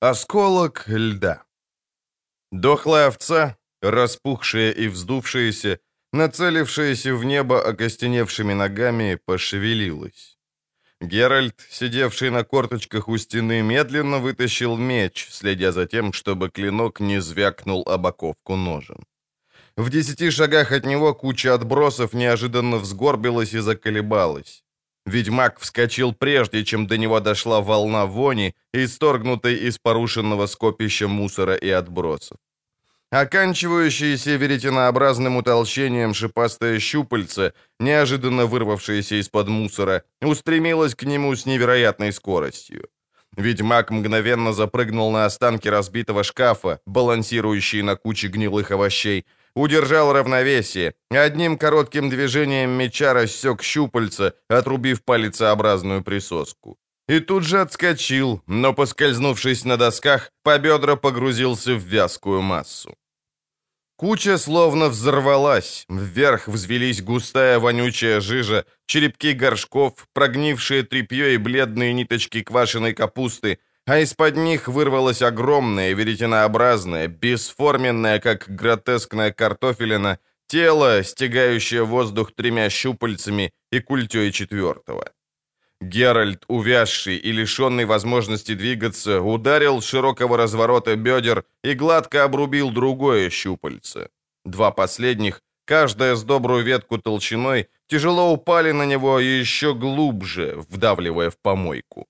Осколок 0.00 0.84
льда. 0.86 1.42
Дохлая 2.52 3.08
овца, 3.08 3.56
распухшая 3.82 4.70
и 4.70 4.86
вздувшаяся, 4.86 5.80
нацелившаяся 6.12 7.16
в 7.16 7.24
небо 7.24 7.60
окостеневшими 7.60 8.54
ногами, 8.54 9.18
пошевелилась. 9.24 10.38
Геральт, 11.00 11.66
сидевший 11.68 12.30
на 12.30 12.44
корточках 12.44 13.08
у 13.08 13.18
стены, 13.18 13.60
медленно 13.62 14.18
вытащил 14.18 14.76
меч, 14.76 15.26
следя 15.32 15.72
за 15.72 15.86
тем, 15.86 16.12
чтобы 16.12 16.48
клинок 16.48 17.00
не 17.00 17.20
звякнул 17.20 17.82
об 17.88 18.06
оковку 18.06 18.54
ножен. 18.54 19.04
В 19.76 19.90
десяти 19.90 20.30
шагах 20.30 20.70
от 20.70 20.86
него 20.86 21.12
куча 21.12 21.54
отбросов 21.54 22.14
неожиданно 22.14 22.76
взгорбилась 22.76 23.52
и 23.52 23.58
заколебалась. 23.58 24.62
Ведьмак 25.08 25.58
вскочил 25.58 26.12
прежде, 26.12 26.64
чем 26.64 26.86
до 26.86 26.98
него 26.98 27.20
дошла 27.20 27.60
волна 27.60 28.06
вони, 28.06 28.54
исторгнутой 28.74 29.54
из 29.54 29.78
порушенного 29.78 30.46
скопища 30.46 31.08
мусора 31.08 31.54
и 31.54 31.70
отбросов. 31.70 32.36
Оканчивающееся 33.10 34.36
веретенообразным 34.36 35.36
утолщением 35.36 36.12
шипастое 36.12 36.78
щупальце, 36.78 37.54
неожиданно 37.80 38.44
вырвавшееся 38.44 39.14
из-под 39.20 39.48
мусора, 39.48 40.02
устремилось 40.20 40.94
к 40.94 41.04
нему 41.04 41.34
с 41.34 41.46
невероятной 41.46 42.12
скоростью. 42.12 42.88
Ведьмак 43.34 43.90
мгновенно 43.90 44.52
запрыгнул 44.52 45.10
на 45.10 45.24
останки 45.24 45.68
разбитого 45.68 46.22
шкафа, 46.22 46.80
балансирующие 46.86 47.82
на 47.82 47.96
куче 47.96 48.28
гнилых 48.28 48.72
овощей, 48.72 49.24
удержал 49.58 50.12
равновесие, 50.12 50.94
одним 51.10 51.58
коротким 51.58 52.10
движением 52.10 52.70
меча 52.70 53.12
рассек 53.12 53.62
щупальца, 53.62 54.34
отрубив 54.48 55.02
палецеобразную 55.02 56.02
присоску. 56.02 56.76
И 57.08 57.20
тут 57.20 57.44
же 57.44 57.60
отскочил, 57.60 58.42
но, 58.46 58.74
поскользнувшись 58.74 59.64
на 59.64 59.76
досках, 59.76 60.30
по 60.42 60.58
бедра 60.58 60.96
погрузился 60.96 61.74
в 61.74 61.82
вязкую 61.82 62.42
массу. 62.42 62.94
Куча 63.96 64.38
словно 64.38 64.88
взорвалась, 64.88 65.84
вверх 65.88 66.48
взвелись 66.48 67.02
густая 67.02 67.58
вонючая 67.58 68.20
жижа, 68.20 68.64
черепки 68.86 69.32
горшков, 69.32 69.92
прогнившее 70.12 70.84
тряпье 70.84 71.34
и 71.34 71.36
бледные 71.36 71.92
ниточки 71.92 72.42
квашеной 72.42 72.92
капусты, 72.92 73.58
а 73.88 74.00
из-под 74.00 74.36
них 74.36 74.68
вырвалась 74.68 75.22
огромная, 75.22 75.94
веретенообразная, 75.94 77.08
бесформенная, 77.08 78.20
как 78.20 78.44
гротескная 78.46 79.32
картофелина, 79.32 80.18
тело, 80.46 81.02
стягающее 81.02 81.84
воздух 81.84 82.32
тремя 82.32 82.68
щупальцами 82.68 83.50
и 83.72 83.80
культей 83.80 84.30
четвертого. 84.30 85.10
Геральт, 85.80 86.44
увязший 86.48 87.16
и 87.16 87.32
лишенный 87.32 87.86
возможности 87.86 88.54
двигаться, 88.54 89.22
ударил 89.22 89.80
широкого 89.80 90.36
разворота 90.36 90.94
бедер 90.96 91.44
и 91.64 91.72
гладко 91.72 92.24
обрубил 92.24 92.70
другое 92.70 93.30
щупальце. 93.30 94.08
Два 94.44 94.70
последних, 94.70 95.40
каждая 95.64 96.14
с 96.14 96.24
добрую 96.24 96.62
ветку 96.62 96.98
толщиной, 96.98 97.68
тяжело 97.86 98.32
упали 98.32 98.72
на 98.72 98.84
него 98.84 99.18
еще 99.18 99.74
глубже, 99.74 100.56
вдавливая 100.68 101.30
в 101.30 101.38
помойку. 101.38 102.06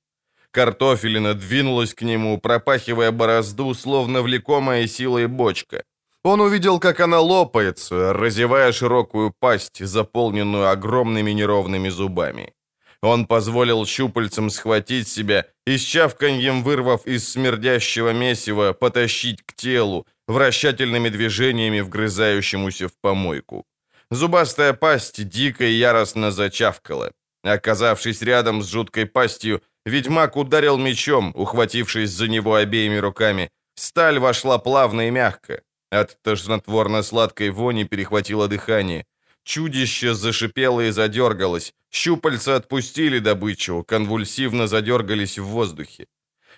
Картофелина 0.58 1.34
двинулась 1.34 1.94
к 1.94 2.02
нему, 2.02 2.36
пропахивая 2.40 3.12
борозду, 3.12 3.74
словно 3.74 4.22
влекомая 4.22 4.88
силой 4.88 5.28
бочка. 5.28 5.84
Он 6.24 6.40
увидел, 6.40 6.80
как 6.80 6.98
она 6.98 7.20
лопается, 7.20 8.12
разевая 8.12 8.72
широкую 8.72 9.32
пасть, 9.38 9.86
заполненную 9.86 10.68
огромными 10.68 11.30
неровными 11.30 11.90
зубами. 11.90 12.54
Он 13.02 13.26
позволил 13.26 13.86
щупальцам 13.86 14.50
схватить 14.50 15.06
себя 15.06 15.46
и 15.64 15.78
с 15.78 15.82
чавканьем 15.82 16.64
вырвав 16.64 17.06
из 17.06 17.28
смердящего 17.28 18.12
месива, 18.12 18.72
потащить 18.72 19.42
к 19.46 19.52
телу, 19.54 20.08
вращательными 20.26 21.08
движениями 21.08 21.82
вгрызающемуся 21.82 22.88
в 22.88 22.92
помойку. 23.00 23.64
Зубастая 24.10 24.72
пасть 24.72 25.28
дико 25.28 25.64
и 25.64 25.78
яростно 25.78 26.32
зачавкала. 26.32 27.12
Оказавшись 27.44 28.22
рядом 28.22 28.62
с 28.62 28.68
жуткой 28.68 29.06
пастью, 29.06 29.62
ведьмак 29.88 30.36
ударил 30.36 30.78
мечом, 30.78 31.32
ухватившись 31.34 32.10
за 32.10 32.28
него 32.28 32.54
обеими 32.54 33.00
руками. 33.00 33.50
Сталь 33.74 34.18
вошла 34.18 34.58
плавно 34.58 35.08
и 35.08 35.10
мягко. 35.10 35.62
От 35.90 36.18
тошнотворно-сладкой 36.22 37.50
вони 37.50 37.84
перехватило 37.84 38.48
дыхание. 38.48 39.04
Чудище 39.44 40.14
зашипело 40.14 40.80
и 40.80 40.90
задергалось. 40.90 41.74
Щупальца 41.90 42.56
отпустили 42.56 43.18
добычу, 43.18 43.84
конвульсивно 43.84 44.66
задергались 44.66 45.38
в 45.38 45.44
воздухе. 45.44 46.06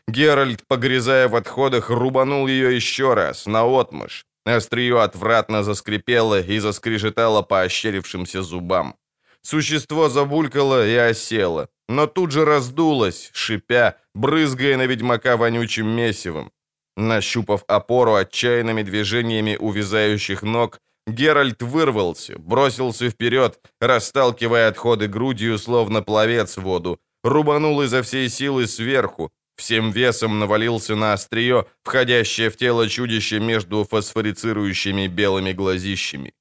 Геральт, 0.08 0.66
погрязая 0.66 1.28
в 1.28 1.36
отходах, 1.36 1.90
рубанул 1.90 2.48
ее 2.48 2.74
еще 2.74 3.14
раз, 3.14 3.46
наотмашь. 3.46 4.24
Острие 4.44 5.00
отвратно 5.00 5.62
заскрипело 5.62 6.40
и 6.40 6.58
заскрежетало 6.58 7.42
по 7.42 7.60
ощерившимся 7.60 8.42
зубам. 8.42 8.94
Существо 9.42 10.08
забулькало 10.08 10.86
и 10.86 10.96
осело, 10.96 11.68
но 11.90 12.06
тут 12.06 12.30
же 12.30 12.44
раздулось, 12.44 13.30
шипя, 13.32 13.96
брызгая 14.14 14.76
на 14.76 14.86
ведьмака 14.86 15.36
вонючим 15.36 15.88
месивом. 15.88 16.52
Нащупав 16.96 17.64
опору 17.66 18.14
отчаянными 18.14 18.82
движениями 18.82 19.56
увязающих 19.56 20.42
ног, 20.42 20.78
Геральт 21.08 21.62
вырвался, 21.62 22.38
бросился 22.38 23.10
вперед, 23.10 23.58
расталкивая 23.80 24.68
отходы 24.68 25.08
грудью, 25.08 25.58
словно 25.58 26.00
пловец 26.02 26.58
в 26.58 26.62
воду, 26.62 27.00
рубанул 27.24 27.82
изо 27.82 28.02
всей 28.02 28.28
силы 28.28 28.68
сверху, 28.68 29.32
всем 29.56 29.90
весом 29.90 30.38
навалился 30.38 30.94
на 30.94 31.12
острие, 31.12 31.66
входящее 31.82 32.50
в 32.50 32.56
тело 32.56 32.88
чудища 32.88 33.40
между 33.40 33.84
фосфорицирующими 33.84 35.08
белыми 35.08 35.52
глазищами. 35.52 36.32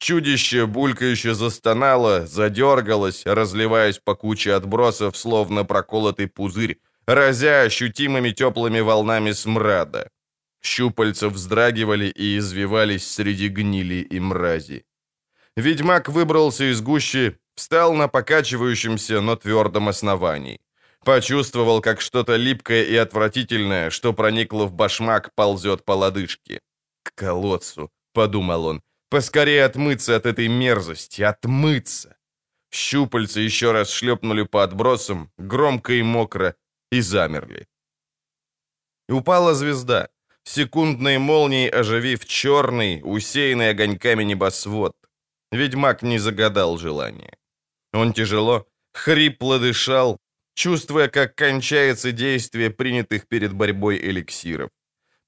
Чудище 0.00 0.66
булькающе 0.66 1.34
застонало, 1.34 2.26
задергалось, 2.26 3.26
разливаясь 3.26 3.98
по 3.98 4.14
куче 4.14 4.54
отбросов, 4.54 5.16
словно 5.16 5.64
проколотый 5.64 6.26
пузырь, 6.26 6.76
разя 7.06 7.62
ощутимыми 7.66 8.30
теплыми 8.30 8.80
волнами 8.80 9.32
смрада. 9.32 10.08
Щупальца 10.62 11.28
вздрагивали 11.28 12.06
и 12.06 12.38
извивались 12.38 13.12
среди 13.12 13.48
гнили 13.48 14.06
и 14.14 14.20
мрази. 14.20 14.84
Ведьмак 15.56 16.08
выбрался 16.08 16.64
из 16.64 16.80
гущи, 16.80 17.36
встал 17.54 17.92
на 17.94 18.08
покачивающемся, 18.08 19.20
но 19.20 19.36
твердом 19.36 19.88
основании. 19.88 20.60
Почувствовал, 21.04 21.82
как 21.82 22.00
что-то 22.00 22.36
липкое 22.36 22.84
и 22.84 22.96
отвратительное, 22.96 23.90
что 23.90 24.14
проникло 24.14 24.64
в 24.64 24.72
башмак, 24.72 25.34
ползет 25.34 25.84
по 25.84 25.92
лодыжке. 25.92 26.60
«К 27.02 27.14
колодцу»,— 27.14 27.90
подумал 28.14 28.64
он,— 28.66 28.82
«поскорее 29.10 29.64
отмыться 29.64 30.16
от 30.16 30.26
этой 30.26 30.48
мерзости, 30.48 31.22
отмыться». 31.22 32.16
Щупальца 32.72 33.40
еще 33.40 33.72
раз 33.72 33.90
шлепнули 33.90 34.44
по 34.44 34.62
отбросам, 34.62 35.30
громко 35.38 35.92
и 35.92 36.02
мокро, 36.02 36.54
и 36.92 37.02
замерли. 37.02 37.66
Упала 39.08 39.54
звезда 39.54 40.08
секундной 40.44 41.18
молнией 41.18 41.68
оживив 41.68 42.24
черный, 42.24 43.00
усеянный 43.04 43.70
огоньками 43.70 44.24
небосвод. 44.24 44.94
Ведьмак 45.52 46.02
не 46.02 46.18
загадал 46.18 46.78
желания. 46.78 47.36
Он 47.92 48.12
тяжело, 48.12 48.66
хрипло 48.92 49.58
дышал, 49.58 50.18
чувствуя, 50.54 51.08
как 51.08 51.34
кончается 51.34 52.12
действие 52.12 52.70
принятых 52.70 53.26
перед 53.28 53.52
борьбой 53.52 53.96
эликсиров. 53.98 54.70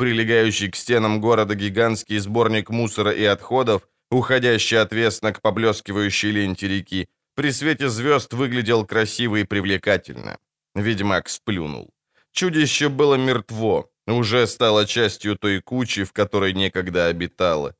Прилегающий 0.02 0.68
к 0.68 0.74
стенам 0.74 1.20
города 1.20 1.54
гигантский 1.54 2.18
сборник 2.18 2.70
мусора 2.70 3.12
и 3.12 3.22
отходов, 3.22 3.88
уходящий 4.10 4.76
отвесно 4.80 5.32
к 5.32 5.40
поблескивающей 5.40 6.32
ленте 6.32 6.66
реки, 6.66 7.08
при 7.36 7.52
свете 7.52 7.88
звезд 7.88 8.32
выглядел 8.34 8.84
красиво 8.84 9.36
и 9.36 9.44
привлекательно. 9.44 10.38
Ведьмак 10.74 11.28
сплюнул. 11.28 11.94
Чудище 12.32 12.88
было 12.88 13.14
мертво, 13.14 13.92
уже 14.08 14.48
стала 14.48 14.86
частью 14.86 15.36
той 15.36 15.60
кучи, 15.60 16.02
в 16.02 16.12
которой 16.12 16.52
некогда 16.52 17.06
обитала. 17.06 17.76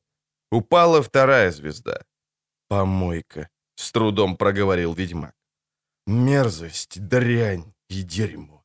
Упала 0.49 1.01
вторая 1.01 1.51
звезда. 1.51 2.05
«Помойка»,— 2.69 3.49
с 3.75 3.91
трудом 3.91 4.37
проговорил 4.37 4.93
ведьмак. 4.93 5.35
«Мерзость, 6.07 7.05
дрянь 7.05 7.73
и 7.89 8.01
дерьмо». 8.01 8.62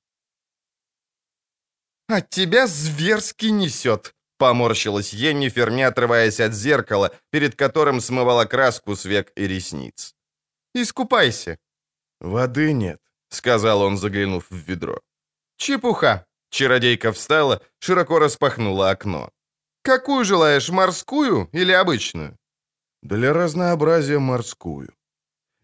«От 2.08 2.30
тебя 2.30 2.66
зверски 2.66 3.46
несет»,— 3.46 4.14
поморщилась 4.38 5.12
Еннифер, 5.12 5.70
не 5.70 5.82
отрываясь 5.82 6.40
от 6.40 6.52
зеркала, 6.54 7.10
перед 7.30 7.54
которым 7.54 8.00
смывала 8.00 8.44
краску 8.46 8.96
с 8.96 9.04
век 9.04 9.32
и 9.36 9.46
ресниц. 9.46 10.14
«Искупайся». 10.74 11.58
«Воды 12.20 12.72
нет»,— 12.72 13.00
сказал 13.28 13.82
он, 13.82 13.98
заглянув 13.98 14.50
в 14.50 14.56
ведро. 14.56 15.00
«Чепуха», 15.56 16.28
Чародейка 16.50 17.12
встала, 17.12 17.60
широко 17.78 18.18
распахнула 18.18 18.90
окно. 18.90 19.30
«Какую 19.82 20.24
желаешь, 20.24 20.70
морскую 20.70 21.48
или 21.52 21.72
обычную?» 21.72 22.36
«Для 23.02 23.32
разнообразия 23.32 24.18
морскую». 24.18 24.88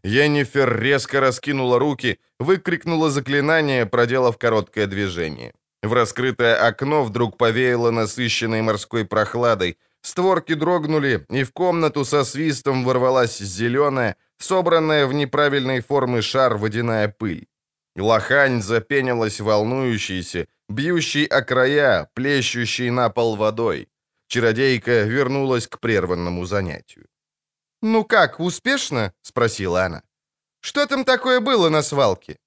Йеннифер 0.05 0.79
резко 0.79 1.21
раскинула 1.21 1.79
руки, 1.79 2.19
выкрикнула 2.39 3.11
заклинание, 3.11 3.87
проделав 3.87 4.39
короткое 4.39 4.87
движение. 4.87 5.55
В 5.85 5.93
раскрытое 5.93 6.57
окно 6.57 7.05
вдруг 7.05 7.37
повеяло 7.37 7.91
насыщенной 7.91 8.63
морской 8.63 9.05
прохладой. 9.05 9.77
Створки 10.01 10.55
дрогнули, 10.55 11.27
и 11.29 11.45
в 11.45 11.53
комнату 11.53 12.07
со 12.07 12.25
свистом 12.25 12.85
ворвалась 12.85 13.39
зеленая, 13.39 14.17
собранная 14.39 15.07
в 15.07 15.13
неправильной 15.13 15.81
формы 15.81 16.23
шар 16.23 16.57
водяная 16.57 17.09
пыль. 17.09 17.49
Лохань 17.97 18.63
запенилась 18.63 19.41
волнующейся, 19.41 20.47
бьющей 20.71 21.27
о 21.27 21.43
края, 21.43 22.09
плещущей 22.15 22.91
на 22.91 23.11
пол 23.11 23.37
водой. 23.37 23.89
Чародейка 24.29 25.03
вернулась 25.03 25.67
к 25.67 25.79
прерванному 25.81 26.47
занятию. 26.47 27.07
«Ну 27.83 28.05
как, 28.05 28.41
успешно?»— 28.41 29.13
спросила 29.23 29.85
она. 29.85 30.03
«Что 30.61 30.87
там 30.87 31.05
такое 31.05 31.41
было 31.41 31.69
на 31.69 31.83
свалке?» 31.83 32.39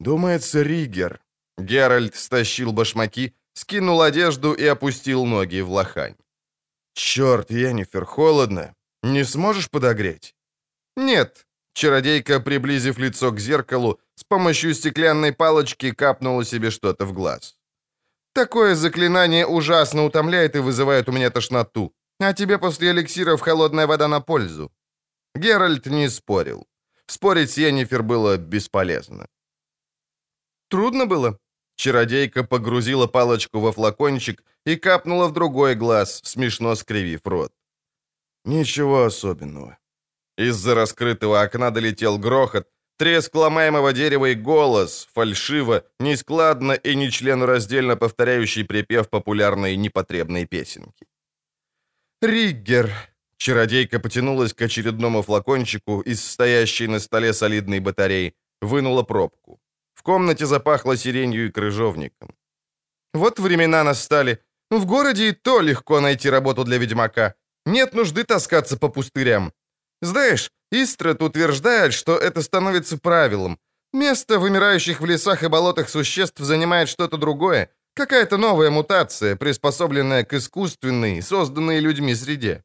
«Думается, 0.00 0.62
Ригер». 0.62 1.23
Геральт 1.58 2.16
стащил 2.16 2.72
башмаки, 2.72 3.34
скинул 3.54 4.02
одежду 4.02 4.52
и 4.52 4.64
опустил 4.66 5.24
ноги 5.24 5.62
в 5.62 5.70
лохань. 5.70 6.16
«Черт, 6.94 7.50
Йеннифер, 7.50 8.04
холодно. 8.04 8.74
Не 9.02 9.24
сможешь 9.24 9.70
подогреть?» 9.70 10.34
«Нет». 10.96 11.46
Чародейка, 11.76 12.38
приблизив 12.38 12.98
лицо 12.98 13.32
к 13.32 13.40
зеркалу, 13.40 13.98
с 14.14 14.22
помощью 14.22 14.74
стеклянной 14.74 15.32
палочки 15.32 15.90
капнула 15.90 16.44
себе 16.44 16.70
что-то 16.70 17.04
в 17.04 17.12
глаз. 17.12 17.56
«Такое 18.32 18.76
заклинание 18.76 19.44
ужасно 19.44 20.04
утомляет 20.04 20.54
и 20.54 20.60
вызывает 20.60 21.08
у 21.08 21.12
меня 21.12 21.30
тошноту. 21.30 21.92
А 22.20 22.32
тебе 22.32 22.58
после 22.58 22.90
эликсиров 22.90 23.40
холодная 23.40 23.86
вода 23.86 24.08
на 24.08 24.20
пользу». 24.20 24.70
Геральт 25.34 25.86
не 25.86 26.08
спорил. 26.08 26.66
Спорить 27.06 27.50
с 27.50 27.58
Йеннифер 27.58 28.02
было 28.02 28.36
бесполезно. 28.36 29.26
«Трудно 30.68 31.06
было?» 31.06 31.38
Чародейка 31.76 32.44
погрузила 32.44 33.06
палочку 33.06 33.60
во 33.60 33.72
флакончик 33.72 34.42
и 34.66 34.76
капнула 34.76 35.28
в 35.28 35.32
другой 35.32 35.74
глаз, 35.74 36.20
смешно 36.24 36.74
скривив 36.76 37.20
рот. 37.24 37.52
«Ничего 38.44 39.04
особенного». 39.04 39.78
Из-за 40.38 40.74
раскрытого 40.74 41.42
окна 41.42 41.70
долетел 41.70 42.18
грохот, 42.18 42.68
треск 42.98 43.34
ломаемого 43.34 43.92
дерева 43.92 44.26
и 44.26 44.34
голос, 44.34 45.08
фальшиво, 45.12 45.84
нескладно 46.00 46.72
и 46.72 46.96
нечленораздельно 46.96 47.96
повторяющий 47.96 48.64
припев 48.64 49.08
популярной 49.08 49.76
непотребной 49.76 50.46
песенки. 50.46 51.06
«Риггер!» 52.22 52.90
Чародейка 53.36 54.00
потянулась 54.00 54.54
к 54.54 54.62
очередному 54.62 55.22
флакончику 55.22 56.00
из 56.00 56.24
стоящей 56.24 56.88
на 56.88 57.00
столе 57.00 57.32
солидной 57.32 57.80
батареи, 57.80 58.34
вынула 58.62 59.02
пробку. 59.02 59.60
Комнате 60.04 60.46
запахло 60.46 60.96
сиренью 60.96 61.46
и 61.46 61.50
крыжовником. 61.50 62.28
«Вот 63.14 63.38
времена 63.38 63.84
настали. 63.84 64.38
В 64.70 64.84
городе 64.84 65.28
и 65.28 65.32
то 65.32 65.60
легко 65.62 66.00
найти 66.00 66.30
работу 66.30 66.64
для 66.64 66.78
ведьмака. 66.78 67.34
Нет 67.66 67.94
нужды 67.94 68.24
таскаться 68.24 68.76
по 68.76 68.88
пустырям. 68.88 69.52
Знаешь, 70.02 70.50
Истрат 70.70 71.22
утверждает, 71.22 71.94
что 71.94 72.18
это 72.18 72.42
становится 72.42 72.98
правилом. 72.98 73.58
Место 73.92 74.38
вымирающих 74.38 75.00
в 75.00 75.06
лесах 75.06 75.42
и 75.42 75.48
болотах 75.48 75.88
существ 75.88 76.38
занимает 76.38 76.88
что-то 76.88 77.16
другое, 77.16 77.70
какая-то 77.94 78.36
новая 78.36 78.70
мутация, 78.70 79.36
приспособленная 79.36 80.24
к 80.24 80.34
искусственной, 80.34 81.22
созданной 81.22 81.80
людьми 81.80 82.14
среде. 82.14 82.62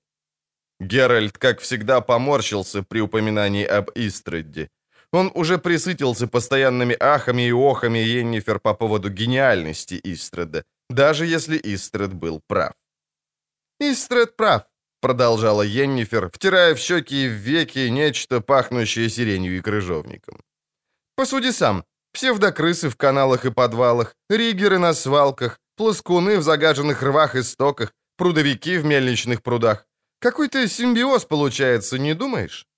Геральт, 0.81 1.37
как 1.37 1.59
всегда, 1.59 2.01
поморщился 2.01 2.83
при 2.83 3.01
упоминании 3.01 3.65
об 3.65 3.91
Истраде. 3.95 4.69
Он 5.11 5.31
уже 5.33 5.57
присытился 5.57 6.27
постоянными 6.27 6.95
ахами 6.99 7.47
и 7.47 7.51
охами 7.51 7.99
Йеннифер 7.99 8.59
по 8.59 8.73
поводу 8.73 9.09
гениальности 9.09 9.99
Истрада, 10.03 10.63
даже 10.89 11.25
если 11.25 11.59
Истрад 11.63 12.13
был 12.13 12.41
прав. 12.47 12.73
«Истрад 13.79 14.35
прав»,— 14.35 14.61
продолжала 15.01 15.63
Йеннифер, 15.63 16.29
втирая 16.29 16.75
в 16.75 16.79
щеки 16.79 17.25
и 17.25 17.27
в 17.27 17.31
веки 17.31 17.89
нечто, 17.89 18.41
пахнущее 18.41 19.09
сиренью 19.09 19.57
и 19.57 19.61
крыжовником. 19.61 20.39
«Посуди 21.15 21.51
сам. 21.51 21.83
Псевдокрысы 22.13 22.89
в 22.89 22.95
каналах 22.95 23.45
и 23.45 23.51
подвалах, 23.51 24.15
ригеры 24.29 24.79
на 24.79 24.93
свалках, 24.93 25.59
плоскуны 25.75 26.37
в 26.37 26.43
загаженных 26.43 27.03
рвах 27.03 27.35
и 27.35 27.43
стоках, 27.43 27.93
прудовики 28.17 28.77
в 28.77 28.85
мельничных 28.85 29.41
прудах. 29.41 29.85
Какой-то 30.19 30.67
симбиоз 30.67 31.25
получается, 31.25 31.97
не 31.97 32.13
думаешь?» 32.13 32.68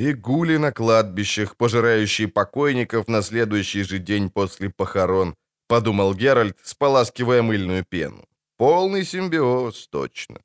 И 0.00 0.14
гули 0.14 0.58
на 0.58 0.72
кладбищах, 0.72 1.56
пожирающие 1.56 2.26
покойников 2.26 3.08
на 3.08 3.22
следующий 3.22 3.84
же 3.84 3.98
день 3.98 4.30
после 4.30 4.70
похорон, 4.70 5.34
подумал 5.68 6.14
Геральт, 6.14 6.56
споласкивая 6.62 7.42
мыльную 7.42 7.84
пену. 7.84 8.24
Полный 8.56 9.04
симбиоз, 9.04 9.88
точно. 9.88 10.40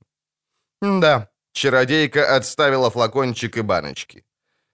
Да, 0.81 1.29
чародейка 1.53 2.35
отставила 2.35 2.89
флакончик 2.89 3.57
и 3.57 3.61
баночки. 3.61 4.25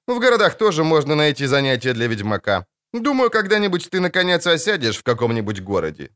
В 0.08 0.20
городах 0.20 0.58
тоже 0.58 0.84
можно 0.84 1.16
найти 1.16 1.46
занятия 1.46 1.94
для 1.94 2.08
ведьмака. 2.08 2.66
Думаю, 2.94 3.30
когда-нибудь 3.30 3.88
ты 3.92 4.00
наконец 4.00 4.48
осядешь 4.48 4.98
в 4.98 5.04
каком-нибудь 5.04 5.62
городе. 5.62 6.10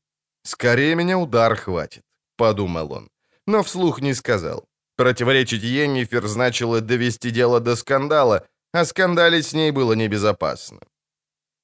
Скорее 0.44 0.96
меня 0.96 1.20
удар 1.20 1.56
хватит, 1.56 2.02
подумал 2.36 2.94
он, 2.94 3.10
но 3.46 3.62
вслух 3.62 4.02
не 4.02 4.16
сказал. 4.16 4.68
Противоречить 4.98 5.64
Йеннифер 5.64 6.28
значило 6.28 6.82
довести 6.82 7.30
дело 7.32 7.60
до 7.60 7.76
скандала, 7.76 8.48
а 8.76 8.86
скандалить 8.86 9.46
с 9.46 9.54
ней 9.54 9.72
было 9.72 9.96
небезопасно. 9.96 10.80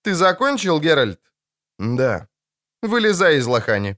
«Ты 0.04 0.14
закончил, 0.16 0.80
Геральт?» 0.80 1.20
«Да». 1.80 2.28
«Вылезай 2.82 3.38
из 3.38 3.48
лохани». 3.48 3.98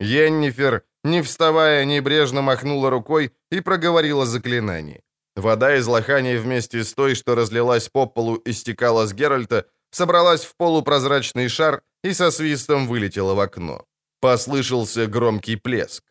Йеннифер, 0.00 0.82
не 1.04 1.22
вставая, 1.22 1.84
небрежно 1.84 2.42
махнула 2.42 2.90
рукой 2.90 3.30
и 3.52 3.60
проговорила 3.60 4.26
заклинание. 4.26 5.02
Вода 5.36 5.76
из 5.76 5.86
лохани 5.86 6.36
вместе 6.36 6.82
с 6.82 6.94
той, 6.94 7.14
что 7.14 7.34
разлилась 7.36 7.88
по 7.88 8.06
полу 8.06 8.36
и 8.46 8.52
стекала 8.52 9.06
с 9.06 9.12
Геральта, 9.12 9.64
собралась 9.90 10.44
в 10.44 10.56
полупрозрачный 10.56 11.48
шар 11.48 11.82
и 12.04 12.12
со 12.12 12.30
свистом 12.30 12.88
вылетела 12.88 13.34
в 13.34 13.40
окно. 13.40 13.84
Послышался 14.20 15.06
громкий 15.06 15.56
плеск. 15.56 16.02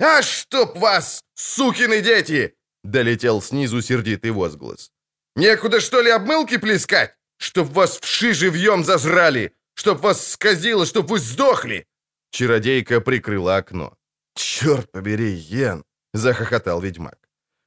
«А 0.00 0.22
чтоб 0.22 0.76
вас, 0.76 1.24
сукины 1.34 2.02
дети!»— 2.02 2.54
долетел 2.84 3.40
снизу 3.40 3.80
сердитый 3.82 4.32
возглас. 4.32 4.90
Некуда, 5.38 5.80
что 5.80 6.02
ли, 6.02 6.10
обмылки 6.10 6.58
плескать? 6.58 7.14
Чтоб 7.38 7.68
вас 7.68 8.00
вши 8.00 8.34
живьем 8.34 8.84
зажрали! 8.84 9.52
Чтоб 9.74 10.00
вас 10.00 10.26
сказило, 10.26 10.86
чтоб 10.86 11.10
вы 11.10 11.18
сдохли!» 11.20 11.86
Чародейка 12.30 13.00
прикрыла 13.00 13.56
окно. 13.58 13.96
«Черт 14.34 14.90
побери, 14.90 15.30
Йен!»— 15.30 15.84
захохотал 16.14 16.80
ведьмак. 16.80 17.18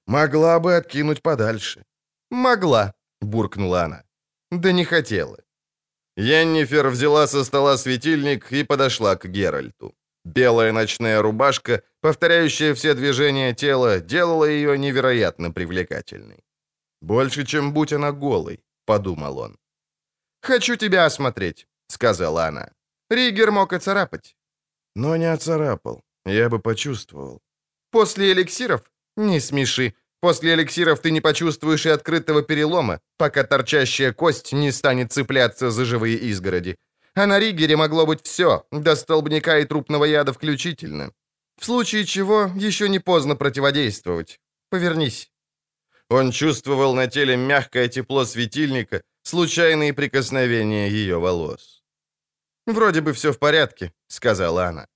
«Могла 0.08 0.60
бы 0.60 0.76
откинуть 0.76 1.22
подальше». 1.22 1.86
«Могла»,— 2.32 2.94
буркнула 3.22 3.84
она. 3.84 4.04
«Да 4.52 4.74
не 4.74 4.84
хотела». 4.84 5.38
Йеннифер 6.18 6.90
взяла 6.90 7.28
со 7.28 7.46
стола 7.46 7.78
светильник 7.78 8.52
и 8.52 8.66
подошла 8.66 9.16
к 9.16 9.32
Геральту. 9.32 9.94
Белая 10.26 10.74
ночная 10.74 11.22
рубашка, 11.22 11.82
повторяющая 12.02 12.74
все 12.74 12.94
движения 12.94 13.54
тела, 13.54 14.00
делала 14.02 14.44
ее 14.44 14.78
невероятно 14.78 15.52
привлекательной. 15.52 16.41
«Больше, 17.02 17.46
чем 17.46 17.74
будь 17.74 17.94
она 17.94 18.12
голой»,— 18.12 18.60
подумал 18.86 19.40
он. 19.40 19.58
«Хочу 20.42 20.76
тебя 20.76 21.06
осмотреть»,— 21.06 21.68
сказала 21.88 22.46
она. 22.46 22.72
Ригер 23.10 23.52
мог 23.52 23.74
оцарапать. 23.74 24.36
«Но 24.96 25.18
не 25.18 25.34
оцарапал. 25.34 26.02
Я 26.26 26.50
бы 26.50 26.60
почувствовал». 26.60 27.42
«После 27.92 28.32
эликсиров? 28.32 28.82
Не 29.18 29.40
смеши. 29.40 29.94
После 30.22 30.54
эликсиров 30.54 31.00
ты 31.00 31.12
не 31.12 31.22
почувствуешь 31.22 31.86
и 31.86 31.90
открытого 31.90 32.44
перелома, 32.44 33.00
пока 33.18 33.44
торчащая 33.44 34.14
кость 34.14 34.54
не 34.54 34.72
станет 34.72 35.12
цепляться 35.12 35.72
за 35.72 35.86
живые 35.86 36.18
изгороди. 36.18 36.78
А 37.16 37.26
на 37.26 37.40
Ригере 37.40 37.76
могло 37.76 38.06
быть 38.06 38.26
все, 38.26 38.66
до 38.72 38.96
столбняка 38.96 39.60
и 39.60 39.66
трупного 39.66 40.06
яда 40.06 40.32
включительно. 40.32 41.12
В 41.60 41.66
случае 41.66 42.06
чего 42.06 42.52
еще 42.56 42.90
не 42.90 43.00
поздно 43.00 43.36
противодействовать. 43.36 44.40
Повернись». 44.70 45.31
Он 46.12 46.32
чувствовал 46.32 46.94
на 46.96 47.08
теле 47.08 47.38
мягкое 47.38 47.88
тепло 47.88 48.26
светильника, 48.26 49.02
случайные 49.24 49.94
прикосновения 49.94 50.90
ее 50.90 51.18
волос. 51.18 51.84
«Вроде 52.68 53.00
бы 53.00 53.14
все 53.14 53.32
в 53.32 53.38
порядке»,— 53.40 53.94
сказала 54.08 54.66
она. 54.66 54.88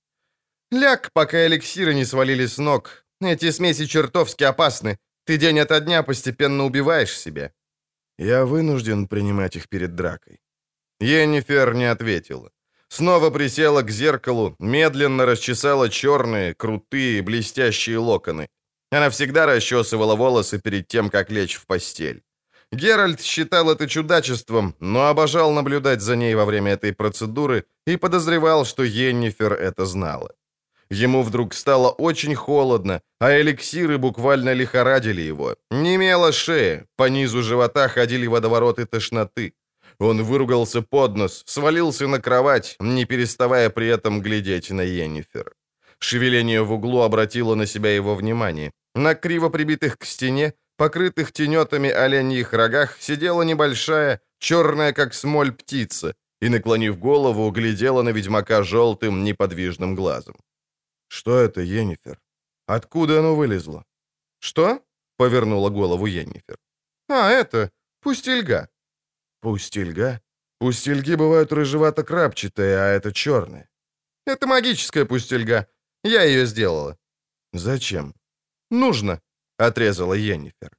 «Ляг, 0.70 1.10
пока 1.14 1.46
эликсиры 1.46 1.94
не 1.94 2.04
свалили 2.04 2.46
с 2.46 2.58
ног. 2.58 3.06
Эти 3.22 3.50
смеси 3.52 3.86
чертовски 3.86 4.44
опасны. 4.44 4.98
Ты 5.24 5.38
день 5.38 5.58
ото 5.58 5.80
дня 5.80 6.02
постепенно 6.02 6.64
убиваешь 6.64 7.18
себя». 7.18 7.50
«Я 8.18 8.44
вынужден 8.44 9.06
принимать 9.08 9.56
их 9.56 9.68
перед 9.68 9.94
дракой». 9.94 10.40
Йеннифер 11.00 11.74
не 11.74 11.90
ответила. 11.90 12.50
Снова 12.88 13.30
присела 13.30 13.82
к 13.82 13.90
зеркалу, 13.90 14.54
медленно 14.58 15.24
расчесала 15.24 15.88
черные, 15.88 16.54
крутые, 16.54 17.22
блестящие 17.22 17.98
локоны. 17.98 18.48
Она 18.90 19.10
всегда 19.10 19.46
расчесывала 19.46 20.14
волосы 20.14 20.58
перед 20.58 20.88
тем, 20.88 21.10
как 21.10 21.30
лечь 21.30 21.56
в 21.56 21.66
постель. 21.66 22.22
Геральт 22.72 23.20
считал 23.20 23.70
это 23.70 23.88
чудачеством, 23.88 24.74
но 24.80 25.06
обожал 25.06 25.52
наблюдать 25.52 26.00
за 26.00 26.16
ней 26.16 26.34
во 26.34 26.44
время 26.44 26.72
этой 26.72 26.92
процедуры 26.92 27.64
и 27.86 27.96
подозревал, 27.96 28.64
что 28.64 28.82
Йеннифер 28.82 29.52
это 29.52 29.86
знала. 29.86 30.30
Ему 30.90 31.22
вдруг 31.22 31.54
стало 31.54 31.90
очень 31.90 32.34
холодно, 32.34 33.00
а 33.20 33.40
эликсиры 33.40 33.98
буквально 33.98 34.52
лихорадили 34.52 35.20
его. 35.20 35.56
Немела 35.70 36.32
шея, 36.32 36.86
по 36.96 37.08
низу 37.08 37.42
живота 37.42 37.88
ходили 37.88 38.26
водовороты 38.26 38.86
тошноты. 38.86 39.54
Он 39.98 40.22
выругался 40.22 40.82
под 40.82 41.16
нос, 41.16 41.42
свалился 41.46 42.06
на 42.06 42.20
кровать, 42.20 42.76
не 42.80 43.04
переставая 43.04 43.70
при 43.70 43.88
этом 43.88 44.20
глядеть 44.20 44.70
на 44.70 44.82
Йеннифер. 44.82 45.54
Шевеление 45.98 46.62
в 46.62 46.72
углу 46.72 47.00
обратило 47.00 47.54
на 47.54 47.66
себя 47.66 47.94
его 47.94 48.14
внимание. 48.14 48.72
На 48.94 49.14
криво 49.14 49.48
прибитых 49.48 49.98
к 49.98 50.04
стене, 50.04 50.54
покрытых 50.76 51.32
тенетами 51.32 51.90
оленьих 51.90 52.52
рогах, 52.52 52.96
сидела 53.00 53.42
небольшая, 53.42 54.20
черная 54.38 54.92
как 54.92 55.14
смоль 55.14 55.52
птица, 55.52 56.14
и, 56.40 56.48
наклонив 56.48 56.98
голову, 56.98 57.50
глядела 57.50 58.02
на 58.02 58.10
ведьмака 58.12 58.62
желтым, 58.62 59.24
неподвижным 59.24 59.94
глазом. 59.94 60.36
«Что 61.08 61.38
это, 61.38 61.60
Йеннифер? 61.60 62.20
Откуда 62.66 63.18
оно 63.18 63.34
вылезло?» 63.34 63.84
«Что?»— 64.38 64.82
повернула 65.16 65.70
голову 65.70 66.06
Йеннифер. 66.06 66.58
«А, 67.08 67.30
это 67.30 67.70
пустельга». 68.00 68.68
«Пустельга? 69.40 70.20
Пустельги 70.58 71.14
бывают 71.14 71.52
рыжевато-крапчатые, 71.52 72.76
а 72.78 72.86
это 72.88 73.12
черные». 73.12 73.68
«Это 74.26 74.46
магическая 74.46 75.04
пустельга. 75.04 75.66
Я 76.04 76.22
ее 76.22 76.46
сделала». 76.46 76.96
«Зачем?» 77.52 78.14
«Нужно»,— 78.70 79.20
отрезала 79.58 80.14
Йеннифер. 80.14 80.70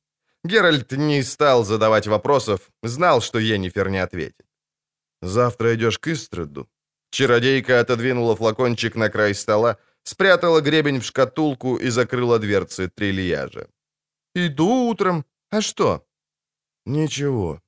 Геральт 0.43 0.91
не 0.91 1.23
стал 1.23 1.65
задавать 1.65 2.07
вопросов, 2.07 2.59
знал, 2.83 3.21
что 3.21 3.39
Йеннифер 3.39 3.89
не 3.89 4.03
ответит. 4.03 4.45
«Завтра 5.21 5.73
идешь 5.75 5.99
к 5.99 6.07
Истраду?» 6.07 6.67
Чародейка 7.11 7.79
отодвинула 7.79 8.35
флакончик 8.35 8.95
на 8.95 9.09
край 9.09 9.33
стола, 9.33 9.77
спрятала 10.03 10.61
гребень 10.61 10.99
в 10.99 11.05
шкатулку 11.05 11.77
и 11.77 11.89
закрыла 11.89 12.39
дверцы 12.39 12.89
трильяжа. 12.89 13.67
«Иду 14.35 14.89
утром. 14.89 15.25
А 15.49 15.61
что?» 15.61 16.05
«Ничего». 16.85 17.61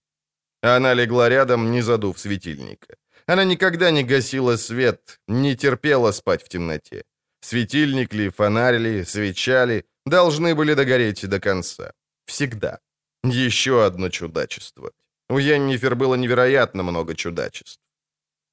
Она 0.62 0.94
легла 0.94 1.30
рядом, 1.30 1.72
не 1.72 1.82
задув 1.82 2.20
светильника. 2.20 2.96
Она 3.26 3.46
никогда 3.46 3.92
не 3.92 4.04
гасила 4.04 4.58
свет, 4.58 5.20
не 5.28 5.56
терпела 5.56 6.12
спать 6.12 6.44
в 6.44 6.50
темноте. 6.50 7.04
Светильник 7.42 8.14
ли, 8.14 8.30
фонарь 8.30 8.78
ли, 8.78 9.06
свеча 9.06 9.66
ли, 9.66 9.86
должны 10.06 10.56
были 10.56 10.74
догореть 10.74 11.28
до 11.28 11.40
конца. 11.40 11.94
Всегда. 12.26 12.80
Еще 13.24 13.86
одно 13.86 14.10
чудачество. 14.10 14.92
У 15.30 15.38
Йеннифер 15.38 15.96
было 15.96 16.16
невероятно 16.16 16.84
много 16.84 17.16
чудачеств. 17.16 17.82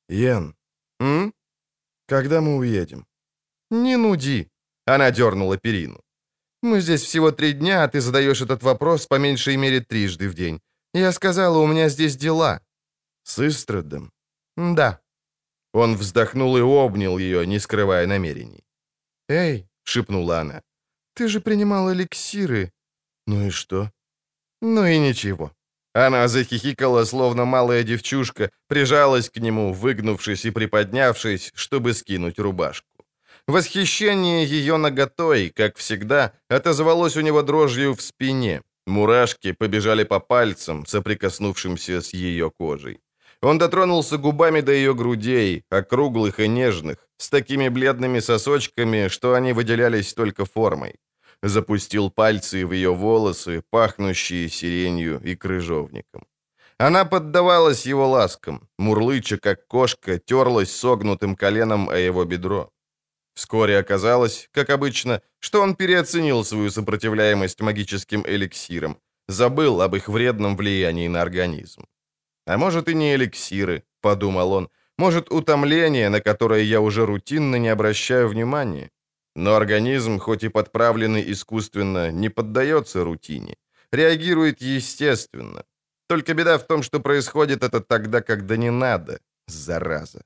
«Йен, 0.09 0.55
м? 1.01 1.33
Когда 2.07 2.41
мы 2.41 2.57
уедем?» 2.57 3.07
«Не 3.71 3.97
нуди!» 3.97 4.49
Она 4.87 5.11
дернула 5.11 5.57
перину. 5.57 6.01
«Мы 6.63 6.81
здесь 6.81 7.03
всего 7.03 7.33
три 7.33 7.53
дня, 7.53 7.83
а 7.83 7.89
ты 7.89 8.01
задаешь 8.01 8.43
этот 8.43 8.63
вопрос 8.63 9.07
по 9.07 9.19
меньшей 9.19 9.57
мере 9.57 9.81
трижды 9.81 10.29
в 10.29 10.35
день. 10.35 10.61
Я 10.95 11.13
сказала, 11.13 11.59
у 11.59 11.67
меня 11.67 11.89
здесь 11.89 12.17
дела». 12.17 12.61
«С 13.25 13.39
Истрадом?» 13.39 14.13
«Да». 14.57 15.01
Он 15.73 15.97
вздохнул 15.97 16.57
и 16.57 16.61
обнял 16.61 17.19
ее, 17.19 17.47
не 17.47 17.59
скрывая 17.59 18.07
намерений. 18.07 18.66
«Эй!»— 19.29 19.67
шепнула 19.85 20.41
она. 20.41 20.63
«Ты 21.15 21.29
же 21.29 21.41
принимал 21.41 21.93
эликсиры». 21.93 22.73
«Ну 23.27 23.47
и 23.47 23.51
что?» 23.51 23.91
«Ну 24.63 24.87
и 24.87 24.99
ничего». 24.99 25.53
Она 25.95 26.29
захихикала, 26.29 27.05
словно 27.05 27.45
малая 27.47 27.83
девчушка, 27.83 28.51
прижалась 28.69 29.31
к 29.31 29.39
нему, 29.39 29.73
выгнувшись 29.73 30.45
и 30.45 30.51
приподнявшись, 30.51 31.53
чтобы 31.55 31.95
скинуть 31.95 32.39
рубашку. 32.39 32.87
Восхищение 33.47 34.45
ее 34.45 34.77
наготой, 34.77 35.51
как 35.51 35.77
всегда, 35.77 36.33
отозвалось 36.49 37.17
у 37.17 37.23
него 37.23 37.43
дрожью 37.43 37.95
в 37.95 38.03
спине. 38.03 38.63
Мурашки 38.87 39.53
побежали 39.53 40.05
по 40.05 40.21
пальцам, 40.21 40.85
соприкоснувшимся 40.85 42.01
с 42.03 42.13
ее 42.13 42.51
кожей. 42.51 43.01
Он 43.43 43.59
дотронулся 43.59 44.19
губами 44.19 44.61
до 44.61 44.73
ее 44.73 44.95
грудей, 44.95 45.65
округлых 45.71 46.41
и 46.41 46.49
нежных, 46.49 46.97
с 47.19 47.29
такими 47.29 47.69
бледными 47.69 48.21
сосочками, 48.21 49.09
что 49.09 49.35
они 49.35 49.53
выделялись 49.53 50.15
только 50.15 50.45
формой. 50.45 50.97
Запустил 51.43 52.11
пальцы 52.11 52.67
в 52.67 52.73
ее 52.73 52.95
волосы, 52.95 53.63
пахнущие 53.71 54.49
сиренью 54.49 55.21
и 55.23 55.37
крыжовником. 55.37 56.27
Она 56.79 57.05
поддавалась 57.05 57.87
его 57.87 58.09
ласкам, 58.09 58.69
мурлыча, 58.79 59.39
как 59.39 59.67
кошка, 59.67 60.19
терлась 60.19 60.71
согнутым 60.71 61.37
коленом 61.37 61.89
о 61.89 61.97
его 61.97 62.25
бедро. 62.25 62.71
Вскоре 63.35 63.79
оказалось, 63.79 64.49
как 64.53 64.71
обычно, 64.71 65.21
что 65.41 65.63
он 65.63 65.75
переоценил 65.75 66.45
свою 66.45 66.71
сопротивляемость 66.71 67.61
магическим 67.61 68.25
эликсирам, 68.27 68.99
забыл 69.29 69.83
об 69.83 69.95
их 69.95 70.09
вредном 70.09 70.57
влиянии 70.57 71.09
на 71.09 71.23
организм. 71.23 71.85
А 72.47 72.57
может 72.59 72.89
и 72.89 72.95
не 72.95 73.15
эликсиры, 73.15 73.83
подумал 74.01 74.53
он, 74.53 74.69
может 74.99 75.33
утомление, 75.33 76.09
на 76.09 76.21
которое 76.21 76.63
я 76.63 76.81
уже 76.81 77.05
рутинно 77.05 77.57
не 77.57 77.69
обращаю 77.69 78.29
внимания. 78.29 78.91
Но 79.35 79.55
организм, 79.55 80.19
хоть 80.19 80.45
и 80.45 80.49
подправленный 80.49 81.33
искусственно, 81.33 82.13
не 82.13 82.31
поддается 82.31 83.05
рутине, 83.05 83.57
реагирует 83.93 84.63
естественно. 84.63 85.65
Только 86.09 86.35
беда 86.35 86.57
в 86.57 86.67
том, 86.67 86.83
что 86.83 87.01
происходит 87.01 87.65
это 87.65 87.81
тогда, 87.81 88.23
когда 88.23 88.57
не 88.57 88.71
надо, 88.71 89.19
зараза. 89.49 90.23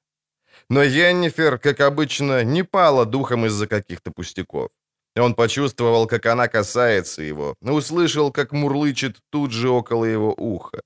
Но 0.68 0.82
Йеннифер, 0.82 1.58
как 1.58 1.80
обычно, 1.80 2.44
не 2.44 2.62
пала 2.62 3.06
духом 3.06 3.46
из-за 3.46 3.66
каких-то 3.66 4.12
пустяков. 4.12 4.68
Он 5.16 5.34
почувствовал, 5.34 6.06
как 6.06 6.26
она 6.26 6.48
касается 6.48 7.22
его, 7.22 7.56
услышал, 7.60 8.30
как 8.30 8.52
мурлычет 8.52 9.16
тут 9.30 9.50
же 9.50 9.68
около 9.68 10.04
его 10.04 10.34
уха. 10.36 10.82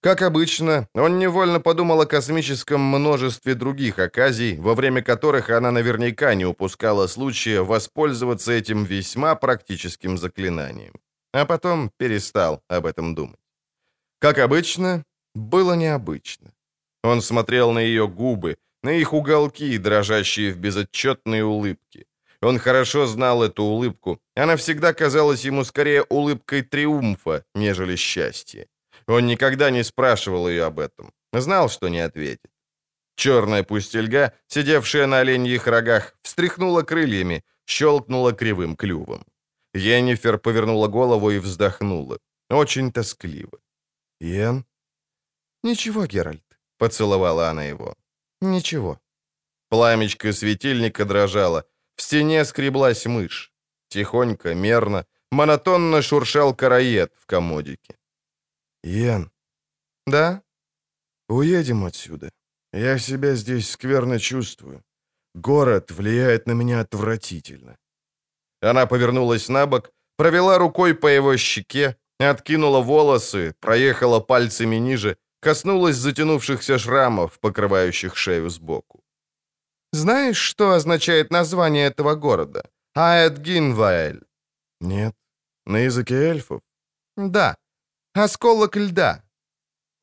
Как 0.00 0.22
обычно, 0.22 0.86
он 0.94 1.18
невольно 1.18 1.60
подумал 1.60 2.00
о 2.00 2.06
космическом 2.06 2.80
множестве 2.80 3.54
других 3.54 3.98
оказий, 3.98 4.56
во 4.56 4.74
время 4.74 5.02
которых 5.02 5.50
она 5.50 5.72
наверняка 5.72 6.34
не 6.34 6.46
упускала 6.46 7.08
случая 7.08 7.62
воспользоваться 7.62 8.52
этим 8.52 8.84
весьма 8.84 9.34
практическим 9.34 10.16
заклинанием. 10.16 10.94
А 11.32 11.44
потом 11.44 11.90
перестал 11.98 12.62
об 12.68 12.86
этом 12.86 13.14
думать. 13.14 13.40
Как 14.20 14.38
обычно, 14.38 15.02
было 15.34 15.74
необычно. 15.76 16.52
Он 17.02 17.20
смотрел 17.20 17.72
на 17.72 17.80
ее 17.80 18.06
губы, 18.06 18.56
на 18.82 18.92
их 18.92 19.12
уголки, 19.12 19.78
дрожащие 19.78 20.52
в 20.52 20.58
безотчетной 20.58 21.42
улыбке. 21.42 22.04
Он 22.40 22.58
хорошо 22.58 23.06
знал 23.06 23.42
эту 23.42 23.64
улыбку. 23.64 24.20
Она 24.36 24.56
всегда 24.56 24.92
казалась 24.92 25.44
ему 25.44 25.64
скорее 25.64 26.04
улыбкой 26.08 26.62
триумфа, 26.62 27.44
нежели 27.54 27.96
счастья. 27.96 28.66
Он 29.08 29.26
никогда 29.26 29.70
не 29.70 29.84
спрашивал 29.84 30.48
ее 30.48 30.64
об 30.64 30.78
этом. 30.78 31.12
Знал, 31.32 31.68
что 31.68 31.88
не 31.88 32.00
ответит. 32.00 32.50
Черная 33.16 33.64
пустельга, 33.64 34.32
сидевшая 34.46 35.06
на 35.06 35.20
оленьих 35.20 35.66
рогах, 35.66 36.14
встряхнула 36.22 36.82
крыльями, 36.82 37.42
щелкнула 37.66 38.32
кривым 38.32 38.76
клювом. 38.76 39.24
Йеннифер 39.74 40.38
повернула 40.38 40.88
голову 40.88 41.30
и 41.30 41.38
вздохнула. 41.38 42.18
Очень 42.50 42.92
тоскливо. 42.92 43.58
«Йен?» 44.20 44.64
«Ничего, 45.62 46.06
Геральт»,— 46.06 46.58
поцеловала 46.78 47.48
она 47.48 47.64
его. 47.64 47.94
«Ничего». 48.40 49.00
Пламечко 49.70 50.32
светильника 50.32 51.04
дрожало. 51.04 51.64
В 51.96 52.02
стене 52.02 52.44
скреблась 52.44 53.06
мышь. 53.06 53.52
Тихонько, 53.88 54.54
мерно, 54.54 55.04
монотонно 55.30 56.02
шуршал 56.02 56.54
караед 56.54 57.12
в 57.18 57.26
комодике. 57.26 57.97
«Ян». 58.82 59.30
«Да?» 60.06 60.42
«Уедем 61.28 61.84
отсюда. 61.84 62.30
Я 62.72 62.98
себя 62.98 63.34
здесь 63.34 63.70
скверно 63.70 64.18
чувствую. 64.18 64.82
Город 65.34 65.90
влияет 65.90 66.46
на 66.46 66.52
меня 66.52 66.80
отвратительно». 66.80 67.76
Она 68.62 68.86
повернулась 68.86 69.48
на 69.48 69.66
бок, 69.66 69.90
провела 70.16 70.58
рукой 70.58 70.94
по 70.94 71.06
его 71.06 71.36
щеке, 71.36 71.96
откинула 72.18 72.80
волосы, 72.80 73.54
проехала 73.60 74.20
пальцами 74.20 74.76
ниже, 74.76 75.16
коснулась 75.40 75.96
затянувшихся 75.96 76.78
шрамов, 76.78 77.38
покрывающих 77.38 78.16
шею 78.16 78.50
сбоку. 78.50 79.02
«Знаешь, 79.92 80.36
что 80.36 80.72
означает 80.72 81.30
название 81.30 81.86
этого 81.86 82.14
города? 82.14 82.62
Аэдгинваэль?» 82.94 84.22
«Нет. 84.80 85.14
На 85.66 85.78
языке 85.78 86.14
эльфов?» 86.14 86.60
«Да. 87.16 87.56
Осколок 88.24 88.76
льда. 88.76 89.22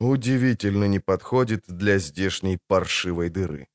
Удивительно 0.00 0.88
не 0.88 1.00
подходит 1.00 1.64
для 1.68 1.98
здешней 1.98 2.58
паршивой 2.66 3.28
дыры. 3.28 3.68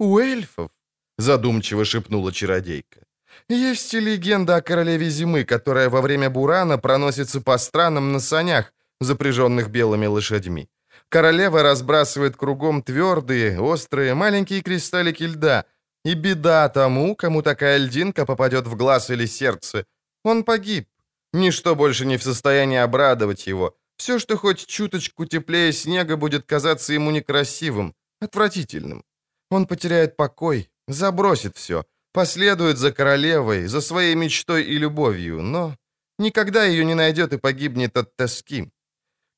У 0.00 0.18
эльфов, 0.18 0.70
задумчиво 1.18 1.84
шепнула 1.84 2.32
чародейка. 2.32 3.00
Есть 3.48 3.94
легенда 3.94 4.56
о 4.56 4.60
королеве 4.60 5.08
зимы, 5.08 5.44
которая 5.44 5.88
во 5.88 6.00
время 6.00 6.30
бурана 6.30 6.78
проносится 6.78 7.40
по 7.40 7.58
странам 7.58 8.12
на 8.12 8.18
санях, 8.18 8.72
запряженных 9.00 9.70
белыми 9.70 10.06
лошадьми. 10.06 10.68
Королева 11.08 11.62
разбрасывает 11.62 12.36
кругом 12.36 12.82
твердые, 12.82 13.60
острые, 13.60 14.14
маленькие 14.14 14.62
кристаллики 14.62 15.22
льда. 15.22 15.64
И 16.04 16.14
беда 16.14 16.68
тому, 16.68 17.14
кому 17.14 17.42
такая 17.42 17.78
льдинка 17.78 18.26
попадет 18.26 18.66
в 18.66 18.74
глаз 18.74 19.10
или 19.10 19.26
сердце. 19.26 19.84
Он 20.24 20.42
погиб. 20.42 20.88
Ничто 21.32 21.76
больше 21.76 22.06
не 22.06 22.16
в 22.16 22.22
состоянии 22.22 22.78
обрадовать 22.78 23.46
его. 23.46 23.76
Все, 23.96 24.18
что 24.18 24.36
хоть 24.36 24.66
чуточку 24.66 25.26
теплее 25.26 25.72
снега, 25.72 26.16
будет 26.16 26.46
казаться 26.46 26.92
ему 26.92 27.10
некрасивым, 27.10 27.94
отвратительным. 28.20 29.04
Он 29.50 29.66
потеряет 29.66 30.16
покой, 30.16 30.70
забросит 30.88 31.56
все, 31.56 31.84
последует 32.12 32.78
за 32.78 32.92
королевой, 32.92 33.66
за 33.66 33.80
своей 33.80 34.14
мечтой 34.14 34.64
и 34.64 34.78
любовью, 34.78 35.42
но 35.42 35.76
никогда 36.18 36.64
ее 36.64 36.84
не 36.84 36.94
найдет 36.94 37.32
и 37.32 37.38
погибнет 37.38 37.96
от 37.96 38.16
тоски. 38.16 38.70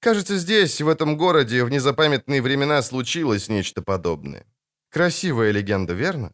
Кажется, 0.01 0.37
здесь, 0.37 0.81
в 0.81 0.89
этом 0.89 1.17
городе, 1.17 1.65
в 1.65 1.71
незапамятные 1.71 2.43
времена 2.43 2.83
случилось 2.83 3.49
нечто 3.49 3.83
подобное. 3.83 4.47
Красивая 4.91 5.53
легенда, 5.53 5.95
верно? 5.95 6.33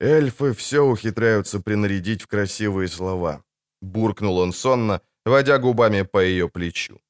Эльфы 0.00 0.52
все 0.52 0.84
ухитряются 0.84 1.60
принарядить 1.60 2.22
в 2.22 2.26
красивые 2.26 2.88
слова. 2.88 3.42
Буркнул 3.84 4.38
он 4.38 4.52
сонно, 4.52 5.00
водя 5.26 5.58
губами 5.58 6.02
по 6.02 6.18
ее 6.18 6.48
плечу. 6.48 7.00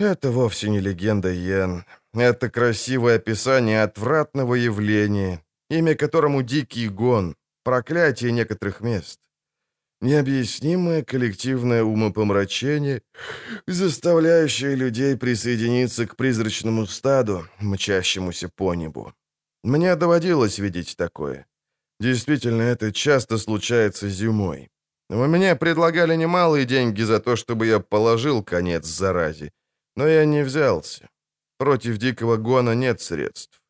Это 0.00 0.30
вовсе 0.30 0.68
не 0.68 0.80
легенда, 0.80 1.28
Йен. 1.28 1.84
Это 2.14 2.50
красивое 2.50 3.16
описание 3.16 3.82
отвратного 3.82 4.54
явления, 4.54 5.40
имя 5.70 5.94
которому 5.94 6.42
дикий 6.42 6.88
гон, 6.88 7.36
проклятие 7.64 8.32
некоторых 8.32 8.82
мест. 8.82 9.18
Необъяснимое 10.02 11.02
коллективное 11.02 11.82
умопомрачение, 11.82 13.00
заставляющее 13.66 14.76
людей 14.76 15.16
присоединиться 15.16 16.06
к 16.06 16.16
призрачному 16.16 16.86
стаду, 16.86 17.46
мчащемуся 17.60 18.48
по 18.48 18.74
небу. 18.74 19.14
Мне 19.64 19.96
доводилось 19.96 20.58
видеть 20.58 20.96
такое. 20.96 21.46
Действительно, 22.00 22.62
это 22.62 22.92
часто 22.92 23.38
случается 23.38 24.08
зимой. 24.08 24.68
Мне 25.08 25.56
предлагали 25.56 26.16
немалые 26.16 26.66
деньги 26.66 27.02
за 27.02 27.18
то, 27.18 27.36
чтобы 27.36 27.66
я 27.66 27.80
положил 27.80 28.44
конец 28.44 28.84
заразе, 28.86 29.52
но 29.96 30.06
я 30.06 30.26
не 30.26 30.44
взялся. 30.44 31.08
Против 31.58 31.98
дикого 31.98 32.36
гона 32.36 32.74
нет 32.74 33.00
средств. 33.00 33.62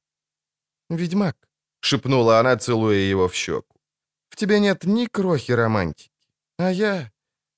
«Ведьмак»,— 0.91 1.37
шепнула 1.81 2.41
она, 2.41 2.57
целуя 2.57 2.99
его 2.99 3.29
в 3.29 3.35
щеку,— 3.35 3.81
«в 4.29 4.37
тебе 4.37 4.61
нет 4.61 4.85
ни 4.85 5.07
крохи 5.07 5.53
романтики. 5.53 6.11
А 6.59 6.71
я... 6.71 7.11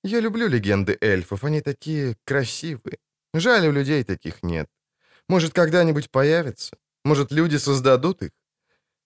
Я 0.05 0.21
люблю 0.21 0.49
легенды 0.49 0.97
эльфов, 1.01 1.45
они 1.45 1.61
такие 1.61 2.17
красивые. 2.25 2.99
Жаль, 3.35 3.67
у 3.67 3.73
людей 3.73 4.05
таких 4.05 4.43
нет. 4.43 4.69
Может, 5.29 5.53
когда-нибудь 5.53 6.11
появятся? 6.11 6.77
Может, 7.05 7.33
люди 7.33 7.59
создадут 7.59 8.23
их? 8.23 8.31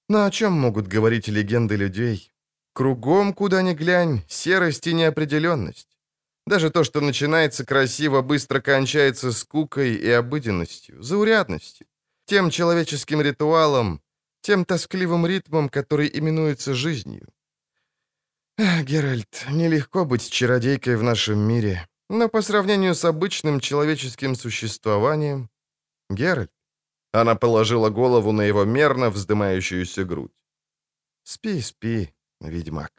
Но 0.08 0.24
о 0.24 0.30
чем 0.30 0.52
могут 0.52 0.86
говорить 0.86 1.28
легенды 1.28 1.76
людей? 1.76 2.33
Кругом, 2.74 3.32
куда 3.34 3.62
ни 3.62 3.72
глянь, 3.72 4.24
серость 4.28 4.88
и 4.88 4.94
неопределенность. 4.94 5.88
Даже 6.44 6.70
то, 6.70 6.82
что 6.82 7.00
начинается 7.00 7.64
красиво, 7.64 8.20
быстро 8.20 8.60
кончается 8.60 9.30
скукой 9.30 9.94
и 9.94 10.10
обыденностью, 10.10 11.00
заурядностью, 11.00 11.86
тем 12.26 12.50
человеческим 12.50 13.20
ритуалом, 13.20 14.02
тем 14.40 14.64
тоскливым 14.64 15.24
ритмом, 15.24 15.68
который 15.68 16.10
именуется 16.12 16.74
жизнью. 16.74 17.28
Эх, 18.58 18.84
Геральт, 18.84 19.46
нелегко 19.50 20.04
быть 20.04 20.28
чародейкой 20.28 20.96
в 20.96 21.02
нашем 21.04 21.38
мире, 21.38 21.88
но 22.08 22.28
по 22.28 22.42
сравнению 22.42 22.96
с 22.96 23.04
обычным 23.04 23.60
человеческим 23.60 24.34
существованием... 24.34 25.48
Геральт. 26.10 26.50
Она 27.12 27.36
положила 27.36 27.88
голову 27.88 28.32
на 28.32 28.42
его 28.42 28.64
мерно 28.64 29.10
вздымающуюся 29.10 30.04
грудь. 30.04 30.34
Спи, 31.22 31.60
спи, 31.60 32.13
ведьмак. 32.48 32.92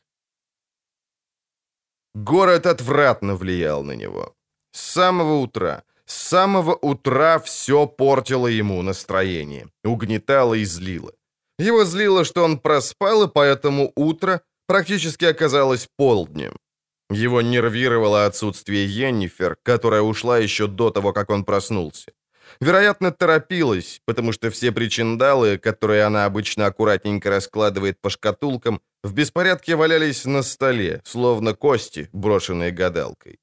Город 2.16 2.66
отвратно 2.66 3.36
влиял 3.36 3.84
на 3.84 3.96
него. 3.96 4.36
С 4.72 4.82
самого 4.82 5.36
утра, 5.40 5.84
с 6.06 6.14
самого 6.14 6.76
утра 6.76 7.40
все 7.40 7.88
портило 7.88 8.48
ему 8.48 8.82
настроение, 8.82 9.68
угнетало 9.84 10.54
и 10.54 10.66
злило. 10.66 11.12
Его 11.60 11.86
злило, 11.86 12.26
что 12.26 12.44
он 12.44 12.60
проспал, 12.60 13.24
и 13.24 13.28
поэтому 13.28 13.92
утро 13.96 14.42
практически 14.68 15.26
оказалось 15.26 15.88
полднем. 15.98 16.58
Его 17.10 17.42
нервировало 17.42 18.26
отсутствие 18.26 18.86
Йеннифер, 18.86 19.58
которая 19.64 20.02
ушла 20.02 20.40
еще 20.40 20.68
до 20.68 20.90
того, 20.90 21.14
как 21.14 21.30
он 21.30 21.46
проснулся. 21.46 22.12
Вероятно, 22.60 23.12
торопилась, 23.12 24.02
потому 24.06 24.32
что 24.32 24.50
все 24.50 24.72
причиндалы, 24.72 25.58
которые 25.58 26.04
она 26.04 26.26
обычно 26.26 26.66
аккуратненько 26.66 27.30
раскладывает 27.30 28.00
по 28.02 28.10
шкатулкам, 28.10 28.82
в 29.06 29.14
беспорядке 29.14 29.76
валялись 29.76 30.26
на 30.26 30.44
столе, 30.44 31.02
словно 31.04 31.54
кости, 31.54 32.10
брошенные 32.14 32.72
гадалкой. 32.72 33.38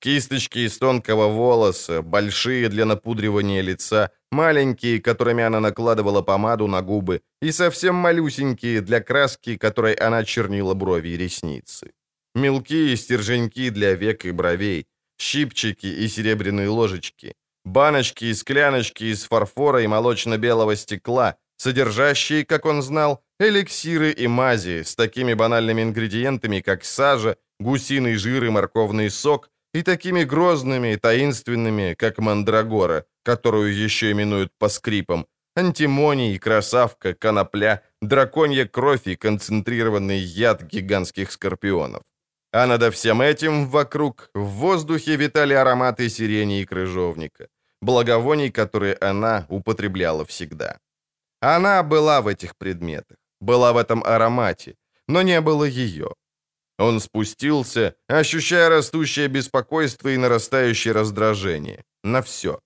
Кисточки 0.00 0.66
из 0.66 0.78
тонкого 0.78 1.28
волоса, 1.28 2.02
большие 2.02 2.68
для 2.68 2.84
напудривания 2.84 3.62
лица, 3.62 4.10
маленькие, 4.32 5.00
которыми 5.00 5.44
она 5.44 5.60
накладывала 5.60 6.22
помаду 6.22 6.66
на 6.66 6.82
губы, 6.82 7.20
и 7.42 7.52
совсем 7.52 7.94
малюсенькие 7.94 8.80
для 8.80 9.00
краски, 9.00 9.56
которой 9.56 9.94
она 9.94 10.24
чернила 10.24 10.74
брови 10.74 11.10
и 11.10 11.16
ресницы. 11.16 11.92
Мелкие 12.34 12.96
стерженьки 12.96 13.70
для 13.70 13.94
век 13.94 14.24
и 14.24 14.32
бровей, 14.32 14.86
щипчики 15.16 15.86
и 15.86 16.08
серебряные 16.08 16.68
ложечки, 16.68 17.34
баночки 17.64 18.24
и 18.24 18.34
скляночки 18.34 19.04
из 19.04 19.24
фарфора 19.28 19.82
и 19.82 19.86
молочно-белого 19.86 20.74
стекла, 20.74 21.36
содержащие, 21.56 22.44
как 22.44 22.66
он 22.66 22.82
знал, 22.82 23.22
эликсиры 23.40 24.10
и 24.10 24.26
мази 24.26 24.82
с 24.82 24.94
такими 24.94 25.34
банальными 25.34 25.82
ингредиентами, 25.82 26.60
как 26.60 26.84
сажа, 26.84 27.36
гусиный 27.60 28.16
жир 28.16 28.44
и 28.44 28.50
морковный 28.50 29.10
сок, 29.10 29.50
и 29.74 29.82
такими 29.82 30.24
грозными 30.24 30.92
и 30.92 30.96
таинственными, 30.96 31.94
как 31.94 32.18
мандрагора, 32.18 33.04
которую 33.24 33.74
еще 33.84 34.12
именуют 34.12 34.52
по 34.58 34.68
скрипам, 34.68 35.26
антимоний, 35.56 36.38
красавка, 36.38 37.14
конопля, 37.14 37.82
драконья 38.00 38.66
кровь 38.66 39.06
и 39.06 39.16
концентрированный 39.16 40.18
яд 40.18 40.62
гигантских 40.62 41.32
скорпионов. 41.32 42.02
А 42.52 42.66
над 42.66 42.94
всем 42.94 43.20
этим 43.20 43.66
вокруг 43.66 44.30
в 44.34 44.44
воздухе 44.44 45.16
витали 45.16 45.54
ароматы 45.54 46.08
сирени 46.08 46.60
и 46.60 46.64
крыжовника, 46.64 47.48
благовоний, 47.82 48.52
которые 48.52 48.94
она 49.00 49.46
употребляла 49.48 50.24
всегда. 50.24 50.78
Она 51.44 51.82
была 51.82 52.22
в 52.22 52.26
этих 52.26 52.56
предметах, 52.56 53.18
была 53.38 53.72
в 53.74 53.76
этом 53.76 54.02
аромате, 54.02 54.76
но 55.08 55.20
не 55.20 55.42
было 55.42 55.64
ее. 55.64 56.08
Он 56.78 57.00
спустился, 57.00 57.94
ощущая 58.08 58.70
растущее 58.70 59.28
беспокойство 59.28 60.08
и 60.08 60.16
нарастающее 60.16 60.94
раздражение. 60.94 61.84
На 62.02 62.22
все. 62.22 62.60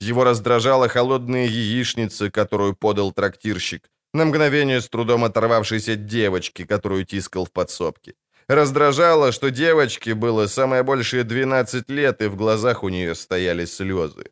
Его 0.00 0.22
раздражала 0.22 0.88
холодная 0.88 1.46
яичница, 1.48 2.30
которую 2.30 2.76
подал 2.76 3.12
трактирщик, 3.12 3.90
на 4.14 4.24
мгновение 4.24 4.80
с 4.80 4.88
трудом 4.88 5.24
оторвавшейся 5.24 5.96
девочки, 5.96 6.64
которую 6.64 7.04
тискал 7.04 7.46
в 7.46 7.50
подсобке. 7.50 8.14
Раздражало, 8.48 9.32
что 9.32 9.50
девочке 9.50 10.14
было 10.14 10.46
самое 10.46 10.84
большее 10.84 11.24
12 11.24 11.90
лет, 11.90 12.22
и 12.22 12.28
в 12.28 12.36
глазах 12.36 12.84
у 12.84 12.90
нее 12.90 13.16
стояли 13.16 13.66
слезы. 13.66 14.30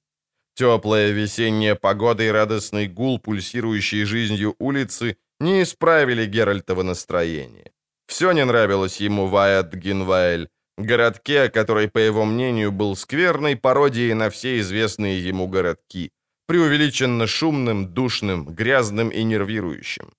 Теплая 0.59 1.13
весенняя 1.13 1.77
погода 1.77 2.25
и 2.25 2.31
радостный 2.31 2.89
гул, 2.89 3.21
пульсирующий 3.21 4.05
жизнью 4.05 4.57
улицы, 4.59 5.17
не 5.39 5.63
исправили 5.63 6.27
Геральтова 6.27 6.83
настроение. 6.83 7.71
Все 8.09 8.33
не 8.33 8.45
нравилось 8.45 9.01
ему 9.01 9.29
в 9.29 9.37
Аэт-Гинваэль, 9.37 10.49
городке, 10.77 11.49
который, 11.49 11.87
по 11.87 11.99
его 11.99 12.25
мнению, 12.25 12.73
был 12.73 12.97
скверной 12.97 13.55
пародией 13.55 14.15
на 14.15 14.31
все 14.31 14.59
известные 14.59 15.25
ему 15.25 15.47
городки, 15.47 16.11
преувеличенно 16.49 17.29
шумным, 17.29 17.95
душным, 17.95 18.45
грязным 18.45 19.11
и 19.11 19.23
нервирующим. 19.23 20.11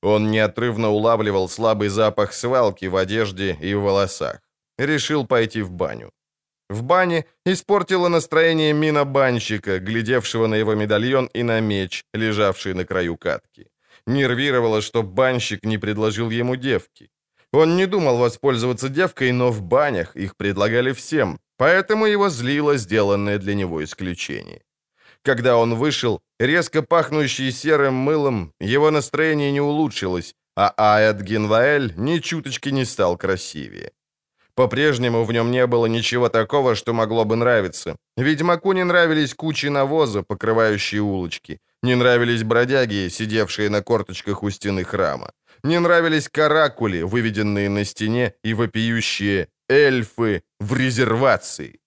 Он 0.00 0.30
неотрывно 0.30 0.90
улавливал 0.90 1.48
слабый 1.48 1.88
запах 1.88 2.34
свалки 2.34 2.84
в 2.84 2.94
одежде 2.94 3.58
и 3.60 3.74
в 3.74 3.80
волосах. 3.80 4.42
Решил 4.78 5.26
пойти 5.26 5.60
в 5.60 5.72
баню. 5.72 6.12
В 6.72 6.82
бане 6.82 7.26
испортило 7.44 8.08
настроение 8.08 8.72
мина 8.72 9.04
банщика, 9.04 9.78
глядевшего 9.78 10.46
на 10.46 10.54
его 10.54 10.74
медальон 10.74 11.28
и 11.34 11.42
на 11.42 11.60
меч, 11.60 12.04
лежавший 12.14 12.72
на 12.74 12.84
краю 12.86 13.16
катки. 13.18 13.66
Нервировало, 14.06 14.80
что 14.80 15.02
банщик 15.02 15.64
не 15.64 15.78
предложил 15.78 16.30
ему 16.30 16.56
девки. 16.56 17.10
Он 17.52 17.76
не 17.76 17.86
думал 17.86 18.16
воспользоваться 18.16 18.88
девкой, 18.88 19.32
но 19.32 19.50
в 19.50 19.60
банях 19.60 20.16
их 20.16 20.34
предлагали 20.34 20.92
всем, 20.92 21.38
поэтому 21.58 22.06
его 22.06 22.30
злило 22.30 22.78
сделанное 22.78 23.38
для 23.38 23.54
него 23.54 23.84
исключение. 23.84 24.62
Когда 25.22 25.56
он 25.58 25.74
вышел, 25.74 26.22
резко 26.40 26.80
пахнущий 26.82 27.52
серым 27.52 27.94
мылом, 27.94 28.54
его 28.60 28.90
настроение 28.90 29.52
не 29.52 29.60
улучшилось, 29.60 30.34
а 30.56 30.72
Аэт 30.78 31.20
Генваэль 31.20 31.92
ни 31.96 32.18
чуточки 32.20 32.70
не 32.70 32.86
стал 32.86 33.18
красивее. 33.18 33.90
По-прежнему 34.54 35.24
в 35.24 35.32
нем 35.32 35.50
не 35.50 35.66
было 35.66 35.86
ничего 35.86 36.28
такого, 36.28 36.74
что 36.74 36.92
могло 36.92 37.24
бы 37.24 37.36
нравиться. 37.36 37.96
Ведьмаку 38.16 38.72
не 38.72 38.84
нравились 38.84 39.34
кучи 39.34 39.66
навоза, 39.66 40.22
покрывающие 40.22 41.00
улочки. 41.00 41.58
Не 41.82 41.94
нравились 41.94 42.42
бродяги, 42.42 43.08
сидевшие 43.08 43.70
на 43.70 43.82
корточках 43.82 44.42
у 44.42 44.50
стены 44.50 44.84
храма. 44.84 45.32
Не 45.64 45.80
нравились 45.80 46.28
каракули, 46.28 47.02
выведенные 47.02 47.68
на 47.68 47.84
стене, 47.84 48.34
и 48.44 48.54
вопиющие 48.54 49.48
эльфы 49.68 50.42
в 50.60 50.76
резервации. 50.76 51.80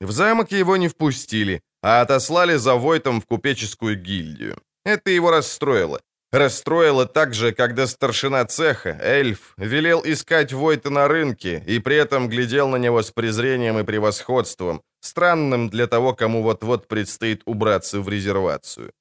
В 0.00 0.10
замок 0.10 0.52
его 0.52 0.76
не 0.76 0.88
впустили, 0.88 1.60
а 1.82 2.00
отослали 2.00 2.56
за 2.56 2.74
Войтом 2.74 3.20
в 3.20 3.26
купеческую 3.26 3.96
гильдию. 3.96 4.56
Это 4.84 5.10
его 5.10 5.30
расстроило. 5.30 6.00
Расстроило 6.32 7.04
также, 7.04 7.52
когда 7.52 7.86
старшина 7.86 8.46
цеха, 8.46 8.98
эльф, 9.02 9.52
велел 9.58 10.02
искать 10.02 10.54
Войта 10.54 10.88
на 10.88 11.06
рынке 11.06 11.62
и 11.66 11.78
при 11.78 11.96
этом 11.96 12.30
глядел 12.30 12.68
на 12.68 12.76
него 12.76 13.02
с 13.02 13.10
презрением 13.10 13.78
и 13.78 13.84
превосходством, 13.84 14.80
странным 15.00 15.68
для 15.68 15.86
того, 15.86 16.14
кому 16.14 16.42
вот-вот 16.42 16.88
предстоит 16.88 17.42
убраться 17.44 18.00
в 18.00 18.08
резервацию. 18.08 18.92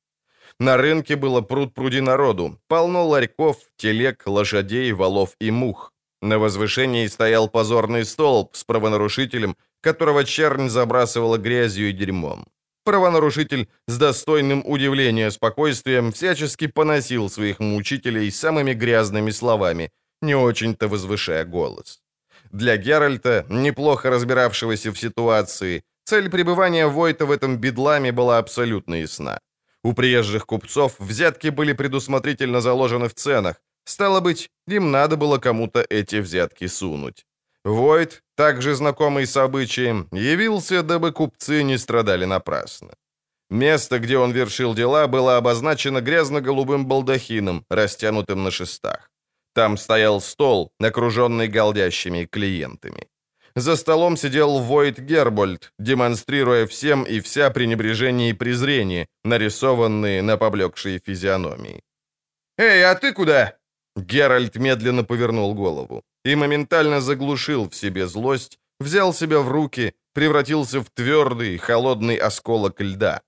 На 0.60 0.76
рынке 0.76 1.15
было 1.15 1.39
пруд-пруди 1.39 2.02
народу, 2.02 2.60
полно 2.67 3.08
ларьков, 3.08 3.56
телег, 3.78 4.24
лошадей, 4.26 4.91
валов 4.91 5.36
и 5.39 5.52
мух. 5.52 5.94
На 6.22 6.38
возвышении 6.38 7.08
стоял 7.08 7.48
позорный 7.48 8.04
столб 8.04 8.58
с 8.58 8.65
правонарушителем, 8.65 9.56
которого 9.80 10.26
чернь 10.26 10.67
забрасывала 10.67 11.38
грязью 11.38 11.89
и 11.89 11.94
дерьмом. 11.94 12.46
Правонарушитель 12.84 13.67
с 13.88 13.98
достойным 13.98 14.63
удивления 14.65 15.30
спокойствием 15.32 16.12
всячески 16.12 16.67
поносил 16.67 17.30
своих 17.30 17.60
мучителей 17.60 18.32
самыми 18.32 18.74
грязными 18.74 19.32
словами, 19.32 19.91
не 20.22 20.36
очень-то 20.36 20.88
возвышая 20.88 21.46
голос. 21.46 22.02
Для 22.52 22.78
Геральта, 22.78 23.46
неплохо 23.50 24.10
разбиравшегося 24.10 24.91
в 24.91 25.00
ситуации, 25.00 25.84
цель 26.06 26.30
пребывания 26.30 26.88
Войта 26.88 27.26
в 27.26 27.32
этом 27.32 27.58
бедламе 27.58 28.12
была 28.12 28.39
абсолютно 28.39 28.96
ясна. 28.96 29.39
У 29.84 29.94
приезжих 29.94 30.46
купцов 30.46 31.00
взятки 31.00 31.50
были 31.50 31.74
предусмотрительно 31.74 32.62
заложены 32.62 33.08
в 33.08 33.13
ценах, 33.13 33.62
стало 33.86 34.22
быть, 34.22 34.50
им 34.67 34.91
надо 34.91 35.17
было 35.17 35.38
кому-то 35.38 35.86
эти 35.89 36.15
взятки 36.15 36.67
сунуть. 36.67 37.26
Войт, 37.63 38.24
также 38.36 38.74
знакомый 38.74 39.28
с 39.28 39.38
обычаем, 39.38 40.08
явился, 40.12 40.82
дабы 40.82 41.12
купцы 41.12 41.63
не 41.63 41.78
страдали 41.78 42.26
напрасно. 42.26 42.93
Место, 43.50 44.00
где 44.00 44.17
он 44.17 44.32
вершил 44.32 44.74
дела, 44.74 45.08
было 45.08 45.38
обозначено 45.38 46.02
грязно-голубым 46.02 46.88
балдахином, 46.88 47.65
растянутым 47.69 48.43
на 48.43 48.52
шестах. 48.52 49.12
Там 49.54 49.78
стоял 49.78 50.21
стол, 50.21 50.71
окруженный 50.80 51.50
голдящими 51.50 52.26
клиентами. 52.26 53.08
За 53.56 53.76
столом 53.76 54.15
сидел 54.17 54.60
Войт 54.60 55.00
Гербольд, 55.00 55.74
демонстрируя 55.78 56.65
всем 56.65 57.04
и 57.04 57.19
вся 57.19 57.50
пренебрежение 57.50 58.30
и 58.30 58.34
презрение, 58.34 59.08
нарисованные 59.26 60.21
на 60.21 60.38
поблекшей 60.38 61.00
физиономии. 61.00 61.84
«Эй, 62.58 62.86
а 62.86 62.95
ты 62.95 63.12
куда?» 63.13 63.58
Геральт 63.96 64.56
медленно 64.56 65.04
повернул 65.04 65.54
голову 65.54 66.04
и 66.24 66.36
моментально 66.36 67.02
заглушил 67.02 67.70
в 67.70 67.76
себе 67.76 68.08
злость, 68.08 68.60
взял 68.80 69.14
себя 69.14 69.40
в 69.40 69.50
руки, 69.50 69.94
превратился 70.14 70.80
в 70.80 70.90
твердый, 70.90 71.58
холодный 71.58 72.16
осколок 72.16 72.82
льда. 72.82 73.22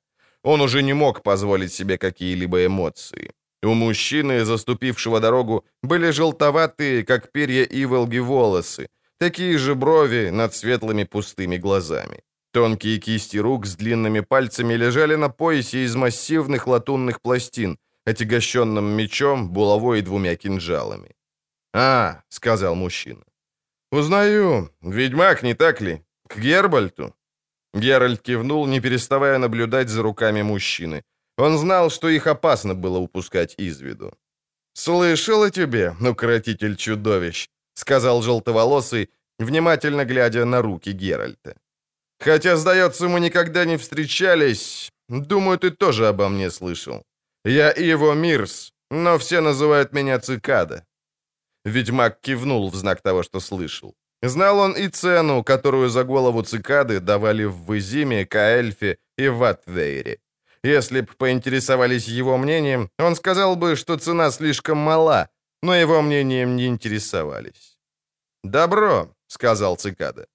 Он 0.44 0.62
уже 0.62 0.84
не 0.84 0.94
мог 0.94 1.24
позволить 1.24 1.74
себе 1.74 1.98
какие-либо 1.98 2.66
эмоции. 2.66 3.32
У 3.64 3.74
мужчины, 3.74 4.44
заступившего 4.46 5.20
дорогу, 5.20 5.64
были 5.82 6.12
желтоватые, 6.12 7.04
как 7.04 7.32
перья 7.32 7.64
иволги, 7.64 8.20
волосы, 8.20 8.88
такие 9.20 9.58
же 9.58 9.74
брови 9.74 10.32
над 10.32 10.54
светлыми 10.54 11.06
пустыми 11.06 11.58
глазами. 11.58 12.24
Тонкие 12.52 13.00
кисти 13.00 13.38
рук 13.38 13.66
с 13.66 13.76
длинными 13.76 14.20
пальцами 14.20 14.76
лежали 14.76 15.16
на 15.16 15.30
поясе 15.30 15.86
из 15.86 15.96
массивных 15.96 16.68
латунных 16.68 17.22
пластин, 17.22 17.78
отягощенным 18.06 18.86
мечом, 18.86 19.50
булавой 19.50 20.00
и 20.00 20.02
двумя 20.02 20.36
кинжалами. 20.36 21.16
«А»,— 21.74 22.22
сказал 22.30 22.76
мужчина. 22.76 23.24
«Узнаю. 23.92 24.70
Ведьмак, 24.82 25.44
не 25.44 25.54
так 25.54 25.82
ли? 25.82 26.02
К 26.28 26.38
Гербальту?» 26.40 27.14
Геральт 27.74 28.22
кивнул, 28.22 28.68
не 28.68 28.82
переставая 28.82 29.40
наблюдать 29.40 29.90
за 29.90 30.04
руками 30.04 30.44
мужчины. 30.44 31.04
Он 31.38 31.58
знал, 31.58 31.90
что 31.90 32.10
их 32.10 32.28
опасно 32.28 32.76
было 32.76 33.00
упускать 33.00 33.56
из 33.58 33.82
виду. 33.82 34.14
«Слышал 34.74 35.44
о 35.44 35.50
тебе, 35.50 35.96
укротитель 36.02 36.76
чудовищ»,— 36.76 37.50
сказал 37.74 38.22
желтоволосый, 38.22 39.10
внимательно 39.40 40.06
глядя 40.06 40.46
на 40.46 40.62
руки 40.62 40.92
Геральта. 40.92 41.56
«Хотя, 42.20 42.58
сдается, 42.58 43.08
мы 43.08 43.20
никогда 43.20 43.66
не 43.66 43.78
встречались, 43.78 44.92
думаю, 45.10 45.58
ты 45.58 45.72
тоже 45.72 46.08
обо 46.08 46.30
мне 46.30 46.52
слышал. 46.52 47.04
Я 47.46 47.72
Иво 47.72 48.14
Мирс, 48.14 48.74
но 48.90 49.18
все 49.18 49.42
называют 49.42 49.94
меня 49.94 50.20
Цикада. 50.20 50.86
Ведьмак 51.66 52.22
кивнул 52.22 52.70
в 52.70 52.76
знак 52.76 53.02
того, 53.02 53.24
что 53.24 53.40
слышал. 53.40 53.96
Знал 54.22 54.60
он 54.60 54.74
и 54.74 54.88
цену, 54.88 55.44
которую 55.44 55.90
за 55.90 56.04
голову 56.04 56.44
цикады 56.44 57.02
давали 57.02 57.44
в 57.44 57.66
Вызиме, 57.66 58.26
Каэльфе 58.26 58.98
и 59.18 59.28
Ватвейре. 59.28 60.20
Если 60.64 61.02
б 61.02 61.08
поинтересовались 61.18 62.08
его 62.08 62.38
мнением, 62.38 62.90
он 62.98 63.16
сказал 63.16 63.58
бы, 63.58 63.76
что 63.76 63.98
цена 63.98 64.32
слишком 64.32 64.78
мала, 64.78 65.28
но 65.62 65.76
его 65.76 66.02
мнением 66.02 66.56
не 66.56 66.68
интересовались. 66.68 67.78
«Добро»,— 68.44 69.14
сказал 69.28 69.76
цикада. 69.76 70.28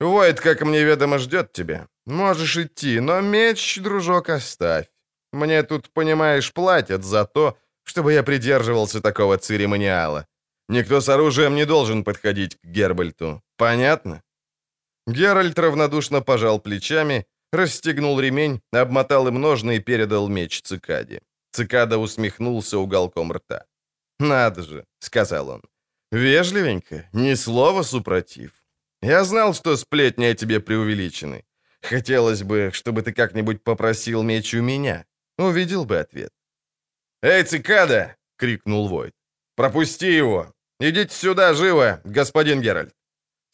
«Войд, 0.00 0.40
как 0.40 0.62
мне 0.62 0.82
ведомо, 0.82 1.18
ждет 1.18 1.52
тебя. 1.52 1.86
Можешь 2.06 2.56
идти, 2.56 3.00
но 3.00 3.20
меч, 3.20 3.78
дружок, 3.80 4.28
оставь. 4.28 4.86
Мне 5.32 5.62
тут, 5.62 5.90
понимаешь, 5.92 6.52
платят 6.52 7.04
за 7.04 7.24
то, 7.24 7.56
чтобы 7.84 8.12
я 8.12 8.22
придерживался 8.22 9.00
такого 9.00 9.36
церемониала. 9.38 10.26
Никто 10.68 11.00
с 11.00 11.08
оружием 11.08 11.54
не 11.54 11.66
должен 11.66 12.04
подходить 12.04 12.56
к 12.56 12.64
Гербальту. 12.64 13.42
Понятно?» 13.56 14.22
Геральт 15.06 15.58
равнодушно 15.58 16.22
пожал 16.22 16.60
плечами, 16.60 17.26
расстегнул 17.52 18.20
ремень, 18.20 18.60
обмотал 18.72 19.28
им 19.28 19.40
ножны 19.40 19.76
и 19.76 19.80
передал 19.80 20.28
меч 20.28 20.62
цикаде. 20.62 21.20
Цикада 21.52 21.98
усмехнулся 21.98 22.78
уголком 22.78 23.32
рта. 23.32 23.64
«Надо 24.20 24.62
же»,— 24.62 24.84
сказал 25.00 25.48
он. 25.48 25.62
«Вежливенько, 26.12 27.08
ни 27.12 27.34
слова 27.34 27.82
супротив. 27.82 28.50
Я 29.02 29.24
знал, 29.24 29.54
что 29.54 29.76
сплетни 29.76 30.26
о 30.26 30.34
тебе 30.34 30.60
преувеличены. 30.60 31.44
Хотелось 31.82 32.42
бы, 32.42 32.70
чтобы 32.72 33.02
ты 33.02 33.12
как-нибудь 33.12 33.64
попросил 33.64 34.22
меч 34.22 34.54
у 34.54 34.62
меня. 34.62 35.04
Увидел 35.40 35.84
бы 35.86 35.98
ответ». 35.98 36.30
«Эй, 37.22 37.44
цикада!»— 37.44 38.16
крикнул 38.38 38.88
Войт. 38.88 39.14
«Пропусти 39.56 40.16
его! 40.18 40.52
Идите 40.80 41.14
сюда, 41.14 41.54
живо, 41.54 42.00
господин 42.04 42.60
Геральт!» 42.60 42.94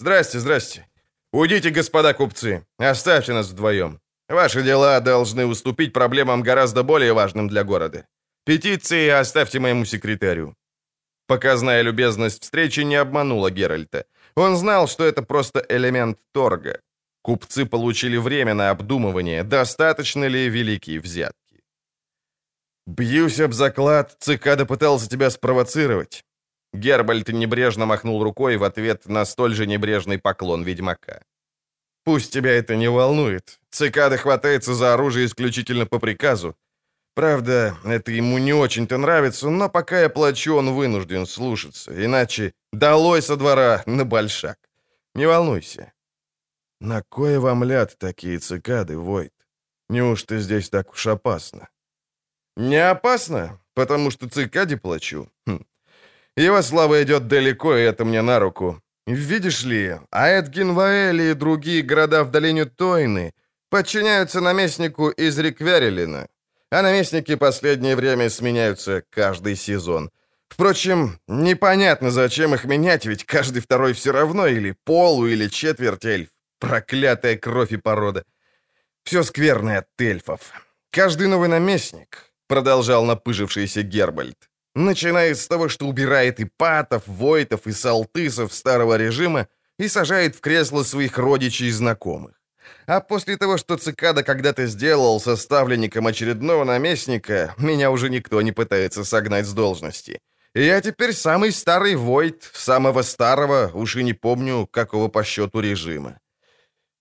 «Здрасте, 0.00 0.40
здрасте! 0.40 0.86
Уйдите, 1.32 1.70
господа 1.70 2.12
купцы! 2.12 2.64
Оставьте 2.78 3.32
нас 3.32 3.50
вдвоем! 3.50 4.00
Ваши 4.28 4.62
дела 4.62 5.00
должны 5.00 5.46
уступить 5.46 5.92
проблемам 5.92 6.42
гораздо 6.42 6.82
более 6.82 7.12
важным 7.12 7.48
для 7.48 7.62
города. 7.62 8.04
Петиции 8.44 9.08
оставьте 9.08 9.60
моему 9.60 9.84
секретарю». 9.84 10.54
Показная 11.28 11.82
любезность 11.82 12.42
встречи 12.42 12.80
не 12.84 12.96
обманула 12.96 13.50
Геральта. 13.50 14.04
Он 14.36 14.56
знал, 14.56 14.88
что 14.88 15.04
это 15.04 15.22
просто 15.22 15.64
элемент 15.68 16.18
торга. 16.32 16.80
Купцы 17.22 17.64
получили 17.64 18.18
время 18.18 18.54
на 18.54 18.70
обдумывание, 18.70 19.44
достаточно 19.44 20.28
ли 20.28 20.48
великие 20.48 21.00
взятки. 21.00 21.45
«Бьюсь 22.86 23.40
об 23.40 23.52
заклад, 23.52 24.16
цикада 24.20 24.64
пытался 24.64 25.08
тебя 25.08 25.30
спровоцировать». 25.30 26.24
Гербальд 26.72 27.28
небрежно 27.28 27.86
махнул 27.86 28.22
рукой 28.22 28.56
в 28.56 28.64
ответ 28.64 29.08
на 29.08 29.24
столь 29.24 29.54
же 29.54 29.66
небрежный 29.66 30.18
поклон 30.18 30.62
ведьмака. 30.62 31.22
«Пусть 32.04 32.32
тебя 32.32 32.52
это 32.52 32.76
не 32.76 32.88
волнует. 32.88 33.58
Цикада 33.70 34.16
хватается 34.18 34.74
за 34.74 34.94
оружие 34.94 35.26
исключительно 35.26 35.86
по 35.86 35.98
приказу. 35.98 36.54
Правда, 37.14 37.76
это 37.84 38.12
ему 38.12 38.38
не 38.38 38.52
очень-то 38.52 38.98
нравится, 38.98 39.48
но 39.48 39.68
пока 39.68 40.02
я 40.02 40.08
плачу, 40.08 40.54
он 40.54 40.74
вынужден 40.74 41.26
слушаться. 41.26 41.92
Иначе 42.04 42.52
долой 42.72 43.22
со 43.22 43.36
двора 43.36 43.82
на 43.86 44.04
большак. 44.04 44.58
Не 45.14 45.26
волнуйся». 45.26 45.92
«На 46.80 47.02
кое 47.02 47.40
вам 47.40 47.64
ляд 47.64 47.98
такие 47.98 48.38
цикады, 48.38 48.96
Войт? 48.96 49.32
Неужто 49.88 50.38
здесь 50.38 50.68
так 50.68 50.92
уж 50.92 51.06
опасно?» 51.06 51.68
«Не 52.56 52.90
опасно, 52.90 53.60
потому 53.74 54.10
что 54.10 54.28
цикаде 54.28 54.76
плачу. 54.76 55.28
Хм. 55.46 55.64
Его 56.36 56.62
слава 56.62 57.02
идет 57.02 57.28
далеко, 57.28 57.76
и 57.76 57.82
это 57.82 58.04
мне 58.04 58.22
на 58.22 58.38
руку. 58.38 58.82
Видишь 59.06 59.64
ли, 59.64 60.00
Аэдгинваэль 60.10 61.20
и 61.20 61.34
другие 61.34 61.82
города 61.82 62.24
в 62.24 62.30
долине 62.30 62.64
Тойны 62.64 63.32
подчиняются 63.70 64.40
наместнику 64.40 65.10
из 65.10 65.38
Риквярелина, 65.38 66.28
а 66.70 66.82
наместники 66.82 67.36
последнее 67.36 67.94
время 67.94 68.30
сменяются 68.30 69.02
каждый 69.10 69.54
сезон. 69.56 70.10
Впрочем, 70.48 71.20
непонятно, 71.28 72.10
зачем 72.10 72.54
их 72.54 72.64
менять, 72.64 73.06
ведь 73.06 73.24
каждый 73.24 73.60
второй 73.60 73.92
все 73.92 74.12
равно 74.12 74.46
или 74.46 74.74
полу, 74.84 75.26
или 75.26 75.48
четверть 75.48 76.04
эльф. 76.04 76.28
Проклятая 76.58 77.36
кровь 77.36 77.72
и 77.72 77.76
порода. 77.76 78.24
Все 79.04 79.22
скверное 79.22 79.80
от 79.80 80.00
эльфов. 80.00 80.40
Каждый 80.90 81.28
новый 81.28 81.48
наместник, 81.48 82.25
продолжал 82.48 83.04
напыжившийся 83.04 83.82
Гербальд, 83.82 84.36
начиная 84.74 85.34
с 85.34 85.46
того, 85.46 85.68
что 85.68 85.86
убирает 85.86 86.40
и 86.40 86.44
патов, 86.44 87.02
войтов 87.06 87.66
и 87.66 87.72
салтысов 87.72 88.52
старого 88.52 88.96
режима 88.96 89.48
и 89.78 89.88
сажает 89.88 90.36
в 90.36 90.40
кресло 90.40 90.82
своих 90.82 91.18
родичей 91.18 91.68
и 91.68 91.72
знакомых. 91.72 92.40
А 92.86 93.00
после 93.00 93.36
того, 93.36 93.58
что 93.58 93.76
цикада 93.76 94.22
когда-то 94.22 94.66
сделал 94.66 95.20
составленником 95.20 96.06
очередного 96.06 96.64
наместника, 96.64 97.54
меня 97.58 97.90
уже 97.90 98.10
никто 98.10 98.42
не 98.42 98.52
пытается 98.52 99.04
согнать 99.04 99.46
с 99.46 99.52
должности. 99.52 100.20
Я 100.54 100.80
теперь 100.80 101.12
самый 101.12 101.52
старый 101.52 101.96
Войт, 101.96 102.50
самого 102.54 103.02
старого, 103.02 103.70
уж 103.74 103.96
и 103.96 104.02
не 104.02 104.14
помню, 104.14 104.66
какого 104.66 105.08
по 105.08 105.22
счету 105.22 105.60
режима. 105.60 106.18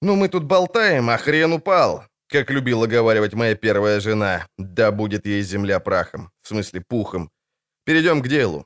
Ну, 0.01 0.15
мы 0.15 0.27
тут 0.27 0.43
болтаем, 0.43 1.09
а 1.09 1.17
хрен 1.17 1.53
упал, 1.53 2.03
как 2.27 2.51
любила 2.51 2.87
говаривать 2.87 3.33
моя 3.33 3.55
первая 3.55 3.99
жена. 3.99 4.47
Да 4.57 4.91
будет 4.91 5.25
ей 5.25 5.43
земля 5.43 5.79
прахом, 5.79 6.31
в 6.41 6.47
смысле 6.47 6.81
пухом. 6.81 7.31
Перейдем 7.85 8.21
к 8.21 8.27
делу. 8.27 8.65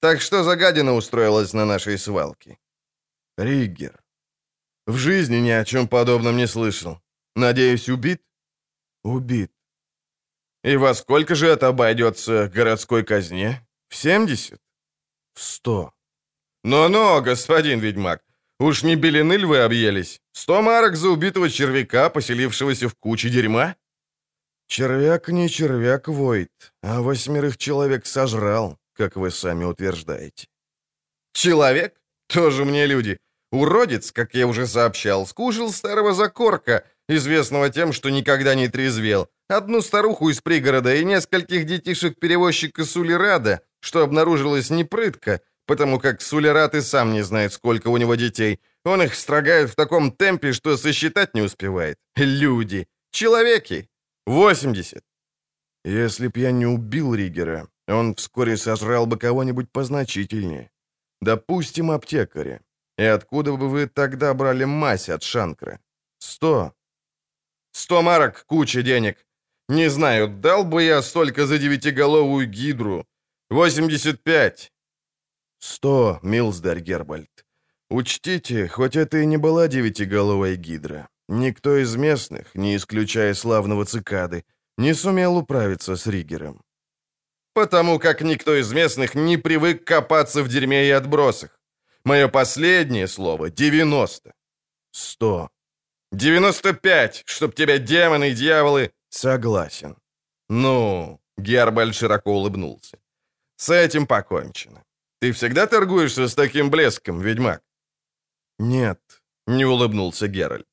Так 0.00 0.20
что 0.20 0.42
за 0.42 0.56
гадина 0.56 0.94
устроилась 0.94 1.52
на 1.52 1.64
нашей 1.64 1.98
свалке? 1.98 2.58
Риггер. 3.36 4.00
В 4.86 4.96
жизни 4.96 5.36
ни 5.36 5.50
о 5.50 5.64
чем 5.64 5.88
подобном 5.88 6.36
не 6.36 6.46
слышал. 6.46 7.00
Надеюсь, 7.36 7.88
убит? 7.88 8.22
Убит. 9.04 9.52
И 10.64 10.76
во 10.76 10.94
сколько 10.94 11.34
же 11.34 11.46
это 11.46 11.68
обойдется 11.68 12.48
городской 12.48 13.04
казне? 13.04 13.66
В 13.88 13.94
70? 13.94 14.60
В 15.34 15.42
100. 15.42 15.92
Ну-ну, 16.64 17.22
господин 17.22 17.80
ведьмак, 17.80 18.22
уж 18.58 18.82
не 18.82 18.96
белины 18.96 19.36
ль 19.36 19.46
вы 19.46 19.58
объелись? 19.58 20.20
Сто 20.32 20.62
марок 20.62 20.96
за 20.96 21.10
убитого 21.10 21.50
червяка, 21.50 22.10
поселившегося 22.10 22.88
в 22.88 22.94
куче 22.94 23.30
дерьма? 23.30 23.76
Червяк 24.66 25.28
не 25.28 25.48
червяк, 25.48 26.08
Войт, 26.08 26.72
а 26.82 27.00
восьмерых 27.00 27.56
человек 27.56 28.06
сожрал, 28.06 28.78
как 28.94 29.16
вы 29.16 29.30
сами 29.30 29.64
утверждаете. 29.64 30.46
Человек? 31.32 31.94
Тоже 32.28 32.64
мне 32.64 32.86
люди. 32.86 33.18
Уродец, 33.50 34.12
как 34.12 34.34
я 34.34 34.46
уже 34.46 34.66
сообщал, 34.66 35.26
скушал 35.26 35.72
старого 35.72 36.12
закорка, 36.12 36.84
известного 37.08 37.70
тем, 37.70 37.92
что 37.92 38.10
никогда 38.10 38.54
не 38.54 38.68
трезвел, 38.68 39.30
одну 39.48 39.80
старуху 39.80 40.28
из 40.28 40.42
пригорода 40.42 40.94
и 40.94 41.04
нескольких 41.04 41.64
детишек-перевозчика 41.64 42.84
Сулерада, 42.84 43.62
что 43.80 44.02
обнаружилось 44.02 44.68
непрытко, 44.68 45.40
потому 45.68 46.00
как 46.00 46.22
Сулерат 46.22 46.74
и 46.74 46.80
сам 46.80 47.12
не 47.12 47.22
знает, 47.22 47.52
сколько 47.52 47.90
у 47.90 47.98
него 47.98 48.16
детей. 48.16 48.58
Он 48.84 49.02
их 49.02 49.14
строгает 49.14 49.70
в 49.70 49.74
таком 49.74 50.10
темпе, 50.10 50.52
что 50.52 50.76
сосчитать 50.76 51.34
не 51.34 51.42
успевает. 51.42 51.98
Люди. 52.16 52.86
Человеки. 53.12 53.88
80. 54.26 55.04
Если 55.84 56.28
б 56.28 56.40
я 56.40 56.52
не 56.52 56.66
убил 56.66 57.14
Ригера, 57.14 57.68
он 57.86 58.14
вскоре 58.14 58.56
сожрал 58.56 59.06
бы 59.06 59.18
кого-нибудь 59.18 59.70
позначительнее. 59.70 60.70
Допустим, 61.20 61.90
аптекаря. 61.90 62.60
И 62.98 63.04
откуда 63.04 63.52
бы 63.52 63.68
вы 63.68 63.86
тогда 63.86 64.34
брали 64.34 64.64
мазь 64.64 65.08
от 65.10 65.22
Шанкра? 65.22 65.78
Сто. 66.18 66.72
Сто 67.72 68.02
марок— 68.02 68.44
куча 68.46 68.82
денег. 68.82 69.26
Не 69.68 69.90
знаю, 69.90 70.28
дал 70.28 70.64
бы 70.64 70.82
я 70.82 71.02
столько 71.02 71.46
за 71.46 71.58
девятиголовую 71.58 72.46
гидру. 72.46 73.06
Восемьдесят 73.50 74.22
пять. 74.22 74.72
Сто, 75.58 76.18
Милсдар 76.22 76.80
Гербальд. 76.80 77.44
Учтите, 77.90 78.68
хоть 78.68 78.96
это 78.96 79.18
и 79.18 79.26
не 79.26 79.38
была 79.38 79.66
девятиголовая 79.66 80.56
гидра, 80.56 81.08
никто 81.28 81.76
из 81.76 81.96
местных, 81.96 82.54
не 82.54 82.76
исключая 82.76 83.34
славного 83.34 83.84
цикады, 83.84 84.44
не 84.76 84.94
сумел 84.94 85.36
управиться 85.36 85.96
с 85.96 86.06
Ригером. 86.06 86.62
Потому 87.54 87.98
как 87.98 88.20
никто 88.22 88.54
из 88.54 88.72
местных 88.72 89.14
не 89.14 89.36
привык 89.36 89.84
копаться 89.84 90.42
в 90.42 90.48
дерьме 90.48 90.86
и 90.86 90.90
отбросах. 90.90 91.58
Мое 92.04 92.28
последнее 92.28 93.08
слово— 93.08 93.50
90. 93.50 94.32
100. 94.92 95.48
95, 96.12 97.22
чтоб 97.26 97.54
тебя 97.54 97.78
демоны 97.78 98.30
и 98.30 98.34
дьяволы... 98.34 98.92
Согласен. 99.10 99.96
Ну, 100.48 101.20
Гербаль 101.36 101.92
широко 101.92 102.32
улыбнулся. 102.32 102.98
С 103.56 103.70
этим 103.70 104.06
покончено. 104.06 104.84
Ты 105.20 105.32
всегда 105.32 105.66
торгуешься 105.66 106.28
с 106.28 106.34
таким 106.34 106.70
блеском, 106.70 107.20
ведьмак? 107.20 107.62
Нет, 108.58 109.00
не 109.46 109.64
улыбнулся 109.64 110.28
Геральт. 110.28 110.66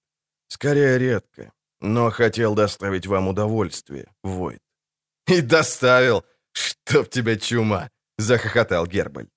Скорее 0.48 0.98
редко, 0.98 1.52
но 1.82 2.12
хотел 2.12 2.56
доставить 2.56 3.08
вам 3.08 3.28
удовольствие, 3.28 4.06
Войд. 4.24 4.62
И 5.28 5.42
доставил, 5.42 6.24
чтоб 6.52 7.10
тебя 7.10 7.36
чума, 7.38 7.90
захохотал 8.18 8.88
Гербаль. 8.88 9.28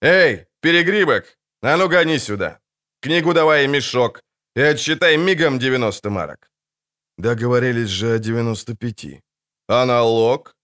Эй, 0.00 0.46
перегрибок, 0.60 1.38
«А 1.64 1.76
ну 1.76 1.88
гони 1.88 2.18
сюда! 2.18 2.58
Книгу 3.00 3.32
давай 3.34 3.68
мешок 3.68 4.20
и 4.56 4.60
отсчитай 4.60 5.16
мигом 5.16 5.58
90 5.60 6.10
марок». 6.10 6.50
Договорились 7.18 7.88
же 7.88 8.14
о 8.14 8.18
95. 8.18 9.20
«А 9.68 9.86
налог?» 9.86 10.56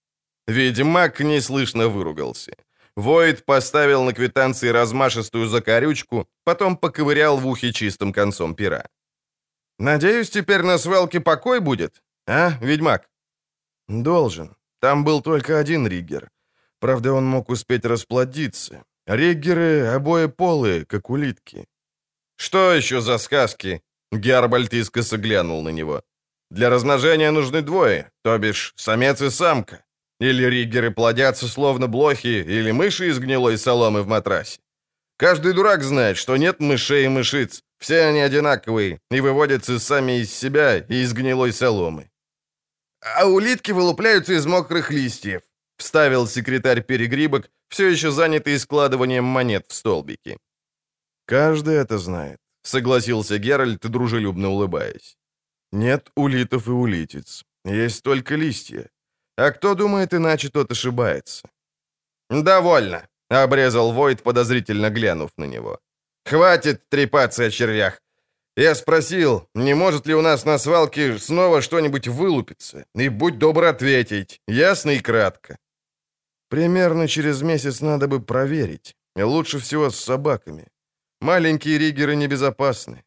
Ведьмак 0.47 1.21
неслышно 1.21 1.87
выругался. 1.87 2.51
Войд 2.99 3.45
поставил 3.45 4.03
на 4.03 4.13
квитанции 4.13 4.67
размашистую 4.67 5.47
закорючку, 5.47 6.27
потом 6.43 6.75
поковырял 6.75 7.37
в 7.37 7.47
ухе 7.47 7.71
чистым 7.71 8.11
концом 8.11 8.55
пера. 8.55 8.83
«Надеюсь, 9.79 10.29
теперь 10.29 10.63
на 10.63 10.77
свалке 10.77 11.21
покой 11.21 11.61
будет, 11.61 12.03
а, 12.27 12.57
ведьмак?» 12.61 13.09
«Должен. 13.87 14.55
Там 14.81 15.05
был 15.05 15.21
только 15.21 15.59
один 15.59 15.87
риггер. 15.87 16.29
Правда, 16.79 17.13
он 17.13 17.25
мог 17.25 17.49
успеть 17.49 17.85
расплодиться. 17.85 18.83
Риггеры 19.07 19.95
обоеполые, 19.95 20.85
как 20.85 21.09
улитки. 21.09 21.67
«Что 22.35 22.73
еще 22.73 22.99
за 22.99 23.17
сказки?» 23.17 23.81
Гербальд 24.11 24.73
искоса 24.73 25.17
глянул 25.17 25.63
на 25.63 25.69
него. 25.69 26.01
«Для 26.51 26.69
размножения 26.69 27.31
нужны 27.31 27.61
двое, 27.61 28.11
то 28.23 28.37
бишь 28.37 28.73
самец 28.75 29.21
и 29.21 29.29
самка. 29.29 29.83
Или 30.19 30.43
риггеры 30.43 30.91
плодятся 30.91 31.47
словно 31.47 31.87
блохи, 31.87 32.43
или 32.47 32.71
мыши 32.71 33.09
из 33.09 33.19
гнилой 33.19 33.57
соломы 33.57 34.03
в 34.03 34.07
матрасе. 34.07 34.59
Каждый 35.17 35.53
дурак 35.53 35.83
знает, 35.83 36.17
что 36.17 36.37
нет 36.37 36.59
мышей 36.59 37.05
и 37.05 37.09
мышиц. 37.09 37.63
Все 37.79 38.03
они 38.03 38.19
одинаковые 38.19 38.99
и 39.11 39.21
выводятся 39.21 39.79
сами 39.79 40.19
из 40.19 40.33
себя 40.33 40.77
и 40.77 40.95
из 41.03 41.13
гнилой 41.13 41.53
соломы. 41.53 42.09
А 43.01 43.25
улитки 43.25 43.71
вылупляются 43.71 44.33
из 44.33 44.45
мокрых 44.45 44.91
листьев, 44.91 45.41
вставил 45.77 46.27
секретарь 46.27 46.83
перегрибок, 46.83 47.49
все 47.69 47.87
еще 47.87 48.11
занятый 48.11 48.59
складыванием 48.59 49.23
монет 49.23 49.65
в 49.69 49.73
столбики. 49.73 50.37
«Каждый 51.25 51.75
это 51.75 51.97
знает»,— 51.97 52.39
согласился 52.63 53.37
Геральт, 53.37 53.81
дружелюбно 53.89 54.49
улыбаясь. 54.49 55.17
«Нет 55.71 56.11
улитов 56.15 56.67
и 56.67 56.71
улитиц. 56.71 57.43
Есть 57.63 58.03
только 58.03 58.35
листья. 58.35 58.89
А 59.39 59.51
кто 59.51 59.75
думает 59.75 60.13
иначе, 60.13 60.49
тот 60.49 60.71
ошибается». 60.71 61.47
«Довольно»,— 62.29 63.07
обрезал 63.29 63.93
Войт, 63.93 64.21
подозрительно 64.21 64.89
глянув 64.89 65.29
на 65.37 65.45
него. 65.45 65.79
«Хватит 66.25 66.89
трепаться 66.89 67.45
о 67.45 67.49
червях. 67.49 68.01
Я 68.57 68.75
спросил, 68.75 69.47
не 69.55 69.75
может 69.75 70.07
ли 70.07 70.13
у 70.13 70.21
нас 70.21 70.45
на 70.45 70.59
свалке 70.59 71.17
снова 71.17 71.61
что-нибудь 71.61 72.07
вылупиться, 72.07 72.85
и 72.95 73.09
будь 73.09 73.37
добр 73.37 73.63
ответить, 73.63 74.41
ясно 74.47 74.91
и 74.91 74.99
кратко». 74.99 75.57
Примерно 76.49 77.07
через 77.07 77.41
месяц 77.41 77.81
надо 77.81 78.07
бы 78.07 78.19
проверить. 78.19 78.95
Лучше 79.15 79.59
всего 79.59 79.89
с 79.89 79.99
собаками. 79.99 80.67
Маленькие 81.21 81.77
риггеры 81.77 82.15
небезопасны. 82.15 83.03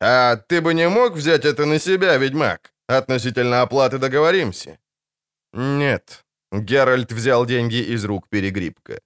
А 0.00 0.36
ты 0.36 0.60
бы 0.60 0.74
не 0.74 0.88
мог 0.88 1.12
взять 1.12 1.44
это 1.44 1.66
на 1.66 1.78
себя, 1.78 2.18
ведьмак? 2.18 2.72
Относительно 2.88 3.62
оплаты 3.62 3.98
договоримся. 3.98 4.78
Нет. 5.52 6.24
Геральт 6.52 7.12
взял 7.12 7.46
деньги 7.46 7.94
из 7.94 8.04
рук 8.04 8.28
перегрибка. 8.28 9.00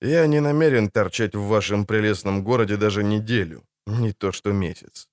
Я 0.00 0.26
не 0.26 0.40
намерен 0.40 0.88
торчать 0.90 1.34
в 1.34 1.48
вашем 1.48 1.86
прелестном 1.86 2.44
городе 2.44 2.76
даже 2.76 3.02
неделю, 3.02 3.62
не 3.86 4.12
то 4.12 4.32
что 4.32 4.52
месяц. 4.52 5.08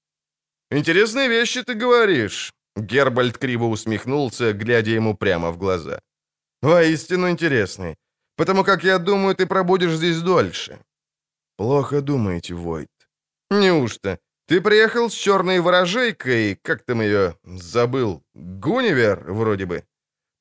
Интересные 0.71 1.29
вещи 1.29 1.63
ты 1.63 1.73
говоришь. 1.73 2.53
Гербальд 2.75 3.37
криво 3.37 3.65
усмехнулся, 3.65 4.53
глядя 4.53 4.91
ему 4.91 5.15
прямо 5.15 5.51
в 5.51 5.57
глаза. 5.57 5.99
Воистину 6.61 7.29
интересный. 7.29 7.95
Потому 8.35 8.63
как 8.63 8.83
я 8.83 8.99
думаю, 8.99 9.35
ты 9.35 9.45
пробудешь 9.45 9.95
здесь 9.95 10.21
дольше. 10.21 10.79
Плохо 11.57 12.01
думаете, 12.01 12.53
Войт. 12.55 12.89
Неужто? 13.51 14.17
Ты 14.47 14.61
приехал 14.61 15.09
с 15.09 15.13
черной 15.13 15.59
ворожейкой, 15.59 16.55
как 16.61 16.83
там 16.83 17.01
ее, 17.01 17.37
забыл, 17.43 18.23
Гунивер, 18.33 19.31
вроде 19.31 19.65
бы. 19.65 19.83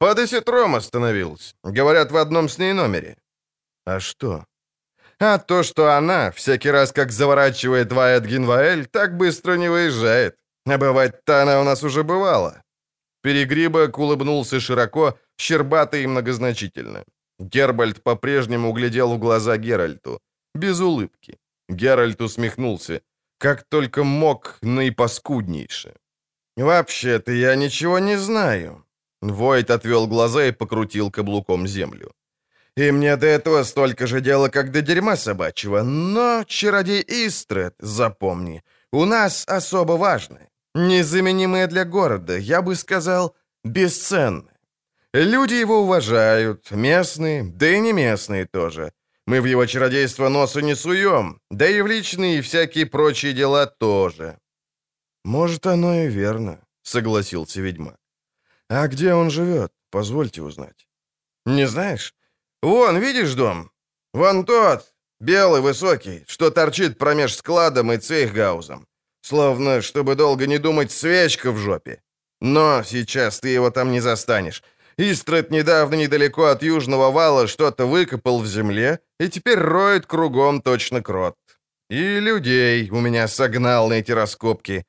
По 0.03 0.15
десятром 0.15 0.75
остановился. 0.75 1.55
Говорят, 1.62 2.11
в 2.11 2.17
одном 2.17 2.49
с 2.49 2.59
ней 2.59 2.73
номере. 2.73 3.17
А 3.87 4.01
что? 4.01 4.45
А 5.21 5.38
то, 5.38 5.62
что 5.62 5.97
она, 5.97 6.31
всякий 6.31 6.73
раз, 6.73 6.93
как 6.93 7.12
заворачивает 7.12 7.93
Вайет 7.93 8.27
Гинваэль, 8.27 8.87
так 8.87 9.17
быстро 9.17 9.57
не 9.57 9.71
выезжает. 9.71 10.35
А 10.67 10.77
бывать-то 10.77 11.43
она 11.43 11.61
у 11.61 11.65
нас 11.65 11.85
уже 11.85 12.03
бывала. 12.03 12.62
Перегрибок 13.23 13.97
улыбнулся 13.97 14.59
широко, 14.59 15.17
щербато 15.38 15.97
и 15.97 16.07
многозначительно. 16.07 17.05
Гербальд 17.38 18.03
по-прежнему 18.03 18.73
глядел 18.73 19.15
в 19.15 19.21
глаза 19.21 19.57
Геральту. 19.57 20.19
Без 20.55 20.81
улыбки. 20.81 21.38
Геральт 21.69 22.21
усмехнулся. 22.21 23.03
Как 23.38 23.62
только 23.69 24.03
мог, 24.03 24.59
наипаскуднейше. 24.62 25.95
«Вообще-то 26.57 27.31
я 27.31 27.55
ничего 27.55 28.01
не 28.01 28.19
знаю». 28.19 28.85
Войт 29.23 29.71
отвел 29.71 30.09
глаза 30.09 30.47
и 30.47 30.53
покрутил 30.53 31.11
каблуком 31.11 31.69
землю. 31.69 32.13
«И 32.77 32.91
мне 32.91 33.17
до 33.17 33.27
этого 33.27 33.63
столько 33.63 34.07
же 34.07 34.21
дела, 34.21 34.49
как 34.49 34.73
до 34.73 34.83
дерьма 34.83 35.17
собачьего. 35.17 35.83
Но, 35.83 36.45
чародей 36.47 37.05
Истред, 37.07 37.75
запомни, 37.79 38.63
у 38.93 39.05
нас 39.05 39.45
особо 39.47 39.93
важное, 39.93 40.49
незаменимое 40.75 41.67
для 41.69 41.85
города, 41.85 42.37
я 42.37 42.63
бы 42.63 42.75
сказал, 42.75 43.37
бесценное. 43.65 44.59
Люди 45.15 45.55
его 45.55 45.83
уважают, 45.83 46.71
местные, 46.71 47.45
да 47.45 47.69
и 47.69 47.79
не 47.81 47.93
местные 47.93 48.47
тоже. 48.47 48.93
Мы 49.27 49.41
в 49.41 49.45
его 49.45 49.67
чародейство 49.67 50.29
носу 50.31 50.61
не 50.61 50.75
суем, 50.75 51.41
да 51.51 51.69
и 51.69 51.81
в 51.83 51.87
личные 51.87 52.39
и 52.39 52.41
всякие 52.41 52.87
прочие 52.87 53.35
дела 53.35 53.67
тоже». 53.67 54.39
«Может, 55.25 55.67
оно 55.67 55.95
и 55.95 56.09
верно»,— 56.09 56.59
согласился 56.83 57.61
ведьмак. 57.61 58.02
«А 58.75 58.89
где 58.89 59.13
он 59.13 59.31
живет? 59.31 59.71
Позвольте 59.91 60.41
узнать». 60.41 60.89
«Не 61.45 61.69
знаешь? 61.69 62.15
Вон, 62.63 62.99
видишь 62.99 63.35
дом? 63.35 63.71
Вон 64.15 64.47
тот, 64.47 64.95
белый, 65.21 65.61
высокий, 65.61 66.25
что 66.27 66.51
торчит 66.51 66.97
промеж 66.97 67.35
складом 67.35 67.93
и 67.93 67.99
цейхгаузом. 67.99 68.87
Словно, 69.21 69.83
чтобы 69.83 70.15
долго 70.15 70.47
не 70.47 70.59
думать, 70.59 70.91
свечка 70.91 71.53
в 71.53 71.59
жопе. 71.59 72.01
Но 72.41 72.83
сейчас 72.83 73.41
ты 73.41 73.51
его 73.51 73.71
там 73.71 73.93
не 73.93 74.01
застанешь. 74.01 74.63
Истрет 74.97 75.51
недавно 75.51 75.97
недалеко 75.97 76.45
от 76.45 76.63
южного 76.63 77.11
вала 77.11 77.49
что-то 77.49 77.85
выкопал 77.85 78.41
в 78.41 78.47
земле 78.47 79.01
и 79.21 79.29
теперь 79.29 79.59
роет 79.59 80.07
кругом 80.07 80.63
точно 80.63 81.03
крот. 81.03 81.37
И 81.91 82.21
людей 82.21 82.89
у 82.91 83.01
меня 83.01 83.29
согнал 83.29 83.89
на 83.89 83.95
эти 83.95 84.13
раскопки. 84.13 84.87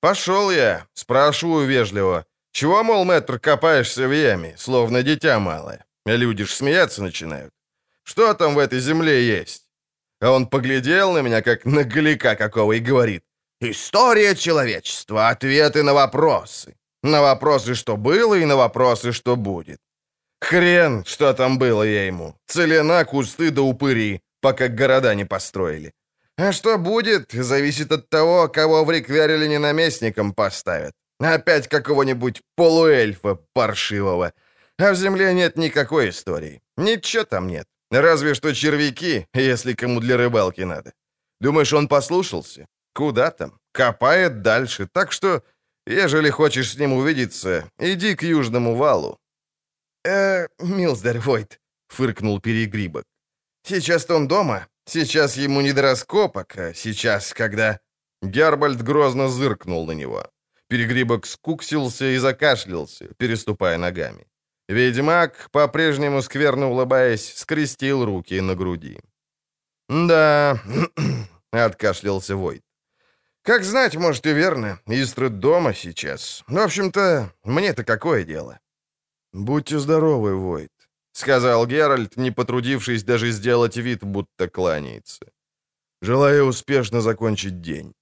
Пошел 0.00 0.52
я, 0.52 0.86
спрашиваю 0.94 1.66
вежливо. 1.66 2.26
Чего, 2.54 2.84
мол, 2.84 3.04
мэтр, 3.04 3.40
копаешься 3.40 4.06
в 4.06 4.12
яме, 4.12 4.54
словно 4.56 5.02
дитя 5.02 5.40
малое? 5.40 5.84
Люди 6.06 6.44
ж 6.44 6.50
смеяться 6.54 7.02
начинают. 7.02 7.52
Что 8.04 8.34
там 8.34 8.54
в 8.54 8.58
этой 8.58 8.78
земле 8.78 9.40
есть? 9.40 9.66
А 10.20 10.30
он 10.30 10.46
поглядел 10.46 11.12
на 11.12 11.22
меня, 11.22 11.42
как 11.42 11.64
на 11.64 11.82
галика 11.82 12.36
какого, 12.36 12.74
и 12.74 12.80
говорит. 12.80 13.24
История 13.60 14.36
человечества, 14.36 15.30
ответы 15.30 15.82
на 15.82 15.94
вопросы. 15.94 16.76
На 17.02 17.22
вопросы, 17.22 17.74
что 17.74 17.96
было, 17.96 18.36
и 18.36 18.44
на 18.44 18.56
вопросы, 18.56 19.12
что 19.12 19.34
будет. 19.36 19.80
Хрен, 20.40 21.04
что 21.04 21.34
там 21.34 21.58
было 21.58 21.82
я 21.82 22.06
ему. 22.06 22.34
Целена, 22.46 23.04
кусты 23.04 23.50
да 23.50 23.62
упыри, 23.62 24.20
пока 24.40 24.68
города 24.68 25.14
не 25.14 25.24
построили. 25.24 25.92
А 26.38 26.52
что 26.52 26.78
будет, 26.78 27.32
зависит 27.32 27.90
от 27.90 28.08
того, 28.08 28.48
кого 28.48 28.84
в 28.84 28.90
Рикверилине 28.92 29.58
наместником 29.58 30.32
поставят. 30.32 30.92
Опять 31.24 31.68
какого-нибудь 31.68 32.42
полуэльфа 32.56 33.38
паршивого. 33.52 34.32
А 34.78 34.92
в 34.92 34.96
земле 34.96 35.34
нет 35.34 35.56
никакой 35.56 36.08
истории. 36.08 36.60
Ничего 36.76 37.24
там 37.24 37.46
нет. 37.46 37.66
Разве 37.90 38.34
что 38.34 38.54
червяки, 38.54 39.26
если 39.34 39.74
кому 39.74 40.00
для 40.00 40.16
рыбалки 40.16 40.64
надо. 40.64 40.92
Думаешь, 41.40 41.72
он 41.72 41.88
послушался? 41.88 42.66
Куда 42.94 43.30
там? 43.30 43.58
Копает 43.72 44.42
дальше. 44.42 44.88
Так 44.92 45.12
что 45.12 45.42
Ежели 45.86 46.30
хочешь 46.30 46.72
с 46.72 46.78
ним 46.78 46.92
увидеться, 46.92 47.70
иди 47.78 48.14
к 48.14 48.22
южному 48.22 48.74
валу». 48.74 49.18
«Э, 50.04 50.48
милздарь 50.58 51.18
Войт»,— 51.18 51.60
фыркнул 51.88 52.40
Перегрибок. 52.40 53.04
«Сейчас-то 53.66 54.16
он 54.16 54.28
дома. 54.28 54.66
Сейчас 54.86 55.36
ему 55.36 55.60
не 55.60 55.72
до 55.72 55.82
раскопок, 55.82 56.56
а 56.58 56.74
сейчас, 56.74 57.34
когда...» 57.34 57.80
Гербальд 58.22 58.82
грозно 58.82 59.28
зыркнул 59.28 59.86
на 59.86 59.92
него. 59.92 60.30
Перегрибок 60.74 61.24
скуксился 61.26 62.04
и 62.06 62.16
закашлялся, 62.16 63.06
переступая 63.16 63.78
ногами. 63.78 64.26
Ведьмак, 64.68 65.48
по-прежнему 65.52 66.20
скверно 66.20 66.68
улыбаясь, 66.68 67.32
скрестил 67.36 68.04
руки 68.04 68.40
на 68.40 68.56
груди. 68.56 68.98
«Да»,— 69.88 70.60
откашлялся 71.52 72.34
Войт. 72.34 72.62
Как 73.42 73.62
знать, 73.62 73.94
может 73.94 74.26
и 74.26 74.32
верно. 74.32 74.80
Истрud 74.86 75.38
дома 75.38 75.74
сейчас. 75.74 76.42
В 76.48 76.58
общем-то, 76.58 77.32
мне-то 77.44 77.84
какое 77.84 78.24
дело? 78.24 78.58
Будьте 79.32 79.78
здоровы, 79.78 80.34
Войт, 80.34 80.72
сказал 81.12 81.68
Геральт, 81.68 82.16
не 82.16 82.32
потрудившись 82.32 83.04
даже 83.04 83.30
сделать 83.30 83.76
вид, 83.76 84.02
будто 84.02 84.48
кланяется. 84.48 85.24
Желаю 86.02 86.46
успешно 86.46 87.00
закончить 87.00 87.60
день. 87.60 87.94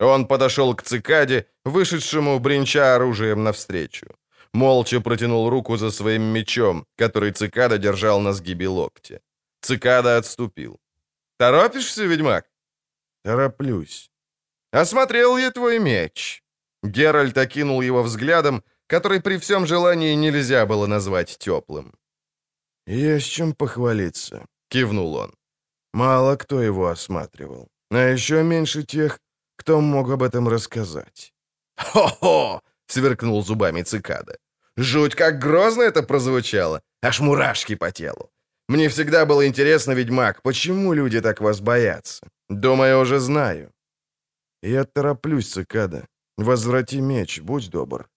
Он 0.00 0.26
подошел 0.26 0.74
к 0.74 0.82
цикаде, 0.82 1.46
вышедшему, 1.64 2.38
бренча 2.38 2.94
оружием 2.94 3.44
навстречу. 3.44 4.06
Молча 4.52 5.00
протянул 5.00 5.50
руку 5.50 5.76
за 5.76 5.90
своим 5.90 6.22
мечом, 6.22 6.86
который 6.96 7.32
цикада 7.32 7.78
держал 7.78 8.20
на 8.20 8.32
сгибе 8.32 8.68
локтя. 8.68 9.20
Цикада 9.60 10.16
отступил. 10.16 10.78
«Торопишься, 11.38 12.04
ведьмак?» 12.04 12.46
«Тороплюсь». 13.24 14.10
«Осмотрел 14.72 15.38
я 15.38 15.50
твой 15.50 15.78
меч». 15.78 16.42
Геральт 16.82 17.36
окинул 17.36 17.82
его 17.82 18.02
взглядом, 18.02 18.62
который 18.86 19.20
при 19.20 19.38
всем 19.38 19.66
желании 19.66 20.14
нельзя 20.14 20.66
было 20.66 20.86
назвать 20.86 21.38
теплым. 21.38 21.92
«Есть 22.86 23.30
чем 23.30 23.52
похвалиться»,— 23.52 24.46
кивнул 24.68 25.14
он. 25.14 25.34
«Мало 25.92 26.36
кто 26.36 26.62
его 26.62 26.86
осматривал, 26.86 27.68
а 27.90 28.12
еще 28.12 28.42
меньше 28.42 28.82
тех, 28.82 29.18
кто 29.58 29.80
мог 29.80 30.10
об 30.10 30.22
этом 30.22 30.48
рассказать». 30.48 31.32
«Хо-хо!»— 31.76 32.60
сверкнул 32.86 33.44
зубами 33.44 33.82
цикада. 33.82 34.36
«Жуть, 34.76 35.14
как 35.14 35.38
грозно 35.38 35.82
это 35.82 36.02
прозвучало! 36.02 36.80
Аж 37.02 37.20
мурашки 37.20 37.76
по 37.76 37.90
телу! 37.90 38.30
Мне 38.68 38.88
всегда 38.88 39.24
было 39.26 39.46
интересно, 39.46 39.94
ведьмак, 39.94 40.42
почему 40.42 40.94
люди 40.94 41.20
так 41.20 41.40
вас 41.40 41.60
боятся? 41.60 42.20
Думаю, 42.48 43.00
уже 43.00 43.18
знаю. 43.18 43.72
«Я 44.62 44.84
тороплюсь, 44.84 45.52
цикада. 45.52 46.06
Возврати 46.38 47.00
меч, 47.00 47.40
будь 47.40 47.70
добр». 47.70 48.08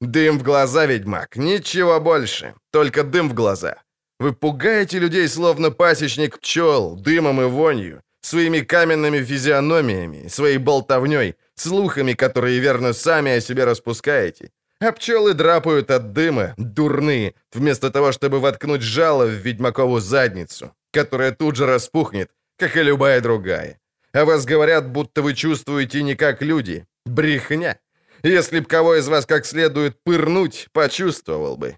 «Дым 0.00 0.38
в 0.38 0.42
глаза, 0.42 0.86
ведьмак, 0.86 1.36
ничего 1.36 2.00
больше, 2.00 2.54
только 2.70 3.02
дым 3.02 3.28
в 3.28 3.34
глаза. 3.34 3.82
Вы 4.20 4.32
пугаете 4.32 4.98
людей, 4.98 5.28
словно 5.28 5.70
пасечник 5.70 6.38
пчел, 6.38 6.96
дымом 6.96 7.40
и 7.40 7.44
вонью, 7.44 8.02
своими 8.20 8.60
каменными 8.60 9.22
физиономиями, 9.22 10.28
своей 10.28 10.58
болтовней, 10.58 11.34
слухами, 11.54 12.14
которые 12.14 12.60
верно 12.60 12.92
сами 12.92 13.32
о 13.32 13.40
себе 13.40 13.64
распускаете. 13.64 14.50
А 14.80 14.92
пчелы 14.92 15.34
драпают 15.34 15.90
от 15.90 16.12
дыма, 16.12 16.54
дурные, 16.56 17.34
вместо 17.52 17.90
того, 17.90 18.12
чтобы 18.12 18.38
воткнуть 18.38 18.82
жало 18.82 19.26
в 19.26 19.32
ведьмакову 19.32 19.98
задницу, 20.00 20.72
которая 20.92 21.32
тут 21.32 21.56
же 21.56 21.66
распухнет, 21.66 22.30
как 22.56 22.76
и 22.76 22.82
любая 22.82 23.20
другая. 23.20 23.80
А 24.12 24.24
вас 24.24 24.44
говорят, 24.44 24.90
будто 24.90 25.22
вы 25.22 25.34
чувствуете 25.34 26.02
не 26.02 26.14
как 26.14 26.42
люди. 26.42 26.86
Брехня. 27.06 27.78
Если 28.22 28.60
б 28.60 28.66
кого 28.66 28.96
из 28.96 29.08
вас 29.08 29.26
как 29.26 29.46
следует 29.46 30.02
пырнуть, 30.02 30.68
почувствовал 30.72 31.56
бы». 31.56 31.76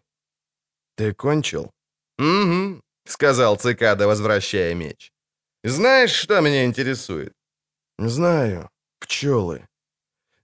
«Ты 0.96 1.14
кончил?» 1.14 1.70
«Угу»,— 2.18 2.80
сказал 3.06 3.56
цикада, 3.56 4.06
возвращая 4.06 4.74
меч. 4.74 5.12
«Знаешь, 5.64 6.12
что 6.12 6.40
меня 6.40 6.64
интересует?» 6.64 7.34
«Знаю. 7.98 8.70
Пчелы». 8.98 9.68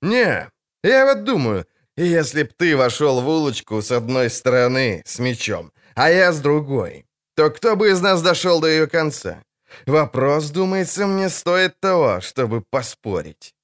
«Не, 0.03 0.51
я 0.83 1.07
вот 1.07 1.25
думаю, 1.25 1.67
если 1.97 2.43
б 2.43 2.51
ты 2.57 2.77
вошел 2.77 3.21
в 3.23 3.29
улочку 3.29 3.81
с 3.81 3.91
одной 3.91 4.29
стороны 4.29 5.03
с 5.07 5.19
мечом, 5.19 5.73
а 5.95 6.11
я 6.11 6.33
с 6.33 6.41
другой, 6.41 7.07
то 7.35 7.51
кто 7.51 7.77
бы 7.77 7.91
из 7.91 8.01
нас 8.01 8.23
дошел 8.23 8.61
до 8.61 8.69
ее 8.69 8.87
конца? 8.87 9.43
Вопрос, 9.87 10.51
думается, 10.51 11.07
мне 11.07 11.29
стоит 11.29 11.81
того, 11.81 12.21
чтобы 12.21 12.63
поспорить. 12.71 13.55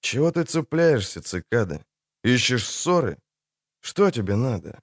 Чего 0.00 0.30
ты 0.30 0.44
цепляешься, 0.44 1.20
цикада? 1.20 1.84
Ищешь 2.22 2.66
ссоры? 2.66 3.18
Что 3.80 4.10
тебе 4.10 4.36
надо? 4.36 4.78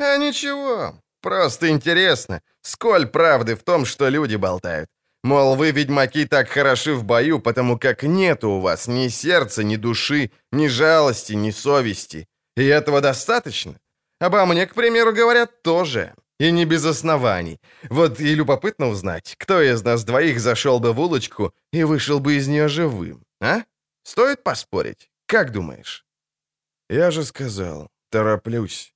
А 0.00 0.16
ничего, 0.16 1.00
просто 1.20 1.68
интересно, 1.68 2.42
сколь 2.62 3.06
правды 3.06 3.54
в 3.54 3.62
том, 3.62 3.84
что 3.84 4.08
люди 4.08 4.36
болтают. 4.36 4.88
Мол, 5.28 5.56
вы, 5.56 5.72
ведьмаки, 5.72 6.26
так 6.26 6.48
хороши 6.48 6.94
в 6.94 7.04
бою, 7.04 7.40
потому 7.40 7.78
как 7.78 8.02
нет 8.02 8.44
у 8.44 8.60
вас 8.60 8.88
ни 8.88 9.08
сердца, 9.08 9.62
ни 9.62 9.76
души, 9.76 10.30
ни 10.52 10.68
жалости, 10.68 11.34
ни 11.34 11.50
совести. 11.50 12.26
И 12.56 12.64
этого 12.64 13.00
достаточно? 13.00 13.74
Обо 14.20 14.46
мне, 14.46 14.66
к 14.66 14.74
примеру, 14.74 15.12
говорят 15.12 15.62
тоже. 15.62 16.14
И 16.40 16.50
не 16.50 16.64
без 16.64 16.86
оснований. 16.86 17.58
Вот 17.90 18.20
и 18.20 18.34
любопытно 18.34 18.88
узнать, 18.88 19.34
кто 19.38 19.60
из 19.60 19.84
нас 19.84 20.04
двоих 20.04 20.40
зашел 20.40 20.80
бы 20.80 20.94
в 20.94 21.00
улочку 21.00 21.52
и 21.74 21.84
вышел 21.84 22.20
бы 22.20 22.36
из 22.36 22.48
нее 22.48 22.68
живым, 22.68 23.22
а? 23.42 23.64
Стоит 24.04 24.42
поспорить? 24.42 25.10
Как 25.26 25.52
думаешь?» 25.52 26.06
«Я 26.88 27.10
же 27.10 27.24
сказал, 27.24 27.90
тороплюсь. 28.10 28.94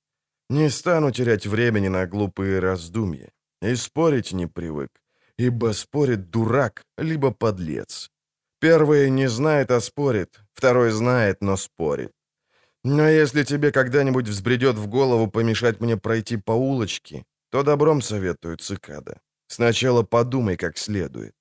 Не 0.49 0.69
стану 0.69 1.11
терять 1.11 1.45
времени 1.45 1.89
на 1.89 2.07
глупые 2.07 2.59
раздумья. 2.59 3.29
И 3.61 3.75
спорить 3.75 4.33
не 4.33 4.47
привык, 4.47 4.89
ибо 5.37 5.73
спорит 5.73 6.29
дурак, 6.29 6.83
либо 6.97 7.31
подлец. 7.31 8.09
Первый 8.59 9.09
не 9.09 9.29
знает, 9.29 9.71
а 9.71 9.81
спорит, 9.81 10.39
второй 10.53 10.91
знает, 10.91 11.41
но 11.41 11.57
спорит. 11.57 12.11
Но 12.83 13.09
если 13.09 13.43
тебе 13.43 13.71
когда-нибудь 13.71 14.27
взбредет 14.27 14.75
в 14.75 14.87
голову 14.87 15.31
помешать 15.31 15.81
мне 15.81 15.97
пройти 15.97 16.37
по 16.37 16.51
улочке, 16.51 17.23
то 17.49 17.63
добром 17.63 18.01
советую 18.01 18.57
цикада. 18.57 19.19
Сначала 19.47 20.03
подумай 20.03 20.57
как 20.57 20.77
следует. 20.77 21.33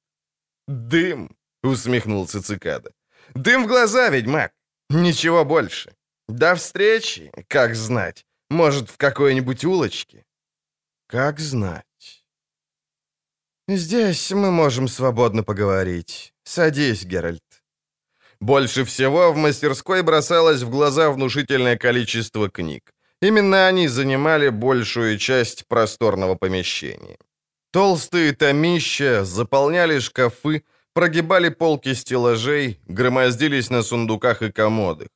«Дым!»— 0.68 1.28
усмехнулся 1.62 2.42
цикада. 2.42 2.92
«Дым 3.34 3.64
в 3.64 3.68
глаза, 3.68 4.10
ведьмак! 4.10 4.52
Ничего 4.90 5.44
больше. 5.44 5.94
До 6.28 6.54
встречи, 6.54 7.32
как 7.48 7.74
знать. 7.74 8.26
Может, 8.50 8.90
в 8.90 8.96
какой-нибудь 8.96 9.64
улочке?» 9.64 10.24
«Как 11.06 11.40
знать». 11.40 11.91
«Здесь 13.68 14.30
мы 14.32 14.50
можем 14.50 14.88
свободно 14.88 15.44
поговорить. 15.44 16.34
Садись, 16.42 17.04
Геральт». 17.04 17.62
Больше 18.40 18.84
всего 18.84 19.32
в 19.32 19.36
мастерской 19.36 20.02
бросалось 20.02 20.62
в 20.62 20.70
глаза 20.70 21.10
внушительное 21.10 21.76
количество 21.76 22.50
книг. 22.50 22.92
Именно 23.20 23.68
они 23.68 23.86
занимали 23.86 24.48
большую 24.48 25.16
часть 25.16 25.66
просторного 25.68 26.34
помещения. 26.34 27.18
Толстые 27.70 28.32
томища 28.32 29.24
заполняли 29.24 30.00
шкафы, 30.00 30.64
прогибали 30.92 31.48
полки 31.50 31.94
стеллажей, 31.94 32.80
громоздились 32.88 33.70
на 33.70 33.82
сундуках 33.82 34.42
и 34.42 34.50
комодах. 34.50 35.08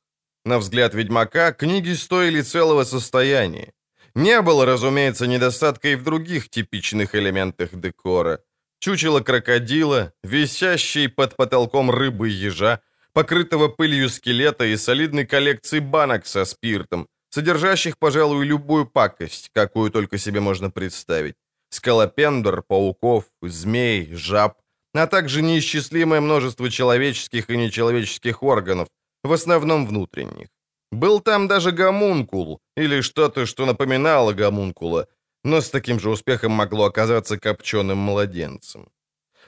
На 0.45 0.57
взгляд 0.57 0.93
ведьмака 0.93 1.51
книги 1.51 1.93
стоили 1.95 2.41
целого 2.41 2.85
состояния. 2.85 3.73
Не 4.17 4.41
было, 4.41 4.65
разумеется, 4.65 5.27
недостатка 5.27 5.89
и 5.89 5.95
в 5.95 6.03
других 6.03 6.49
типичных 6.49 7.13
элементах 7.13 7.69
декора. 7.73 8.39
Чучело 8.79 9.19
крокодила, 9.19 10.11
висящий 10.23 11.07
под 11.07 11.35
потолком 11.35 11.91
рыбы 11.91 12.29
ежа, 12.29 12.79
покрытого 13.13 13.67
пылью 13.67 14.09
скелета 14.09 14.65
и 14.65 14.75
солидной 14.75 15.27
коллекции 15.27 15.77
банок 15.79 16.25
со 16.25 16.45
спиртом, 16.45 17.07
содержащих, 17.29 17.99
пожалуй, 17.99 18.43
любую 18.43 18.87
пакость, 18.87 19.51
какую 19.53 19.91
только 19.91 20.17
себе 20.17 20.39
можно 20.39 20.71
представить. 20.71 21.35
Скалопендр, 21.69 22.63
пауков, 22.63 23.25
змей, 23.43 24.15
жаб, 24.15 24.57
а 24.95 25.05
также 25.05 25.43
неисчислимое 25.43 26.21
множество 26.21 26.71
человеческих 26.71 27.51
и 27.51 27.57
нечеловеческих 27.57 28.41
органов, 28.41 28.87
в 29.23 29.31
основном 29.31 29.85
внутренних. 29.85 30.47
Был 30.91 31.19
там 31.19 31.47
даже 31.47 31.71
гомункул, 31.71 32.59
или 32.77 33.01
что-то, 33.01 33.45
что 33.45 33.65
напоминало 33.65 34.33
гомункула, 34.33 35.07
но 35.43 35.61
с 35.61 35.69
таким 35.69 35.99
же 35.99 36.09
успехом 36.09 36.51
могло 36.51 36.85
оказаться 36.85 37.37
копченым 37.37 37.97
младенцем. 37.97 38.87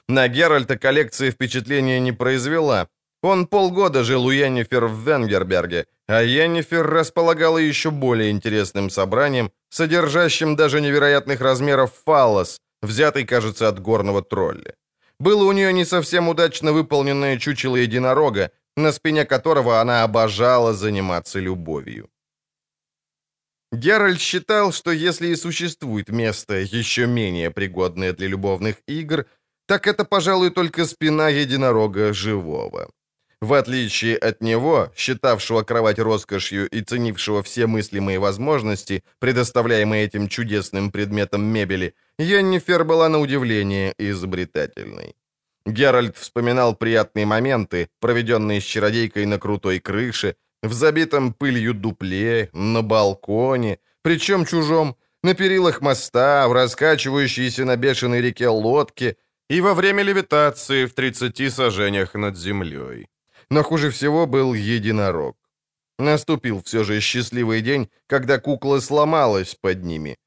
На 0.08 0.28
Геральта 0.28 0.78
коллекция 0.78 1.32
впечатления 1.32 2.00
не 2.00 2.12
произвела, 2.12 2.88
он 3.22 3.48
полгода 3.48 4.04
жил 4.04 4.26
у 4.26 4.32
Йеннифер 4.32 4.86
в 4.86 5.04
Венгерберге, 5.04 5.86
а 6.08 6.24
Йеннифер 6.24 6.88
располагала 6.88 7.58
еще 7.58 7.92
более 7.92 8.32
интересным 8.32 8.90
собранием, 8.90 9.52
содержащим 9.70 10.56
даже 10.56 10.82
невероятных 10.82 11.42
размеров 11.42 11.92
фаллос, 12.06 12.60
взятый, 12.82 13.26
кажется, 13.26 13.68
от 13.68 13.80
горного 13.80 14.22
тролля. 14.22 14.76
Было 15.20 15.44
у 15.44 15.52
нее 15.52 15.74
не 15.74 15.86
совсем 15.86 16.30
удачно 16.30 16.72
выполненное 16.72 17.38
чучело 17.38 17.76
единорога, 17.76 18.52
на 18.78 18.92
спине 18.92 19.26
которого 19.26 19.82
она 19.82 20.04
обожала 20.04 20.74
заниматься 20.74 21.40
любовью. 21.40 22.10
Геральт 23.72 24.20
считал, 24.20 24.72
что 24.72 24.92
если 24.92 25.28
и 25.28 25.36
существует 25.36 26.10
место 26.10 26.56
еще 26.56 27.06
менее 27.06 27.52
пригодное 27.52 28.14
для 28.14 28.28
любовных 28.28 28.78
игр, 28.88 29.26
так 29.68 29.86
это, 29.86 30.06
пожалуй, 30.06 30.50
только 30.50 30.86
спина 30.86 31.30
единорога 31.30 32.12
живого. 32.14 32.90
В 33.42 33.54
отличие 33.54 34.18
от 34.18 34.42
него, 34.42 34.92
считавшего 34.98 35.62
кровать 35.62 36.00
роскошью 36.00 36.68
и 36.68 36.82
ценившего 36.82 37.42
все 37.42 37.68
мыслимые 37.68 38.20
возможности, 38.20 39.04
предоставляемые 39.20 40.04
этим 40.06 40.28
чудесным 40.28 40.92
предметом 40.92 41.44
мебели, 41.44 41.94
Йеннифер 42.18 42.84
была 42.84 43.08
на 43.08 43.20
удивление 43.20 43.94
изобретательной. 43.98 45.16
Геральт 45.74 46.18
вспоминал 46.18 46.76
приятные 46.76 47.26
моменты, 47.26 47.90
проведенные 48.00 48.62
с 48.62 48.64
чародейкой 48.64 49.26
на 49.26 49.40
крутой 49.40 49.80
крыше, 49.80 50.36
в 50.62 50.74
забитом 50.74 51.34
пылью 51.34 51.74
дупле, 51.74 52.50
на 52.54 52.82
балконе, 52.82 53.80
причем 54.02 54.46
чужом, 54.46 54.96
на 55.24 55.34
перилах 55.34 55.82
моста, 55.82 56.48
в 56.48 56.54
раскачивающейся 56.54 57.66
на 57.66 57.76
бешеной 57.76 58.22
реке 58.22 58.48
лодке 58.48 59.18
и 59.50 59.62
во 59.62 59.74
время 59.74 60.04
левитации 60.04 60.86
в 60.86 60.94
30 60.94 61.54
сажениях 61.54 62.16
над 62.16 62.38
землей. 62.38 63.08
Но 63.50 63.64
хуже 63.64 63.90
всего 63.90 64.28
был 64.28 64.54
единорог. 64.54 65.38
Наступил 65.98 66.62
все 66.64 66.84
же 66.84 67.02
счастливый 67.02 67.62
день, 67.62 67.90
когда 68.08 68.40
кукла 68.40 68.80
сломалась 68.80 69.56
под 69.56 69.84
ними. 69.84 70.18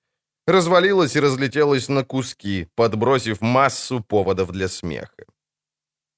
Развалилась 0.46 1.16
и 1.16 1.20
разлетелась 1.20 1.88
на 1.88 2.04
куски, 2.04 2.66
подбросив 2.74 3.40
массу 3.40 4.00
поводов 4.00 4.50
для 4.50 4.68
смеха. 4.68 5.24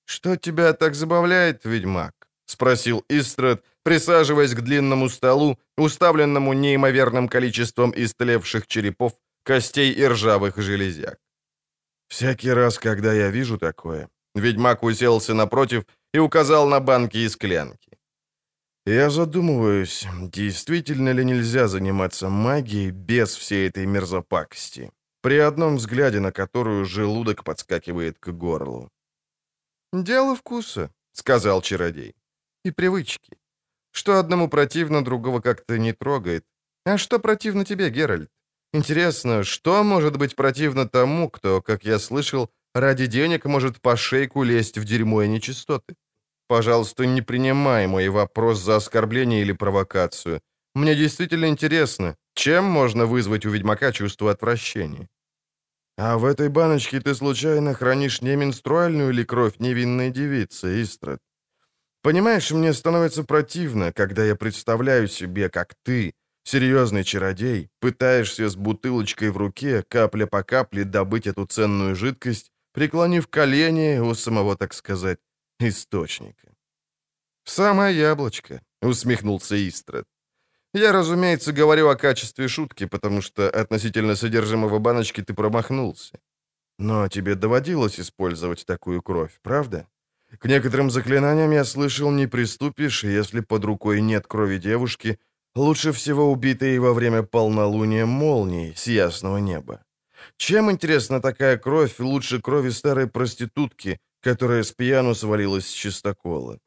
«Что 0.05 0.36
тебя 0.36 0.72
так 0.72 0.94
забавляет, 0.94 1.64
ведьмак?»— 1.64 2.12
спросил 2.46 3.05
Истрад, 3.09 3.64
присаживаясь 3.82 4.55
к 4.55 4.61
длинному 4.61 5.09
столу, 5.09 5.59
уставленному 5.76 6.52
неимоверным 6.52 7.28
количеством 7.28 7.92
истлевших 7.96 8.66
черепов, 8.66 9.12
костей 9.44 9.92
и 9.92 10.07
ржавых 10.07 10.57
железяк. 10.57 11.18
«Всякий 12.09 12.52
раз, 12.52 12.78
когда 12.78 13.12
я 13.12 13.30
вижу 13.30 13.59
такое...» 13.59 14.09
Ведьмак 14.34 14.82
уселся 14.82 15.34
напротив 15.34 15.84
и 16.12 16.18
указал 16.18 16.68
на 16.68 16.80
банки 16.80 17.18
и 17.18 17.28
склянки. 17.28 17.98
Я 18.86 19.09
задумываюсь, 19.09 20.07
действительно 20.20 21.14
ли 21.14 21.24
нельзя 21.24 21.68
заниматься 21.68 22.28
магией 22.28 22.90
без 22.90 23.34
всей 23.34 23.68
этой 23.68 23.86
мерзопакости, 23.86 24.90
при 25.22 25.38
одном 25.38 25.76
взгляде 25.76 26.20
на 26.20 26.32
которую 26.32 26.84
желудок 26.84 27.44
подскакивает 27.44 28.18
к 28.18 28.28
горлу. 28.28 28.90
«Дело 30.03 30.34
вкуса»,— 30.34 30.90
сказал 31.12 31.62
чародей,— 31.62 32.14
«и 32.64 32.72
привычки. 32.72 33.38
Что 33.92 34.18
одному 34.18 34.49
противно, 34.49 35.05
другого 35.05 35.40
как-то 35.40 35.78
не 35.78 35.92
трогает. 35.92 36.45
А 36.84 36.99
что 36.99 37.20
противно 37.20 37.64
тебе, 37.64 37.90
Геральт? 37.90 38.28
Интересно, 38.72 39.45
что 39.45 39.84
может 39.84 40.16
быть 40.16 40.34
противно 40.34 40.88
тому, 40.88 41.30
кто, 41.30 41.62
как 41.62 41.84
я 41.84 42.01
слышал, 42.01 42.51
ради 42.74 43.07
денег 43.07 43.45
может 43.45 43.80
по 43.80 43.97
шейку 43.97 44.42
лезть 44.42 44.78
в 44.78 44.84
дерьмо 44.84 45.22
и 45.22 45.28
нечистоты? 45.28 45.95
Пожалуйста, 46.49 47.07
не 47.07 47.22
принимай 47.22 47.86
мой 47.86 48.09
вопрос 48.09 48.59
за 48.59 48.76
оскорбление 48.76 49.42
или 49.42 49.53
провокацию. 49.53 50.40
Мне 50.74 50.97
действительно 50.97 51.47
интересно, 51.47 52.16
чем 52.34 52.64
можно 52.64 53.07
вызвать 53.07 53.47
у 53.47 53.51
ведьмака 53.51 53.92
чувство 53.92 54.32
отвращения? 54.32 55.09
А 55.97 56.18
в 56.18 56.24
этой 56.24 56.49
баночке 56.49 57.01
ты 57.01 57.14
случайно 57.14 57.72
хранишь 57.74 58.20
не 58.20 58.36
менструальную 58.36 59.11
или 59.11 59.24
кровь 59.24 59.59
невинной 59.59 60.11
девицы, 60.11 60.82
Истрад? 60.82 61.20
Понимаешь, 62.03 62.51
мне 62.51 62.72
становится 62.72 63.22
противно, 63.22 63.92
когда 63.92 64.24
я 64.24 64.34
представляю 64.34 65.09
себе, 65.09 65.49
как 65.49 65.74
ты, 65.84 66.14
серьезный 66.42 67.05
чародей, 67.05 67.70
пытаешься 67.80 68.49
с 68.49 68.57
бутылочкой 68.57 69.30
в 69.30 69.36
руке, 69.36 69.82
капля 69.88 70.26
по 70.26 70.42
капле 70.42 70.84
добыть 70.84 71.26
эту 71.26 71.47
ценную 71.47 71.95
жидкость, 71.95 72.51
преклонив 72.72 73.28
колени 73.28 74.01
у 74.01 74.14
самого, 74.14 74.57
так 74.57 74.74
сказать, 74.74 75.18
источника. 75.61 76.55
«Самое 77.45 77.97
яблочко»,— 77.97 78.61
усмехнулся 78.82 79.57
Истрад. 79.57 80.07
«Я, 80.75 80.93
разумеется, 80.93 81.53
говорю 81.53 81.89
о 81.89 81.97
качестве 81.97 82.49
шутки, 82.49 82.85
потому 82.87 83.22
что 83.22 83.49
относительно 83.49 84.16
содержимого 84.16 84.79
баночки 84.79 85.22
ты 85.22 85.33
промахнулся. 85.33 86.18
Но 86.79 87.09
тебе 87.09 87.35
доводилось 87.35 88.01
использовать 88.01 88.66
такую 88.66 89.01
кровь, 89.01 89.39
правда? 89.43 89.87
К 90.39 90.47
некоторым 90.47 90.91
заклинаниям 90.91 91.53
я 91.53 91.64
слышал, 91.64 92.11
не 92.11 92.27
приступишь, 92.27 93.05
если 93.05 93.41
под 93.41 93.64
рукой 93.64 94.01
нет 94.01 94.27
крови 94.27 94.59
девушки, 94.59 95.18
лучше 95.55 95.93
всего 95.93 96.33
убитой 96.33 96.79
во 96.79 96.93
время 96.93 97.22
полнолуния 97.22 98.07
молнии 98.07 98.75
с 98.75 98.89
ясного 98.89 99.39
неба. 99.39 99.85
Чем, 100.37 100.70
интересно, 100.70 101.20
такая 101.20 101.57
кровь 101.59 102.01
лучше 102.01 102.41
крови 102.41 102.70
старой 102.70 103.07
проститутки, 103.07 103.99
которая 104.20 104.62
с 104.62 104.72
пьяну 104.72 105.14
свалилась 105.14 105.66
с 105.66 105.72
чистокола. 105.72 106.59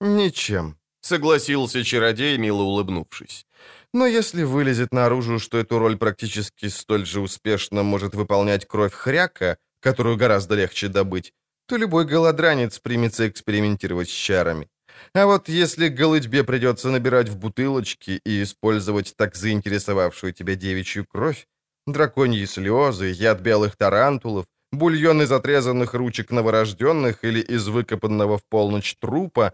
«Ничем»,— 0.00 0.76
согласился 1.06 1.84
чародей, 1.84 2.38
мило 2.38 2.62
улыбнувшись. 2.62 3.46
Но 3.92 4.06
если 4.06 4.42
вылезет 4.42 4.92
наружу, 4.92 5.38
что 5.38 5.58
эту 5.58 5.78
роль 5.78 5.96
практически 5.96 6.68
столь 6.68 7.06
же 7.06 7.20
успешно 7.20 7.82
может 7.82 8.14
выполнять 8.14 8.66
кровь 8.66 8.92
хряка, 8.92 9.56
которую 9.80 10.16
гораздо 10.16 10.56
легче 10.56 10.88
добыть, 10.88 11.32
то 11.66 11.76
любой 11.76 12.04
голодранец 12.04 12.78
примется 12.78 13.28
экспериментировать 13.28 14.08
с 14.08 14.12
чарами. 14.12 14.68
А 15.14 15.26
вот 15.26 15.48
если 15.48 15.88
голытьбе 15.88 16.44
придется 16.44 16.90
набирать 16.90 17.28
в 17.28 17.36
бутылочки 17.36 18.20
и 18.24 18.42
использовать 18.42 19.14
так 19.16 19.34
заинтересовавшую 19.34 20.32
тебя 20.32 20.54
девичью 20.54 21.06
кровь, 21.06 21.46
драконьи 21.86 22.44
слезы, 22.46 23.06
яд 23.06 23.40
белых 23.40 23.76
тарантулов, 23.76 24.46
бульон 24.72 25.22
из 25.22 25.32
отрезанных 25.32 25.94
ручек 25.94 26.30
новорожденных 26.30 27.24
или 27.24 27.40
из 27.40 27.68
выкопанного 27.68 28.38
в 28.38 28.44
полночь 28.48 28.96
трупа, 28.98 29.52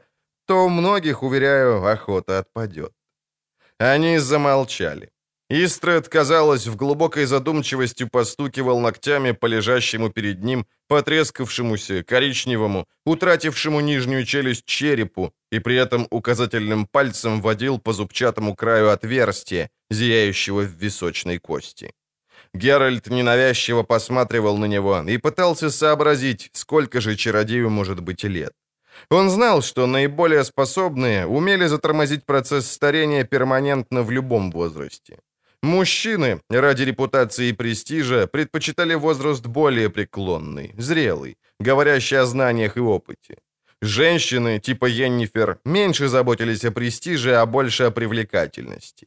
то 0.53 0.67
у 0.67 0.69
многих, 0.69 1.23
уверяю, 1.23 1.83
охота 1.87 2.39
отпадет. 2.39 2.93
Они 3.79 4.19
замолчали. 4.19 5.09
Истред, 5.49 6.09
казалось, 6.09 6.67
в 6.67 6.77
глубокой 6.77 7.25
задумчивости 7.25 8.05
постукивал 8.05 8.79
ногтями 8.81 9.33
по 9.33 9.47
лежащему 9.47 10.11
перед 10.11 10.45
ним, 10.45 10.67
потрескавшемуся, 10.89 12.03
коричневому, 12.03 12.87
утратившему 13.07 13.81
нижнюю 13.81 14.27
челюсть 14.27 14.67
черепу, 14.67 15.33
и 15.53 15.59
при 15.59 15.77
этом 15.77 16.07
указательным 16.11 16.87
пальцем 16.87 17.41
водил 17.41 17.79
по 17.79 17.95
зубчатому 17.95 18.55
краю 18.55 18.91
отверстия, 18.91 19.71
зияющего 19.91 20.61
в 20.61 20.83
височной 20.83 21.39
кости. 21.39 21.95
Геральт 22.53 23.07
ненавязчиво 23.07 23.85
посматривал 23.85 24.59
на 24.59 24.67
него 24.67 25.03
и 25.09 25.17
пытался 25.17 25.71
сообразить, 25.71 26.51
сколько 26.53 27.01
же 27.01 27.17
чародею 27.17 27.71
может 27.71 28.01
быть 28.01 28.25
лет. 28.25 28.53
Он 29.11 29.31
знал, 29.31 29.63
что 29.63 29.87
наиболее 29.87 30.45
способные 30.45 31.27
умели 31.27 31.67
затормозить 31.67 32.25
процесс 32.25 32.71
старения 32.71 33.25
перманентно 33.25 34.03
в 34.03 34.11
любом 34.11 34.51
возрасте. 34.51 35.19
Мужчины, 35.63 36.41
ради 36.51 36.83
репутации 36.83 37.49
и 37.49 37.53
престижа, 37.53 38.27
предпочитали 38.27 38.95
возраст 38.95 39.47
более 39.47 39.89
преклонный, 39.89 40.75
зрелый, 40.77 41.37
говорящий 41.61 42.19
о 42.19 42.27
знаниях 42.27 42.77
и 42.77 42.81
опыте. 42.81 43.37
Женщины, 43.83 44.59
типа 44.61 44.87
Йеннифер, 44.87 45.59
меньше 45.65 46.09
заботились 46.09 46.65
о 46.65 46.71
престиже, 46.73 47.37
а 47.37 47.47
больше 47.47 47.85
о 47.85 47.91
привлекательности. 47.91 49.07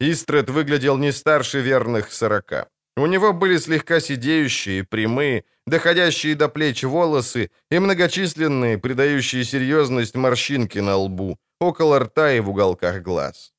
Истред 0.00 0.50
выглядел 0.50 0.96
не 0.96 1.12
старше 1.12 1.60
верных 1.60 2.12
сорока. 2.12 2.66
У 2.96 3.06
него 3.06 3.34
были 3.34 3.58
слегка 3.58 4.00
сидеющие, 4.00 4.82
прямые, 4.82 5.44
доходящие 5.66 6.34
до 6.34 6.48
плеч 6.48 6.82
волосы 6.82 7.50
и 7.70 7.78
многочисленные, 7.78 8.78
придающие 8.78 9.44
серьезность 9.44 10.16
морщинки 10.16 10.78
на 10.78 10.96
лбу, 10.96 11.38
около 11.60 11.98
рта 11.98 12.32
и 12.32 12.40
в 12.40 12.48
уголках 12.48 13.02
глаз. 13.02 13.52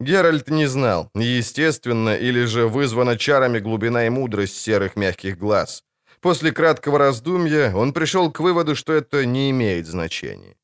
Геральт 0.00 0.48
не 0.48 0.66
знал, 0.66 1.10
естественно 1.14 2.16
или 2.16 2.44
же 2.44 2.68
вызвана 2.68 3.18
чарами 3.18 3.58
глубина 3.58 4.06
и 4.06 4.10
мудрость 4.10 4.60
серых 4.60 4.96
мягких 4.96 5.38
глаз. 5.38 5.82
После 6.20 6.52
краткого 6.52 6.98
раздумья 6.98 7.74
он 7.74 7.92
пришел 7.92 8.30
к 8.30 8.40
выводу, 8.40 8.76
что 8.76 8.92
это 8.92 9.26
не 9.26 9.50
имеет 9.50 9.86
значения. 9.86 10.56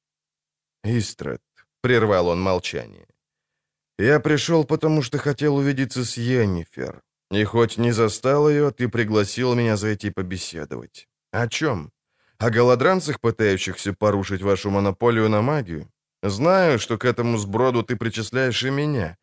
«Истрат»,— 0.84 1.42
прервал 1.82 2.28
он 2.28 2.40
молчание,— 2.40 3.06
«я 3.98 4.20
пришел, 4.20 4.64
потому 4.64 5.02
что 5.02 5.18
хотел 5.18 5.56
увидеться 5.56 6.04
с 6.04 6.16
Йеннифер. 6.16 7.02
И 7.30 7.44
хоть 7.44 7.78
не 7.78 7.92
застал 7.92 8.50
ее, 8.50 8.70
ты 8.70 8.88
пригласил 8.88 9.54
меня 9.54 9.76
зайти 9.76 10.10
побеседовать. 10.10 11.08
О 11.30 11.46
чем? 11.48 11.92
О 12.38 12.50
голодранцах, 12.50 13.20
пытающихся 13.20 13.92
порушить 13.92 14.42
вашу 14.42 14.70
монополию 14.70 15.28
на 15.28 15.42
магию? 15.42 15.88
Знаю, 16.22 16.78
что 16.78 16.98
к 16.98 17.04
этому 17.04 17.38
сброду 17.38 17.82
ты 17.82 17.96
причисляешь 17.96 18.62
и 18.64 18.70
меня. 18.70 19.16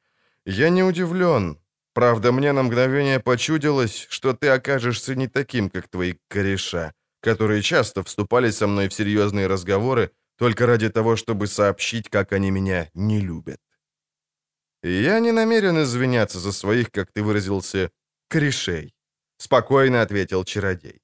Я 0.45 0.70
не 0.70 0.84
удивлен. 0.84 1.58
Правда, 1.93 2.32
мне 2.32 2.53
на 2.53 2.64
мгновение 2.64 3.20
почудилось, 3.20 4.08
что 4.10 4.34
ты 4.34 4.49
окажешься 4.49 5.16
не 5.16 5.28
таким, 5.28 5.70
как 5.70 5.88
твои 5.88 6.16
кореша, 6.30 6.93
которые 7.22 7.62
часто 7.62 8.03
вступали 8.03 8.51
со 8.51 8.68
мной 8.68 8.88
в 8.88 8.93
серьезные 8.93 9.47
разговоры 9.47 10.12
только 10.38 10.66
ради 10.66 10.89
того, 10.89 11.16
чтобы 11.16 11.47
сообщить, 11.47 12.10
как 12.10 12.34
они 12.34 12.51
меня 12.51 12.89
не 12.93 13.20
любят. 13.20 13.60
«Я 14.84 15.19
не 15.19 15.32
намерен 15.32 15.82
извиняться 15.82 16.39
за 16.39 16.51
своих, 16.51 16.91
как 16.91 17.11
ты 17.11 17.23
выразился, 17.23 17.89
корешей»,— 18.30 18.93
спокойно 19.38 20.01
ответил 20.01 20.43
чародей. 20.43 21.01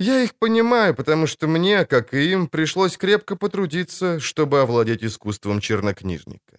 «Я 0.00 0.22
их 0.22 0.34
понимаю, 0.34 0.94
потому 0.94 1.26
что 1.26 1.46
мне, 1.46 1.84
как 1.84 2.14
и 2.14 2.32
им, 2.32 2.46
пришлось 2.46 2.96
крепко 2.96 3.36
потрудиться, 3.36 4.20
чтобы 4.20 4.60
овладеть 4.60 5.04
искусством 5.04 5.60
чернокнижника. 5.60 6.58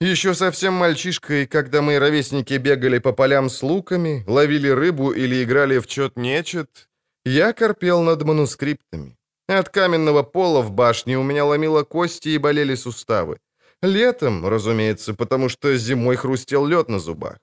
Еще 0.00 0.34
совсем 0.34 0.74
мальчишкой, 0.74 1.46
когда 1.46 1.80
мои 1.80 1.96
ровесники 1.96 2.58
бегали 2.58 2.98
по 2.98 3.12
полям 3.12 3.48
с 3.48 3.62
луками, 3.62 4.24
ловили 4.26 4.68
рыбу 4.68 5.12
или 5.12 5.42
играли 5.42 5.78
в 5.78 5.86
чет-нечет, 5.86 6.88
я 7.24 7.52
корпел 7.52 8.02
над 8.02 8.22
манускриптами. 8.22 9.16
От 9.48 9.68
каменного 9.68 10.22
пола 10.22 10.60
в 10.60 10.70
башне 10.70 11.18
у 11.18 11.22
меня 11.22 11.44
ломило 11.44 11.82
кости 11.84 12.30
и 12.30 12.38
болели 12.38 12.74
суставы. 12.74 13.38
Летом, 13.82 14.46
разумеется, 14.46 15.14
потому 15.14 15.48
что 15.48 15.76
зимой 15.76 16.16
хрустел 16.16 16.66
лед 16.66 16.88
на 16.88 16.98
зубах. 16.98 17.38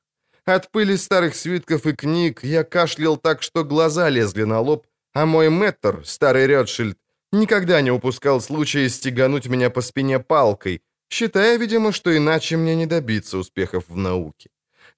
От 0.46 0.72
пыли 0.72 0.98
старых 0.98 1.36
свитков 1.36 1.86
и 1.86 1.94
книг 1.94 2.44
я 2.44 2.64
кашлял 2.64 3.18
так, 3.18 3.42
что 3.42 3.64
глаза 3.64 4.10
лезли 4.10 4.44
на 4.44 4.60
лоб, 4.60 4.86
а 5.14 5.26
мой 5.26 5.50
мэттер, 5.50 6.02
старый 6.06 6.48
Ротшильд, 6.48 6.98
никогда 7.32 7.82
не 7.82 7.92
упускал 7.92 8.42
случая 8.42 8.90
стегануть 8.90 9.48
меня 9.48 9.70
по 9.70 9.82
спине 9.82 10.20
палкой, 10.20 10.82
считая, 11.10 11.58
видимо, 11.58 11.92
что 11.92 12.16
иначе 12.16 12.58
мне 12.58 12.76
не 12.76 12.86
добиться 12.86 13.38
успехов 13.38 13.86
в 13.88 13.96
науке. 13.96 14.50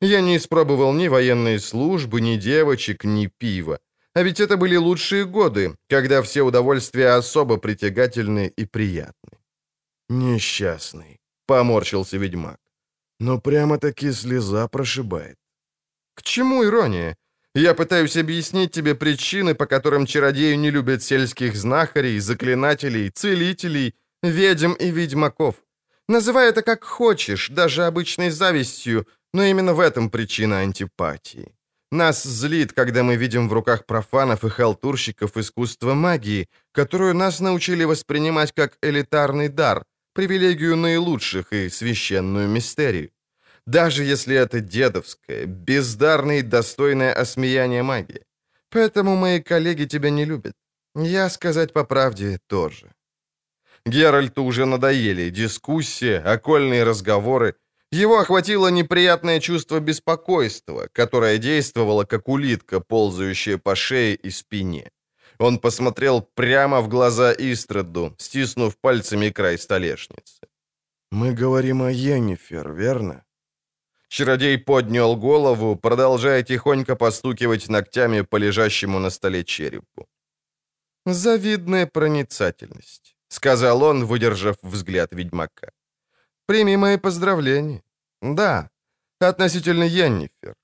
Я 0.01 0.21
не 0.21 0.37
испробовал 0.37 0.93
ни 0.93 1.07
военной 1.09 1.59
службы, 1.59 2.21
ни 2.21 2.37
девочек, 2.37 3.03
ни 3.03 3.27
пива. 3.27 3.79
А 4.13 4.23
ведь 4.23 4.39
это 4.39 4.57
были 4.57 4.77
лучшие 4.77 5.25
годы, 5.25 5.75
когда 5.89 6.21
все 6.21 6.41
удовольствия 6.41 7.17
особо 7.17 7.57
притягательны 7.57 8.51
и 8.57 8.65
приятны. 8.65 9.37
«Несчастный»,— 10.09 11.19
поморщился 11.45 12.17
ведьмак. 12.17 12.59
«Но 13.19 13.39
прямо-таки 13.39 14.11
слеза 14.11 14.67
прошибает». 14.67 15.37
«К 16.15 16.23
чему 16.23 16.63
ирония? 16.63 17.15
Я 17.55 17.73
пытаюсь 17.73 18.17
объяснить 18.17 18.71
тебе 18.71 18.95
причины, 18.95 19.55
по 19.55 19.65
которым 19.65 20.05
чародеи 20.05 20.55
не 20.55 20.71
любят 20.71 21.01
сельских 21.03 21.55
знахарей, 21.55 22.19
заклинателей, 22.19 23.09
целителей, 23.09 23.93
ведьм 24.23 24.73
и 24.73 24.91
ведьмаков. 24.91 25.55
Называй 26.09 26.49
это 26.49 26.61
как 26.61 26.83
хочешь, 26.83 27.49
даже 27.49 27.85
обычной 27.85 28.29
завистью, 28.29 29.07
но 29.33 29.43
именно 29.43 29.73
в 29.73 29.79
этом 29.79 30.09
причина 30.09 30.59
антипатии. 30.59 31.55
Нас 31.91 32.23
злит, 32.23 32.73
когда 32.73 33.03
мы 33.03 33.15
видим 33.15 33.47
в 33.47 33.53
руках 33.53 33.85
профанов 33.85 34.43
и 34.43 34.49
халтурщиков 34.49 35.37
искусство 35.37 35.93
магии, 35.93 36.47
которую 36.73 37.15
нас 37.15 37.39
научили 37.39 37.85
воспринимать 37.85 38.51
как 38.51 38.77
элитарный 38.81 39.47
дар, 39.47 39.85
привилегию 40.15 40.77
наилучших 40.77 41.53
и 41.53 41.69
священную 41.69 42.47
мистерию. 42.47 43.09
Даже 43.67 44.03
если 44.03 44.35
это 44.35 44.61
дедовская, 44.61 45.45
бездарная 45.45 46.39
и 46.39 46.41
достойное 46.41 47.13
осмеяние 47.13 47.83
магии. 47.83 48.21
Поэтому 48.69 49.15
мои 49.15 49.41
коллеги 49.41 49.85
тебя 49.85 50.09
не 50.09 50.25
любят. 50.25 50.53
Я, 50.95 51.29
сказать 51.29 51.73
по 51.73 51.83
правде, 51.83 52.39
тоже. 52.47 52.91
Геральту 53.85 54.43
уже 54.43 54.65
надоели 54.65 55.29
дискуссии, 55.29 56.13
окольные 56.13 56.83
разговоры. 56.83 57.55
Его 57.91 58.19
охватило 58.19 58.71
неприятное 58.71 59.39
чувство 59.39 59.79
беспокойства, 59.79 60.87
которое 60.93 61.37
действовало 61.37 62.05
как 62.05 62.27
улитка, 62.27 62.79
ползающая 62.79 63.57
по 63.57 63.75
шее 63.75 64.15
и 64.15 64.31
спине. 64.31 64.89
Он 65.39 65.59
посмотрел 65.59 66.21
прямо 66.21 66.81
в 66.81 66.87
глаза 66.87 67.33
Истраду, 67.33 68.15
стиснув 68.17 68.75
пальцами 68.77 69.29
край 69.29 69.57
столешницы. 69.57 70.47
«Мы 71.11 71.33
говорим 71.33 71.81
о 71.81 71.91
Йеннифер, 71.91 72.71
верно?» 72.71 73.23
Чародей 74.07 74.57
поднял 74.57 75.17
голову, 75.17 75.75
продолжая 75.75 76.43
тихонько 76.43 76.95
постукивать 76.95 77.69
ногтями 77.69 78.21
по 78.21 78.37
лежащему 78.37 78.99
на 78.99 79.09
столе 79.09 79.43
черепу. 79.43 80.07
«Завидная 81.05 81.85
проницательность»,— 81.85 83.15
сказал 83.27 83.83
он, 83.83 84.05
выдержав 84.05 84.55
взгляд 84.63 85.13
ведьмака. 85.13 85.71
«Прими 86.45 86.77
мои 86.77 86.97
поздравления. 86.97 87.83
Да, 88.21 88.69
относительно 89.19 89.83
Йеннифер». 89.83 90.55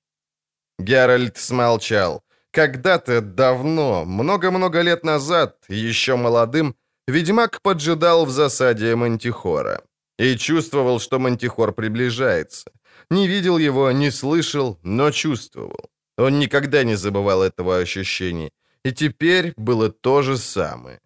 Геральт 0.79 1.37
смолчал. 1.37 2.23
Когда-то 2.51 3.21
давно, 3.21 4.03
много-много 4.05 4.81
лет 4.81 5.05
назад, 5.05 5.55
еще 5.69 6.15
молодым, 6.15 6.75
ведьмак 7.07 7.61
поджидал 7.61 8.25
в 8.25 8.29
засаде 8.29 8.95
Мантихора 8.95 9.81
и 10.19 10.35
чувствовал, 10.35 10.99
что 10.99 11.19
Мантихор 11.19 11.71
приближается. 11.71 12.71
Не 13.09 13.27
видел 13.27 13.57
его, 13.57 13.91
не 13.91 14.11
слышал, 14.11 14.77
но 14.83 15.11
чувствовал. 15.11 15.89
Он 16.17 16.39
никогда 16.39 16.83
не 16.83 16.95
забывал 16.95 17.41
этого 17.41 17.77
ощущения. 17.77 18.51
И 18.83 18.91
теперь 18.91 19.53
было 19.57 19.89
то 19.89 20.21
же 20.21 20.37
самое. 20.37 20.99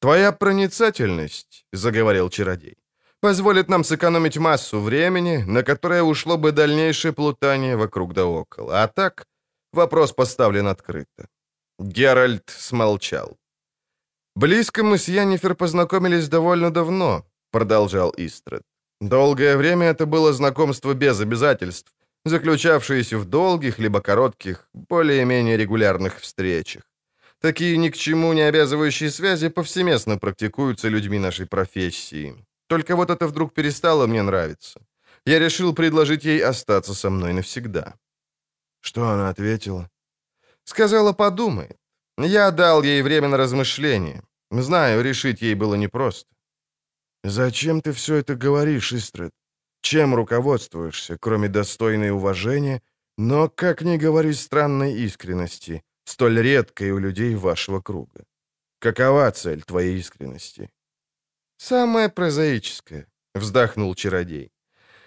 «Твоя 0.00 0.32
проницательность»,— 0.32 1.64
заговорил 1.72 2.30
чародей, 2.30 2.76
Позволит 3.20 3.68
нам 3.68 3.84
сэкономить 3.84 4.38
массу 4.38 4.80
времени, 4.80 5.44
на 5.46 5.62
которое 5.62 6.02
ушло 6.02 6.38
бы 6.38 6.52
дальнейшее 6.52 7.12
плутание 7.12 7.76
вокруг 7.76 8.14
да 8.14 8.24
около. 8.24 8.82
А 8.82 8.88
так, 8.88 9.26
вопрос 9.72 10.12
поставлен 10.12 10.66
открыто. 10.66 11.28
Геральт 11.78 12.50
смолчал. 12.50 13.36
«Близко 14.36 14.82
мы 14.82 14.96
с 14.98 15.08
Яннифер 15.08 15.54
познакомились 15.54 16.28
довольно 16.28 16.70
давно»,— 16.70 17.24
продолжал 17.50 18.14
Истред. 18.18 18.62
«Долгое 19.00 19.56
время 19.56 19.86
это 19.86 20.06
было 20.06 20.32
знакомство 20.32 20.94
без 20.94 21.20
обязательств, 21.20 21.92
заключавшееся 22.24 23.18
в 23.18 23.24
долгих 23.24 23.78
либо 23.78 24.00
коротких, 24.00 24.68
более-менее 24.72 25.56
регулярных 25.56 26.20
встречах. 26.20 26.82
Такие 27.40 27.78
ни 27.78 27.88
к 27.88 27.96
чему 27.96 28.34
не 28.34 28.42
обязывающие 28.42 29.10
связи 29.10 29.48
повсеместно 29.48 30.18
практикуются 30.18 30.88
людьми 30.88 31.18
нашей 31.18 31.46
профессии. 31.46 32.34
Только 32.68 32.96
вот 32.96 33.10
это 33.10 33.26
вдруг 33.26 33.54
перестало 33.54 34.06
мне 34.06 34.22
нравиться. 34.22 34.80
Я 35.26 35.38
решил 35.38 35.74
предложить 35.74 36.24
ей 36.24 36.44
остаться 36.44 36.94
со 36.94 37.10
мной 37.10 37.32
навсегда». 37.32 37.94
Что 38.80 39.08
она 39.08 39.28
ответила? 39.28 39.90
Сказала, 40.64 41.12
подумает. 41.12 41.76
Я 42.18 42.50
дал 42.50 42.82
ей 42.82 43.02
время 43.02 43.28
на 43.28 43.36
размышление. 43.36 44.22
Знаю, 44.50 45.02
решить 45.02 45.42
ей 45.42 45.54
было 45.54 45.76
непросто. 45.76 46.34
«Зачем 47.24 47.80
ты 47.80 47.92
все 47.92 48.16
это 48.16 48.34
говоришь, 48.34 48.92
Истред? 48.92 49.32
Чем 49.82 50.14
руководствуешься, 50.14 51.18
кроме 51.18 51.48
достойной 51.48 52.10
уважения, 52.10 52.82
но, 53.18 53.48
как 53.48 53.82
ни 53.82 53.98
говори, 53.98 54.32
странной 54.32 54.94
искренности, 55.06 55.82
столь 56.04 56.40
редкой 56.40 56.90
у 56.92 56.98
людей 56.98 57.34
вашего 57.34 57.80
круга? 57.80 58.24
Какова 58.78 59.30
цель 59.30 59.62
твоей 59.62 59.98
искренности?» 59.98 60.70
«Самое 61.58 62.08
прозаическое»,— 62.08 63.06
вздохнул 63.34 63.94
чародей. 63.94 64.50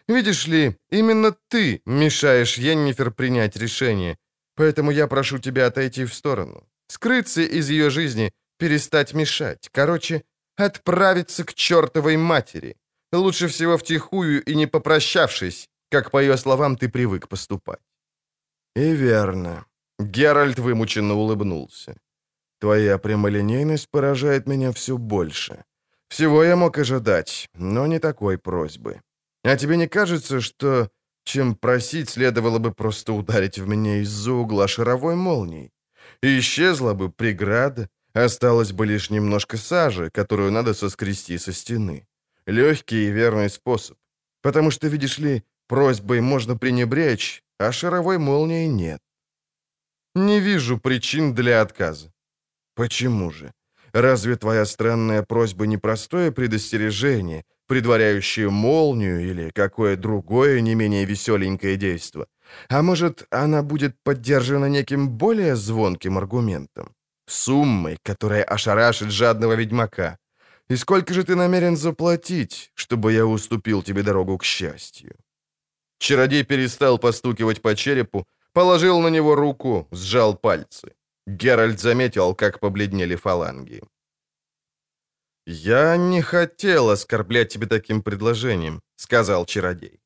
«Видишь 0.08 0.47
ли, 0.47 0.78
именно 0.91 1.36
ты 1.47 1.82
мешаешь 1.86 2.58
Йеннифер 2.58 3.12
принять 3.12 3.56
решение, 3.56 4.18
поэтому 4.56 4.91
я 4.91 5.08
прошу 5.08 5.39
тебя 5.39 5.68
отойти 5.68 6.06
в 6.06 6.14
сторону, 6.14 6.68
скрыться 6.88 7.41
из 7.41 7.70
ее 7.70 7.89
жизни, 7.89 8.32
перестать 8.58 9.14
мешать, 9.14 9.70
короче, 9.72 10.24
отправиться 10.58 11.43
к 11.43 11.54
чертовой 11.54 12.18
матери, 12.18 12.76
лучше 13.12 13.47
всего 13.47 13.78
втихую 13.78 14.43
и 14.43 14.56
не 14.56 14.68
попрощавшись, 14.68 15.70
как, 15.89 16.12
по 16.12 16.22
ее 16.22 16.38
словам, 16.38 16.76
ты 16.76 16.89
привык 16.89 17.28
поступать». 17.28 17.82
«И 18.76 18.95
верно»,— 18.95 19.66
Геральт 19.99 20.60
вымученно 20.60 21.14
улыбнулся. 21.14 21.95
«Твоя 22.60 22.97
прямолинейность 22.97 23.89
поражает 23.89 24.47
меня 24.47 24.72
все 24.72 24.97
больше». 24.97 25.64
Всего 26.14 26.43
я 26.43 26.56
мог 26.56 26.78
ожидать, 26.78 27.49
но 27.56 27.88
не 27.88 27.99
такой 27.99 28.38
просьбы. 28.38 29.01
А 29.44 29.58
тебе 29.58 29.78
не 29.78 29.88
кажется, 29.88 30.41
что 30.41 30.89
чем 31.26 31.56
просить, 31.56 32.10
следовало 32.10 32.60
бы 32.60 32.74
просто 32.74 33.14
ударить 33.14 33.58
в 33.58 33.68
меня 33.68 33.98
из-за 34.02 34.34
угла 34.34 34.68
шаровой 34.68 35.16
молнией? 35.16 35.72
Исчезла 36.22 36.94
бы 36.94 37.12
преграда, 37.12 37.89
осталось 38.14 38.72
бы 38.72 38.86
лишь 38.86 39.10
немножко 39.10 39.58
сажи, 39.58 40.10
которую 40.12 40.52
надо 40.52 40.74
соскрести 40.74 41.38
со 41.38 41.54
стены. 41.54 42.08
Легкий 42.46 43.08
и 43.08 43.12
верный 43.12 43.50
способ. 43.50 43.98
Потому 44.41 44.72
что, 44.72 44.88
видишь 44.88 45.20
ли, 45.20 45.44
просьбой 45.68 46.22
можно 46.22 46.58
пренебречь, 46.58 47.44
а 47.58 47.72
шаровой 47.72 48.18
молнии 48.18 48.68
нет. 48.68 49.00
Не 50.16 50.39
вижу 50.39 50.78
причин 50.78 51.34
для 51.34 51.62
отказа. 51.62 52.14
Почему 52.76 53.32
же? 53.32 53.54
Разве 53.94 54.36
твоя 54.36 54.66
странная 54.66 55.22
просьба 55.22 55.68
не 55.68 55.78
простое 55.78 56.32
предостережение, 56.32 57.44
предваряющее 57.68 58.50
молнию 58.50 59.22
или 59.22 59.52
какое 59.54 59.96
другое 59.96 60.62
не 60.62 60.76
менее 60.76 61.06
веселенькое 61.06 61.78
действо? 61.78 62.26
А 62.70 62.82
может, 62.82 63.28
она 63.30 63.62
будет 63.62 63.96
поддержана 64.04 64.66
неким 64.70 65.10
более 65.10 65.56
звонким 65.56 66.18
аргументом? 66.18 66.96
Суммой, 67.28 67.98
которая 68.04 68.44
ошарашит 68.44 69.12
жадного 69.12 69.54
ведьмака. 69.54 70.18
И 70.70 70.76
сколько 70.76 71.14
же 71.14 71.24
ты 71.24 71.36
намерен 71.36 71.78
заплатить, 71.78 72.72
чтобы 72.74 73.14
я 73.14 73.26
уступил 73.26 73.84
тебе 73.84 74.04
дорогу 74.04 74.38
к 74.38 74.44
счастью?» 74.44 75.16
Чародей 76.00 76.44
перестал 76.44 76.98
постукивать 76.98 77.62
по 77.62 77.76
черепу, 77.76 78.26
положил 78.54 79.00
на 79.00 79.10
него 79.10 79.36
руку, 79.36 79.88
сжал 79.91 80.36
пальцы. 80.36 80.94
Геральт 81.28 81.80
заметил, 81.80 82.36
как 82.36 82.59
побледнели 82.59 83.15
фаланги. 83.15 83.82
«Я 85.45 85.97
не 85.97 86.21
хотел 86.21 86.89
оскорблять 86.89 87.49
тебя 87.53 87.67
таким 87.67 88.01
предложением»,— 88.01 88.82
сказал 88.95 89.45
чародей. 89.45 89.99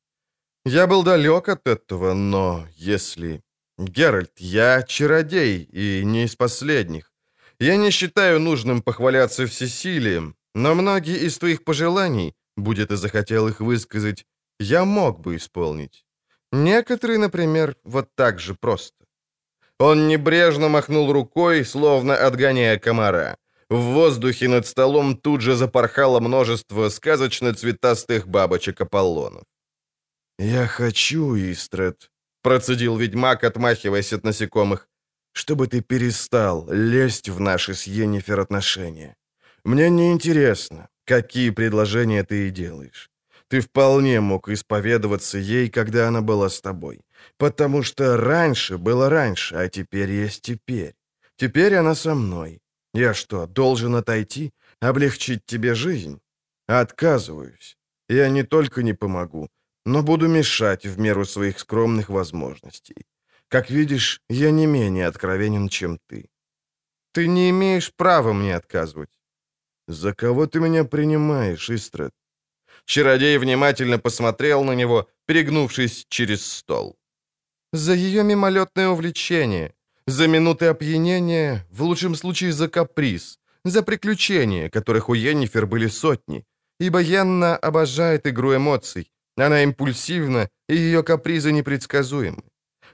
«Я 0.64 0.86
был 0.86 1.02
далек 1.02 1.48
от 1.48 1.66
этого, 1.66 2.14
но 2.14 2.66
если...» 2.76 3.42
«Геральт, 3.78 4.32
я 4.38 4.82
чародей, 4.82 5.62
и 5.62 6.04
не 6.04 6.24
из 6.24 6.34
последних. 6.34 7.12
Я 7.60 7.76
не 7.76 7.90
считаю 7.90 8.40
нужным 8.40 8.82
похваляться 8.82 9.46
всесилием, 9.46 10.34
но 10.54 10.74
многие 10.74 11.18
из 11.18 11.38
твоих 11.38 11.62
пожеланий, 11.62 12.34
будет 12.56 12.90
и 12.90 12.96
захотел 12.96 13.48
их 13.48 13.60
высказать, 13.60 14.26
я 14.58 14.84
мог 14.84 15.20
бы 15.20 15.36
исполнить. 15.36 16.04
Некоторые, 16.52 17.18
например, 17.18 17.76
вот 17.84 18.14
так 18.14 18.40
же 18.40 18.54
просто. 18.54 19.04
Он 19.78 20.08
небрежно 20.08 20.68
махнул 20.68 21.12
рукой, 21.12 21.64
словно 21.64 22.14
отгоняя 22.14 22.78
комара. 22.78 23.36
В 23.70 23.80
воздухе 23.80 24.48
над 24.48 24.66
столом 24.66 25.16
тут 25.16 25.40
же 25.40 25.54
запорхало 25.54 26.20
множество 26.20 26.88
сказочно-цветастых 26.88 28.26
бабочек 28.26 28.80
Аполлонов. 28.80 29.44
«Я 30.38 30.66
хочу, 30.66 31.36
Истред»,— 31.36 32.10
процедил 32.42 32.96
ведьмак, 32.96 33.44
отмахиваясь 33.44 34.12
от 34.12 34.24
насекомых, 34.24 34.88
«чтобы 35.32 35.66
ты 35.66 35.80
перестал 35.80 36.66
лезть 36.70 37.28
в 37.28 37.40
наши 37.40 37.74
с 37.74 37.86
Йеннифер 37.86 38.40
отношения. 38.40 39.16
Мне 39.64 39.90
не 39.90 40.12
интересно, 40.12 40.88
какие 41.04 41.50
предложения 41.50 42.24
ты 42.24 42.48
и 42.48 42.50
делаешь. 42.50 43.10
Ты 43.48 43.60
вполне 43.60 44.20
мог 44.20 44.48
исповедоваться 44.48 45.38
ей, 45.38 45.70
когда 45.70 46.08
она 46.08 46.20
была 46.20 46.48
с 46.48 46.60
тобой. 46.60 47.00
Потому 47.38 47.82
что 47.82 48.16
раньше 48.16 48.76
было 48.76 49.08
раньше, 49.08 49.56
а 49.56 49.68
теперь 49.68 50.10
есть 50.10 50.42
теперь. 50.42 50.94
Теперь 51.36 51.74
она 51.74 51.94
со 51.94 52.14
мной. 52.14 52.60
Я 52.94 53.14
что, 53.14 53.46
должен 53.46 53.94
отойти, 53.94 54.50
облегчить 54.80 55.46
тебе 55.46 55.74
жизнь? 55.74 56.20
Отказываюсь. 56.66 57.76
Я 58.08 58.28
не 58.30 58.42
только 58.42 58.82
не 58.82 58.94
помогу, 58.94 59.48
но 59.86 60.02
буду 60.02 60.28
мешать 60.28 60.86
в 60.86 60.98
меру 60.98 61.24
своих 61.24 61.58
скромных 61.58 62.10
возможностей. 62.10 63.06
Как 63.48 63.70
видишь, 63.70 64.20
я 64.28 64.50
не 64.50 64.66
менее 64.66 65.06
откровенен, 65.06 65.68
чем 65.68 65.98
ты. 66.06 66.28
Ты 67.12 67.28
не 67.28 67.48
имеешь 67.50 67.94
права 67.94 68.32
мне 68.32 68.56
отказывать. 68.56 69.10
За 69.88 70.12
кого 70.12 70.46
ты 70.46 70.60
меня 70.60 70.84
принимаешь, 70.84 71.70
Истред? 71.70 72.12
Чародей 72.88 73.36
внимательно 73.36 73.98
посмотрел 73.98 74.64
на 74.64 74.74
него, 74.74 75.06
перегнувшись 75.26 76.06
через 76.08 76.52
стол. 76.52 76.96
За 77.72 77.92
ее 77.92 78.24
мимолетное 78.24 78.88
увлечение, 78.88 79.74
за 80.06 80.26
минуты 80.26 80.70
опьянения, 80.70 81.66
в 81.70 81.82
лучшем 81.82 82.14
случае 82.14 82.52
за 82.52 82.68
каприз, 82.68 83.38
за 83.64 83.82
приключения, 83.82 84.70
которых 84.70 85.10
у 85.10 85.14
Йеннифер 85.14 85.66
были 85.66 85.88
сотни. 85.88 86.44
Ибо 86.80 87.00
Йенна 87.00 87.56
обожает 87.56 88.26
игру 88.26 88.54
эмоций. 88.56 89.10
Она 89.36 89.62
импульсивна, 89.64 90.48
и 90.68 90.76
ее 90.76 91.02
капризы 91.02 91.52
непредсказуемы. 91.52 92.42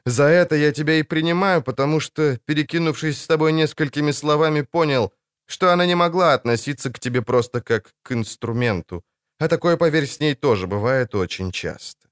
За 0.07 0.25
это 0.25 0.57
я 0.57 0.73
тебя 0.73 0.95
и 0.95 1.05
принимаю, 1.05 1.63
потому 1.63 2.01
что, 2.01 2.39
перекинувшись 2.47 3.23
с 3.23 3.27
тобой 3.27 3.53
несколькими 3.53 4.13
словами, 4.13 4.63
понял, 4.63 5.13
что 5.47 5.73
она 5.73 5.87
не 5.87 5.95
могла 5.95 6.35
относиться 6.35 6.91
к 6.91 6.99
тебе 6.99 7.23
просто 7.23 7.61
как 7.61 7.93
к 8.03 8.13
инструменту. 8.13 9.05
А 9.39 9.49
такое, 9.49 9.77
поверь, 9.77 10.07
с 10.07 10.21
ней 10.21 10.35
тоже 10.35 10.67
бывает 10.67 11.15
очень 11.15 11.51
часто. 11.51 12.09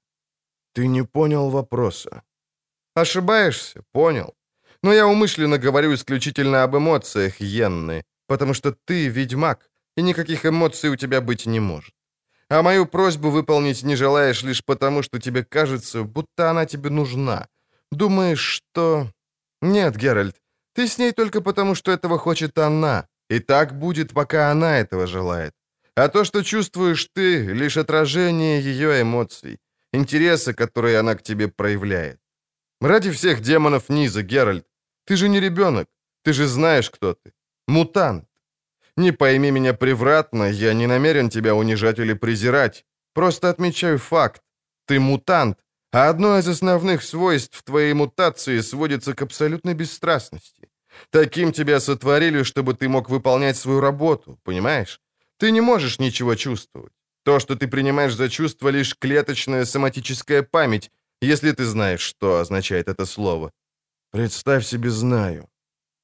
Ты 0.73 0.87
не 0.87 1.03
понял 1.03 1.49
вопроса. 1.49 2.23
Ошибаешься, 2.95 3.83
понял. 3.91 4.33
Но 4.81 4.93
я 4.93 5.07
умышленно 5.07 5.57
говорю 5.57 5.93
исключительно 5.93 6.63
об 6.63 6.75
эмоциях, 6.75 7.39
Йенны, 7.39 8.03
потому 8.27 8.53
что 8.53 8.75
ты 8.85 9.07
ведьмак, 9.07 9.69
и 9.95 10.01
никаких 10.01 10.45
эмоций 10.45 10.89
у 10.89 10.95
тебя 10.95 11.21
быть 11.21 11.45
не 11.45 11.59
может. 11.59 11.93
А 12.49 12.61
мою 12.61 12.85
просьбу 12.85 13.29
выполнить 13.29 13.83
не 13.83 13.95
желаешь 13.95 14.43
лишь 14.43 14.63
потому, 14.63 15.01
что 15.03 15.19
тебе 15.19 15.43
кажется, 15.43 16.03
будто 16.03 16.49
она 16.49 16.65
тебе 16.65 16.89
нужна. 16.89 17.47
Думаешь, 17.91 18.39
что... 18.41 19.07
Нет, 19.61 19.95
Геральт, 19.95 20.35
ты 20.73 20.87
с 20.87 20.97
ней 20.97 21.13
только 21.13 21.41
потому, 21.41 21.75
что 21.75 21.91
этого 21.91 22.17
хочет 22.17 22.57
она, 22.57 23.07
и 23.29 23.39
так 23.39 23.79
будет, 23.79 24.13
пока 24.13 24.51
она 24.51 24.79
этого 24.79 25.07
желает. 25.07 25.53
А 25.95 26.07
то, 26.07 26.23
что 26.23 26.43
чувствуешь 26.43 27.09
ты, 27.13 27.53
лишь 27.53 27.77
отражение 27.77 28.61
ее 28.61 29.01
эмоций, 29.01 29.59
интереса, 29.93 30.53
которые 30.53 30.99
она 30.99 31.15
к 31.15 31.23
тебе 31.23 31.47
проявляет. 31.47 32.19
Ради 32.81 33.11
всех 33.11 33.41
демонов 33.41 33.89
низа, 33.89 34.23
Геральт, 34.23 34.65
ты 35.05 35.15
же 35.15 35.29
не 35.29 35.39
ребенок. 35.39 35.87
Ты 36.23 36.33
же 36.33 36.47
знаешь, 36.47 36.89
кто 36.89 37.13
ты. 37.13 37.31
Мутант. 37.67 38.25
Не 38.97 39.11
пойми 39.11 39.51
меня 39.51 39.73
превратно, 39.73 40.49
я 40.49 40.73
не 40.73 40.87
намерен 40.87 41.29
тебя 41.29 41.53
унижать 41.53 41.99
или 41.99 42.13
презирать. 42.13 42.85
Просто 43.13 43.49
отмечаю 43.49 43.97
факт. 43.97 44.41
Ты 44.87 44.99
мутант, 44.99 45.57
а 45.91 46.09
одно 46.09 46.37
из 46.39 46.47
основных 46.47 47.03
свойств 47.03 47.63
твоей 47.63 47.93
мутации 47.93 48.61
сводится 48.61 49.13
к 49.13 49.21
абсолютной 49.21 49.73
бесстрастности. 49.73 50.69
Таким 51.09 51.51
тебя 51.51 51.79
сотворили, 51.79 52.43
чтобы 52.43 52.73
ты 52.73 52.87
мог 52.87 53.09
выполнять 53.09 53.57
свою 53.57 53.79
работу, 53.81 54.39
понимаешь? 54.43 55.02
Ты 55.43 55.51
не 55.51 55.61
можешь 55.61 55.99
ничего 55.99 56.35
чувствовать. 56.35 56.93
То, 57.25 57.39
что 57.39 57.55
ты 57.55 57.67
принимаешь 57.67 58.15
за 58.15 58.29
чувство, 58.29 58.71
лишь 58.71 58.95
клеточная 58.95 59.65
соматическая 59.65 60.41
память, 60.41 60.89
если 61.21 61.51
ты 61.51 61.65
знаешь, 61.65 61.99
что 61.99 62.39
означает 62.39 62.87
это 62.87 63.05
слово. 63.05 63.51
Представь 64.11 64.65
себе, 64.65 64.89
знаю. 64.89 65.49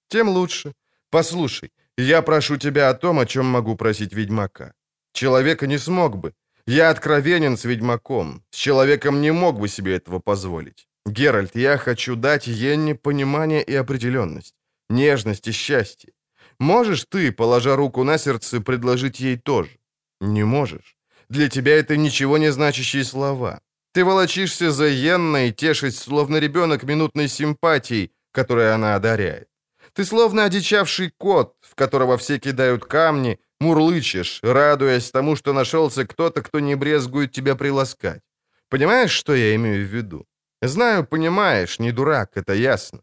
Тем 0.09 0.27
лучше. 0.29 0.73
Послушай, 1.09 1.71
я 1.97 2.21
прошу 2.21 2.57
тебя 2.57 2.89
о 2.89 2.93
том, 2.93 3.17
о 3.17 3.25
чем 3.25 3.45
могу 3.45 3.77
просить 3.77 4.13
ведьмака. 4.13 4.73
Человека 5.13 5.67
не 5.67 5.79
смог 5.79 6.17
бы. 6.17 6.33
Я 6.67 6.89
откровенен 6.89 7.55
с 7.55 7.63
ведьмаком. 7.63 8.43
С 8.51 8.57
человеком 8.57 9.21
не 9.21 9.31
мог 9.31 9.57
бы 9.57 9.69
себе 9.69 9.95
этого 9.95 10.19
позволить. 10.19 10.87
Геральт, 11.05 11.55
я 11.55 11.77
хочу 11.77 12.17
дать 12.17 12.47
Йенне 12.47 12.93
понимание 12.93 13.63
и 13.63 13.73
определенность, 13.79 14.55
нежность 14.89 15.47
и 15.47 15.53
счастье. 15.53 16.11
Можешь 16.59 17.05
ты, 17.09 17.31
положа 17.31 17.75
руку 17.75 18.03
на 18.03 18.17
сердце, 18.17 18.59
предложить 18.59 19.19
ей 19.19 19.37
тоже? 19.37 19.77
Не 20.21 20.43
можешь. 20.43 20.97
Для 21.29 21.49
тебя 21.49 21.77
это 21.77 21.95
ничего 21.97 22.37
не 22.37 22.51
значащие 22.51 23.03
слова. 23.03 23.61
Ты 23.93 24.03
волочишься 24.03 24.71
за 24.71 24.87
Йенной, 24.87 25.51
тешись, 25.51 25.99
словно 25.99 26.37
ребенок 26.37 26.83
минутной 26.83 27.27
симпатией, 27.27 28.11
которой 28.31 28.73
она 28.73 28.95
одаряет. 28.95 29.47
Ты 29.93 30.05
словно 30.05 30.43
одичавший 30.43 31.11
кот, 31.17 31.55
в 31.61 31.75
которого 31.75 32.17
все 32.17 32.39
кидают 32.39 32.85
камни, 32.85 33.39
мурлычешь, 33.59 34.39
радуясь 34.43 35.11
тому, 35.11 35.35
что 35.35 35.53
нашелся 35.53 36.05
кто-то, 36.05 36.41
кто 36.41 36.59
не 36.59 36.75
брезгует 36.75 37.31
тебя 37.31 37.55
приласкать. 37.55 38.21
Понимаешь, 38.69 39.11
что 39.11 39.33
я 39.33 39.55
имею 39.55 39.85
в 39.85 39.89
виду? 39.89 40.25
Знаю, 40.61 41.05
понимаешь, 41.05 41.79
не 41.79 41.91
дурак, 41.91 42.31
это 42.35 42.53
ясно. 42.53 42.99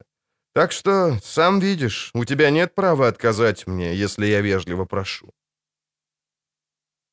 Так 0.57 0.73
что, 0.73 1.19
сам 1.23 1.61
видишь, 1.61 2.11
у 2.15 2.25
тебя 2.25 2.51
нет 2.51 2.75
права 2.75 3.09
отказать 3.09 3.67
мне, 3.67 3.95
если 3.95 4.27
я 4.27 4.41
вежливо 4.41 4.87
прошу. 4.87 5.35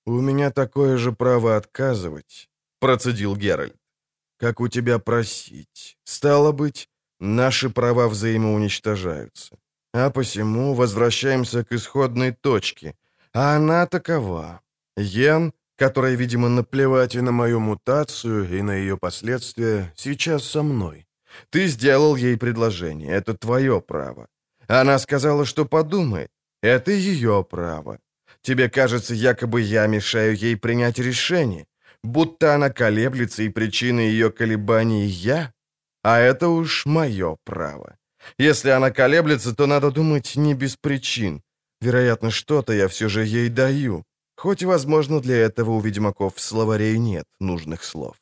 «У 0.05 0.21
меня 0.21 0.49
такое 0.49 0.97
же 0.97 1.11
право 1.11 1.57
отказывать»,— 1.57 2.49
процедил 2.79 3.35
Геральт,— 3.35 3.75
«как 4.39 4.61
у 4.61 4.69
тебя 4.69 4.97
просить. 4.97 5.97
Стало 6.05 6.53
быть, 6.53 6.87
наши 7.19 7.69
права 7.69 8.07
взаимоуничтожаются. 8.07 9.57
А 9.93 10.09
посему 10.09 10.73
возвращаемся 10.73 11.65
к 11.65 11.73
исходной 11.73 12.31
точке. 12.31 12.95
А 13.33 13.57
она 13.57 13.87
такова. 13.87 14.61
Йен, 14.95 15.51
которой, 15.75 16.15
видимо, 16.15 16.47
наплевать 16.47 17.15
и 17.15 17.21
на 17.21 17.31
мою 17.33 17.59
мутацию, 17.59 18.57
и 18.57 18.61
на 18.61 18.75
ее 18.75 18.95
последствия, 18.95 19.91
сейчас 19.97 20.45
со 20.45 20.63
мной. 20.63 21.05
Ты 21.49 21.67
сделал 21.67 22.15
ей 22.15 22.38
предложение, 22.38 23.11
это 23.11 23.34
твое 23.34 23.81
право. 23.81 24.27
Она 24.67 24.99
сказала, 24.99 25.45
что 25.45 25.65
подумает. 25.65 26.29
Это 26.61 26.91
ее 26.91 27.43
право. 27.49 27.99
Тебе 28.41 28.69
кажется, 28.69 29.13
якобы 29.13 29.61
я 29.61 29.88
мешаю 29.88 30.36
ей 30.36 30.55
принять 30.55 30.99
решение, 30.99 31.65
будто 32.03 32.55
она 32.55 32.69
колеблется, 32.69 33.43
и 33.43 33.49
причина 33.49 33.99
ее 33.99 34.31
колебаний 34.31 35.05
я, 35.05 35.53
а 36.03 36.19
это 36.19 36.47
уж 36.47 36.86
мое 36.86 37.38
право. 37.43 37.97
Если 38.38 38.69
она 38.69 38.91
колеблется, 38.91 39.53
то 39.55 39.67
надо 39.67 39.91
думать 39.91 40.36
не 40.36 40.53
без 40.53 40.75
причин. 40.75 41.41
Вероятно, 41.81 42.31
что-то 42.31 42.73
я 42.73 42.88
все 42.88 43.09
же 43.09 43.25
ей 43.25 43.49
даю, 43.49 44.03
хоть, 44.38 44.63
возможно, 44.63 45.19
для 45.19 45.38
этого 45.38 45.71
у 45.71 45.81
ведьмаков 45.81 46.36
в 46.36 46.41
словарей 46.41 46.97
нет 46.97 47.25
нужных 47.39 47.84
слов. 47.84 48.15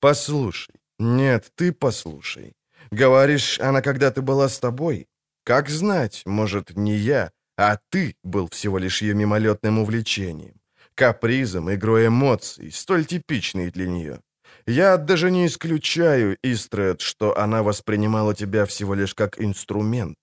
Послушай. 0.00 0.74
Нет, 0.98 1.52
ты 1.54 1.72
послушай. 1.72 2.54
Говоришь, 2.90 3.60
она 3.60 3.82
когда-то 3.82 4.22
была 4.22 4.48
с 4.48 4.58
тобой? 4.58 5.08
Как 5.44 5.68
знать, 5.68 6.22
может, 6.24 6.76
не 6.76 6.96
я, 6.96 7.30
а 7.56 7.78
ты 7.90 8.16
был 8.22 8.48
всего 8.48 8.78
лишь 8.78 9.02
ее 9.02 9.14
мимолетным 9.14 9.78
увлечением, 9.78 10.60
капризом, 10.94 11.72
игрой 11.72 12.08
эмоций, 12.08 12.72
столь 12.72 13.04
типичной 13.04 13.70
для 13.70 13.86
нее. 13.86 14.20
Я 14.66 14.96
даже 14.96 15.30
не 15.30 15.46
исключаю, 15.46 16.36
Истред, 16.42 17.00
что 17.00 17.38
она 17.38 17.62
воспринимала 17.62 18.34
тебя 18.34 18.64
всего 18.66 18.94
лишь 18.94 19.14
как 19.14 19.40
инструмент. 19.40 20.16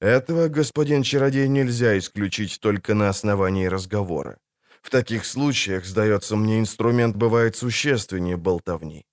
Этого, 0.00 0.48
господин 0.48 1.02
чародей, 1.02 1.48
нельзя 1.48 1.98
исключить 1.98 2.58
только 2.60 2.94
на 2.94 3.08
основании 3.08 3.66
разговора. 3.66 4.38
В 4.82 4.90
таких 4.90 5.26
случаях, 5.26 5.84
сдается 5.84 6.36
мне, 6.36 6.58
инструмент 6.58 7.16
бывает 7.16 7.56
существеннее 7.56 8.36
болтовни. 8.36 9.04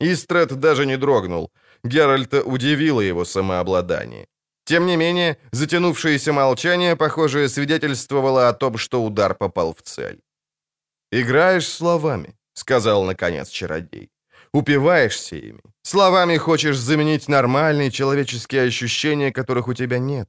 Истред 0.00 0.60
даже 0.60 0.86
не 0.86 0.96
дрогнул. 0.96 1.50
Геральта 1.84 2.42
удивило 2.42 3.00
его 3.00 3.24
самообладание. 3.24 4.26
Тем 4.64 4.86
не 4.86 4.96
менее, 4.96 5.36
затянувшееся 5.52 6.32
молчание, 6.32 6.96
похоже, 6.96 7.48
свидетельствовало 7.48 8.48
о 8.48 8.52
том, 8.52 8.78
что 8.78 9.02
удар 9.02 9.34
попал 9.34 9.72
в 9.72 9.82
цель. 9.82 10.20
«Играешь 11.12 11.66
словами»,— 11.66 12.34
сказал, 12.54 13.04
наконец, 13.04 13.48
чародей. 13.48 14.10
«Упиваешься 14.52 15.36
ими. 15.36 15.62
Словами 15.82 16.36
хочешь 16.38 16.76
заменить 16.76 17.28
нормальные 17.28 17.90
человеческие 17.90 18.62
ощущения, 18.66 19.32
которых 19.32 19.68
у 19.68 19.74
тебя 19.74 19.98
нет. 19.98 20.28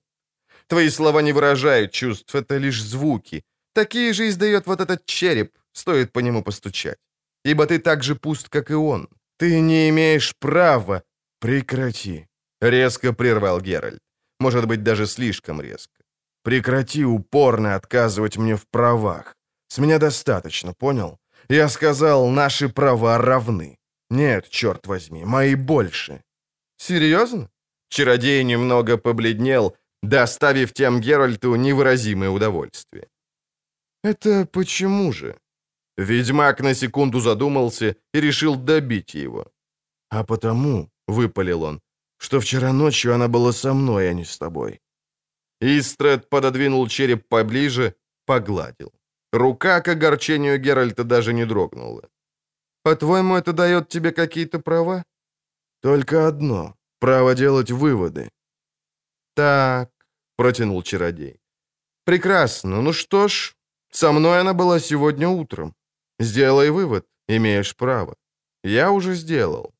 Твои 0.68 0.90
слова 0.90 1.22
не 1.22 1.34
выражают 1.34 1.92
чувств, 1.92 2.36
это 2.36 2.58
лишь 2.58 2.82
звуки. 2.82 3.44
Такие 3.74 4.14
же 4.14 4.28
издает 4.28 4.68
вот 4.68 4.80
этот 4.80 5.06
череп, 5.06 5.52
стоит 5.74 6.12
по 6.12 6.20
нему 6.20 6.44
постучать. 6.44 6.98
Ибо 7.46 7.66
ты 7.66 7.80
так 7.80 8.04
же 8.04 8.16
пуст, 8.16 8.50
как 8.50 8.72
и 8.72 8.76
он. 8.76 9.10
Ты 9.40 9.62
не 9.62 9.90
имеешь 9.90 10.34
права. 10.40 11.02
Прекрати. 11.40 12.28
Резко 12.62 13.14
прервал 13.14 13.62
Геральт. 13.62 14.02
Может 14.40 14.66
быть, 14.68 14.84
даже 14.84 15.08
слишком 15.08 15.62
резко. 15.62 15.94
Прекрати 16.44 17.06
упорно 17.06 17.76
отказывать 17.76 18.38
мне 18.38 18.56
в 18.56 18.66
правах. 18.72 19.36
С 19.70 19.78
меня 19.78 19.98
достаточно, 19.98 20.74
понял? 20.74 21.18
Я 21.50 21.70
сказал, 21.70 22.30
наши 22.30 22.68
права 22.68 23.18
равны. 23.18 23.78
Нет, 24.10 24.50
черт 24.50 24.88
возьми, 24.88 25.26
мои 25.26 25.56
больше. 25.56 26.22
Серьезно? 26.78 27.50
Чародей 27.90 28.44
немного 28.44 28.98
побледнел, 28.98 29.76
доставив 30.04 30.74
тем 30.74 31.02
Геральту 31.02 31.56
невыразимое 31.56 32.30
удовольствие. 32.30 33.08
«Это 34.04 34.46
почему 34.46 35.14
же?» 35.14 35.36
Ведьмак 36.00 36.62
на 36.62 36.74
секунду 36.74 37.20
задумался 37.20 37.96
и 38.14 38.22
решил 38.22 38.56
добить 38.56 39.16
его. 39.16 39.52
«А 40.10 40.24
потому»,— 40.24 40.90
выпалил 41.08 41.64
он, 41.64 41.82
что 42.18 42.40
вчера 42.40 42.72
ночью 42.72 43.14
она 43.14 43.28
была 43.28 43.52
со 43.52 43.74
мной, 43.74 44.10
а 44.10 44.14
не 44.14 44.24
с 44.24 44.38
тобой». 44.38 44.80
Истред 45.62 46.30
пододвинул 46.30 46.88
череп 46.88 47.28
поближе, 47.28 47.94
погладил. 48.26 48.94
Рука 49.34 49.82
к 49.82 49.90
огорчению 49.90 50.58
Геральта 50.58 51.04
даже 51.04 51.34
не 51.34 51.46
дрогнула. 51.46 52.02
«По-твоему, 52.84 53.36
это 53.36 53.52
дает 53.52 53.90
тебе 53.90 54.12
какие-то 54.12 54.60
права?» 54.60 55.04
«Только 55.82 56.28
одно— 56.28 56.76
право 57.00 57.36
делать 57.36 57.72
выводы». 57.72 58.30
«Так»,— 59.36 59.90
протянул 60.38 60.82
чародей. 60.84 61.42
«Прекрасно. 62.06 62.82
Ну 62.82 62.94
что 62.94 63.28
ж, 63.28 63.58
со 63.92 64.14
мной 64.14 64.40
она 64.40 64.54
была 64.54 64.80
сегодня 64.80 65.28
утром. 65.28 65.76
Сделай 66.20 66.70
вывод, 66.70 67.08
имеешь 67.28 67.76
право. 67.76 68.16
Я 68.64 68.92
уже 68.92 69.16
сделал. 69.16 69.74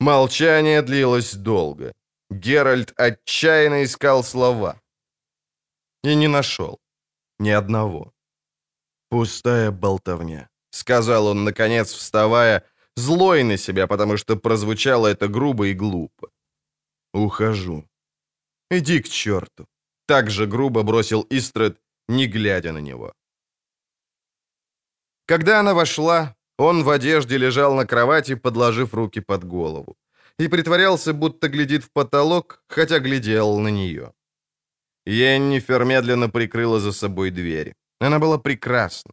Молчание 0.00 0.82
длилось 0.82 1.34
долго. 1.34 1.92
Геральт 2.30 2.92
отчаянно 2.96 3.84
искал 3.84 4.24
слова. 4.24 4.80
И 6.04 6.14
не 6.16 6.28
нашел. 6.28 6.78
Ни 7.38 7.50
одного. 7.50 8.12
«Пустая 9.10 9.70
болтовня»,— 9.70 10.48
сказал 10.70 11.26
он, 11.26 11.44
наконец, 11.44 11.92
вставая, 11.92 12.62
злой 12.96 13.42
на 13.42 13.56
себя, 13.56 13.86
потому 13.86 14.18
что 14.18 14.36
прозвучало 14.36 15.06
это 15.06 15.28
грубо 15.28 15.68
и 15.68 15.74
глупо. 15.74 16.28
«Ухожу». 17.14 17.84
«Иди 18.70 19.00
к 19.00 19.08
черту»,— 19.08 19.66
так 20.06 20.30
же 20.30 20.46
грубо 20.46 20.82
бросил 20.82 21.26
Истред, 21.30 21.80
не 22.08 22.26
глядя 22.26 22.72
на 22.72 22.80
него. 22.80 23.14
Когда 25.28 25.60
она 25.60 25.74
вошла, 25.74 26.34
он 26.58 26.84
в 26.84 26.88
одежде 26.88 27.38
лежал 27.38 27.74
на 27.74 27.84
кровати, 27.84 28.36
подложив 28.36 28.94
руки 28.94 29.20
под 29.20 29.44
голову, 29.44 29.96
и 30.40 30.48
притворялся, 30.48 31.12
будто 31.12 31.48
глядит 31.48 31.84
в 31.84 31.90
потолок, 31.90 32.62
хотя 32.68 32.98
глядел 32.98 33.58
на 33.58 33.68
нее. 33.70 34.12
Йеннифер 35.06 35.84
медленно 35.84 36.30
прикрыла 36.30 36.80
за 36.80 36.92
собой 36.92 37.30
дверь. 37.30 37.74
Она 38.00 38.18
была 38.18 38.38
прекрасна. 38.38 39.12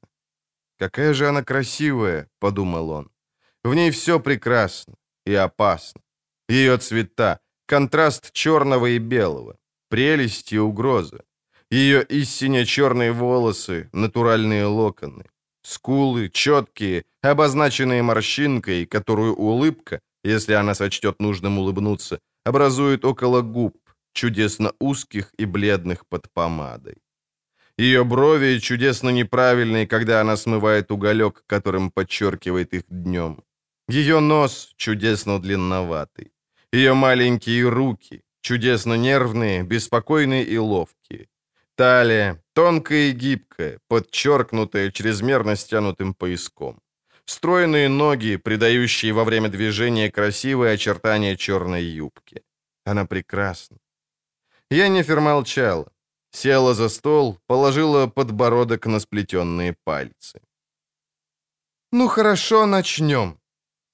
«Какая 0.79 1.13
же 1.13 1.27
она 1.27 1.43
красивая»,— 1.43 2.27
подумал 2.39 2.91
он. 2.91 3.09
«В 3.63 3.75
ней 3.75 3.91
все 3.91 4.19
прекрасно 4.19 4.93
и 5.25 5.35
опасно. 5.35 6.01
Ее 6.49 6.77
цвета, 6.77 7.39
контраст 7.65 8.31
черного 8.31 8.85
и 8.85 8.99
белого, 8.99 9.57
прелесть 9.89 10.53
и 10.53 10.59
угроза. 10.59 11.23
Ее 11.71 12.03
истинно 12.03 12.65
черные 12.65 13.11
волосы, 13.11 13.89
натуральные 13.93 14.65
локоны, 14.65 15.25
Скулы 15.65 16.29
четкие, 16.29 17.05
обозначенные 17.23 18.03
морщинкой, 18.03 18.85
которую 18.85 19.35
улыбка, 19.35 19.99
если 20.23 20.53
она 20.53 20.75
сочтет 20.75 21.19
нужным 21.19 21.57
улыбнуться, 21.57 22.19
образует 22.45 23.03
около 23.03 23.41
губ, 23.41 23.75
чудесно 24.13 24.73
узких 24.79 25.31
и 25.39 25.45
бледных 25.45 26.05
под 26.07 26.31
помадой. 26.31 26.97
Ее 27.79 28.03
брови 28.03 28.59
чудесно 28.59 29.09
неправильные, 29.09 29.87
когда 29.87 30.21
она 30.21 30.37
смывает 30.37 30.91
уголек, 30.91 31.43
которым 31.47 31.89
подчеркивает 31.89 32.75
их 32.75 32.83
днем. 32.87 33.43
Ее 33.89 34.19
нос 34.19 34.71
чудесно 34.77 35.41
длинноватый. 35.41 36.31
Ее 36.71 36.93
маленькие 36.93 37.67
руки, 37.69 38.21
чудесно 38.41 38.93
нервные, 38.93 39.63
беспокойные 39.63 40.43
и 40.43 40.59
ловкие. 40.59 41.27
Талия 41.75 42.39
тонкая 42.55 43.09
и 43.09 43.11
гибкая, 43.11 43.79
подчеркнутая 43.87 44.91
чрезмерно 44.91 45.55
стянутым 45.55 46.13
пояском. 46.13 46.79
Стройные 47.25 47.89
ноги, 47.89 48.37
придающие 48.37 49.11
во 49.13 49.23
время 49.23 49.49
движения 49.49 50.11
красивые 50.11 50.73
очертания 50.73 51.35
черной 51.35 51.83
юбки. 51.83 52.41
Она 52.85 53.05
прекрасна. 53.05 53.77
Енифер 54.71 55.19
молчала. 55.19 55.91
Села 56.31 56.73
за 56.73 56.89
стол, 56.89 57.37
положила 57.47 58.07
подбородок 58.07 58.85
на 58.87 58.99
сплетенные 58.99 59.75
пальцы. 59.83 60.41
«Ну 61.91 62.07
хорошо, 62.07 62.65
начнем. 62.65 63.39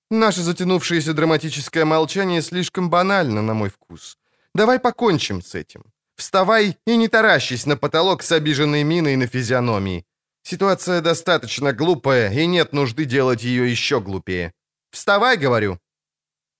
Наше 0.09 0.41
затянувшееся 0.41 1.13
драматическое 1.13 1.85
молчание 1.85 2.41
слишком 2.41 2.89
банально, 2.89 3.41
на 3.41 3.53
мой 3.53 3.69
вкус. 3.69 4.17
Давай 4.55 4.79
покончим 4.79 5.41
с 5.41 5.55
этим. 5.55 5.90
Вставай 6.21 6.77
и 6.85 6.97
не 6.97 7.07
таращись 7.07 7.65
на 7.65 7.77
потолок 7.77 8.21
с 8.21 8.31
обиженной 8.31 8.83
миной 8.83 9.15
на 9.15 9.25
физиономии. 9.25 10.05
Ситуация 10.43 11.01
достаточно 11.01 11.73
глупая, 11.73 12.31
и 12.31 12.47
нет 12.47 12.73
нужды 12.73 13.05
делать 13.05 13.43
ее 13.43 13.71
еще 13.71 13.99
глупее. 13.99 14.53
Вставай, 14.91 15.37
говорю!» 15.37 15.79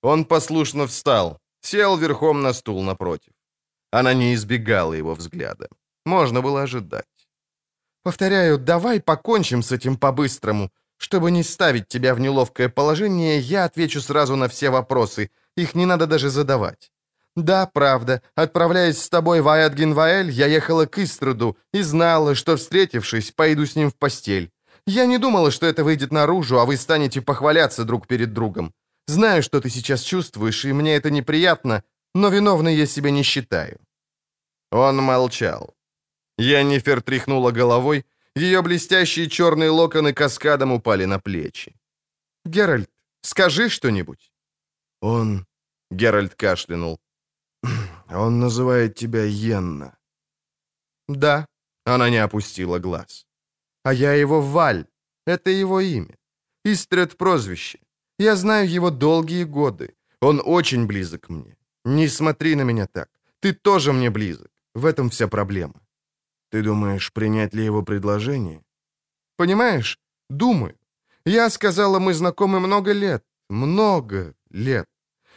Он 0.02 0.26
послушно 0.26 0.88
встал, 0.88 1.38
сел 1.62 1.98
верхом 1.98 2.42
на 2.42 2.54
стул 2.54 2.82
напротив. 2.84 3.34
Она 3.92 4.16
не 4.16 4.34
избегала 4.34 4.94
его 4.94 5.14
взгляда. 5.14 5.68
Можно 6.06 6.42
было 6.42 6.64
ожидать. 6.64 7.28
«Повторяю, 8.04 8.58
давай 8.58 9.00
покончим 9.00 9.62
с 9.62 9.72
этим 9.72 9.96
по-быстрому. 9.96 10.72
Чтобы 10.98 11.30
не 11.30 11.44
ставить 11.44 11.88
тебя 11.88 12.16
в 12.16 12.20
неловкое 12.20 12.70
положение, 12.70 13.40
я 13.40 13.66
отвечу 13.66 14.02
сразу 14.02 14.36
на 14.36 14.48
все 14.48 14.72
вопросы. 14.72 15.30
Их 15.58 15.76
не 15.76 15.86
надо 15.86 16.08
даже 16.08 16.30
задавать. 16.30 16.92
Да, 17.36 17.66
правда, 17.66 18.22
отправляясь 18.36 19.02
с 19.02 19.10
тобой 19.10 19.42
в 19.42 19.48
Аятгенваэль, 19.48 20.30
я 20.30 20.48
ехала 20.48 20.86
к 20.86 20.98
Истраду 21.00 21.58
и 21.74 21.82
знала, 21.82 22.36
что, 22.36 22.58
встретившись, 22.58 23.32
пойду 23.32 23.66
с 23.66 23.76
ним 23.76 23.90
в 23.90 23.96
постель. 23.96 24.52
Я 24.86 25.06
не 25.06 25.18
думала, 25.18 25.52
что 25.52 25.66
это 25.66 25.84
выйдет 25.84 26.12
наружу, 26.12 26.60
а 26.60 26.66
вы 26.66 26.76
станете 26.76 27.22
похваляться 27.22 27.86
друг 27.86 28.08
перед 28.08 28.34
другом. 28.34 28.74
Знаю, 29.08 29.44
что 29.44 29.62
ты 29.62 29.70
сейчас 29.70 30.02
чувствуешь, 30.02 30.66
и 30.66 30.74
мне 30.74 30.96
это 30.96 31.10
неприятно, 31.10 31.84
но 32.14 32.30
виновной 32.30 32.76
я 32.76 32.86
себя 32.86 33.12
не 33.12 33.24
считаю». 33.24 33.80
Он 34.72 34.98
молчал. 34.98 35.76
Яннифер 36.38 37.02
тряхнула 37.02 37.52
головой, 37.52 38.06
ее 38.36 38.62
блестящие 38.62 39.30
черные 39.30 39.70
локоны 39.70 40.14
каскадом 40.14 40.72
упали 40.72 41.06
на 41.06 41.20
плечи. 41.20 41.76
«Геральт, 42.46 42.90
скажи 43.22 43.70
что-нибудь». 43.70 44.32
«Он...»— 45.02 45.46
Геральт 45.92 46.36
кашлянул. 46.36 47.00
«Он 48.10 48.40
называет 48.40 48.96
тебя 48.96 49.24
Йенна». 49.24 49.98
«Да»,— 51.08 51.46
она 51.86 52.10
не 52.10 52.18
опустила 52.18 52.80
глаз. 52.80 53.26
«А 53.84 53.94
я 53.94 54.14
его 54.14 54.42
Валь. 54.42 54.86
Это 55.26 55.50
его 55.50 55.80
имя. 55.80 56.18
Истрет 56.66 57.18
прозвище. 57.18 57.80
Я 58.20 58.36
знаю 58.36 58.70
его 58.70 58.92
долгие 58.92 59.46
годы. 59.46 59.96
Он 60.22 60.42
очень 60.46 60.86
близок 60.86 61.30
мне. 61.30 61.56
Не 61.86 62.08
смотри 62.08 62.56
на 62.56 62.64
меня 62.64 62.88
так. 62.88 63.10
Ты 63.40 63.54
тоже 63.54 63.94
мне 63.94 64.10
близок. 64.10 64.52
В 64.76 64.86
этом 64.86 65.10
вся 65.10 65.28
проблема. 65.28 65.82
Ты 66.52 66.62
думаешь, 66.64 67.12
принять 67.12 67.56
ли 67.56 67.66
его 67.66 67.84
предложение? 67.84 68.62
Понимаешь? 69.38 70.00
Думаю. 70.30 70.76
Я 71.26 71.50
сказала, 71.50 72.00
мы 72.00 72.14
знакомы 72.14 72.60
много 72.60 72.94
лет. 72.94 73.24
Много 73.50 74.36
лет. 74.50 74.86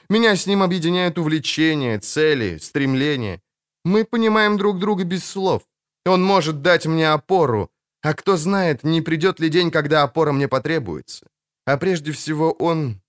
Меня 0.09 0.37
с 0.37 0.47
ним 0.47 0.63
объединяют 0.63 1.19
увлечения, 1.19 1.99
цели, 1.99 2.59
стремления. 2.59 3.41
Мы 3.85 4.05
понимаем 4.05 4.57
друг 4.57 4.79
друга 4.79 5.05
без 5.05 5.25
слов. 5.25 5.63
Он 6.07 6.23
может 6.23 6.63
дать 6.63 6.87
мне 6.87 7.13
опору, 7.13 7.71
а 8.03 8.13
кто 8.13 8.37
знает, 8.37 8.85
не 8.85 9.03
придет 9.03 9.41
ли 9.41 9.49
день, 9.49 9.71
когда 9.71 10.03
опора 10.03 10.33
мне 10.33 10.49
потребуется. 10.49 11.27
А 11.67 11.77
прежде 11.77 12.13
всего 12.13 12.53
он... 12.53 13.01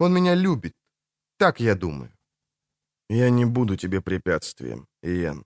он 0.00 0.12
меня 0.12 0.34
любит. 0.34 0.74
Так 1.38 1.60
я 1.60 1.74
думаю. 1.74 2.10
Я 3.08 3.30
не 3.30 3.44
буду 3.44 3.76
тебе 3.76 4.00
препятствием, 4.00 4.86
Иен. 5.02 5.44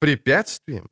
Препятствием? 0.00 0.88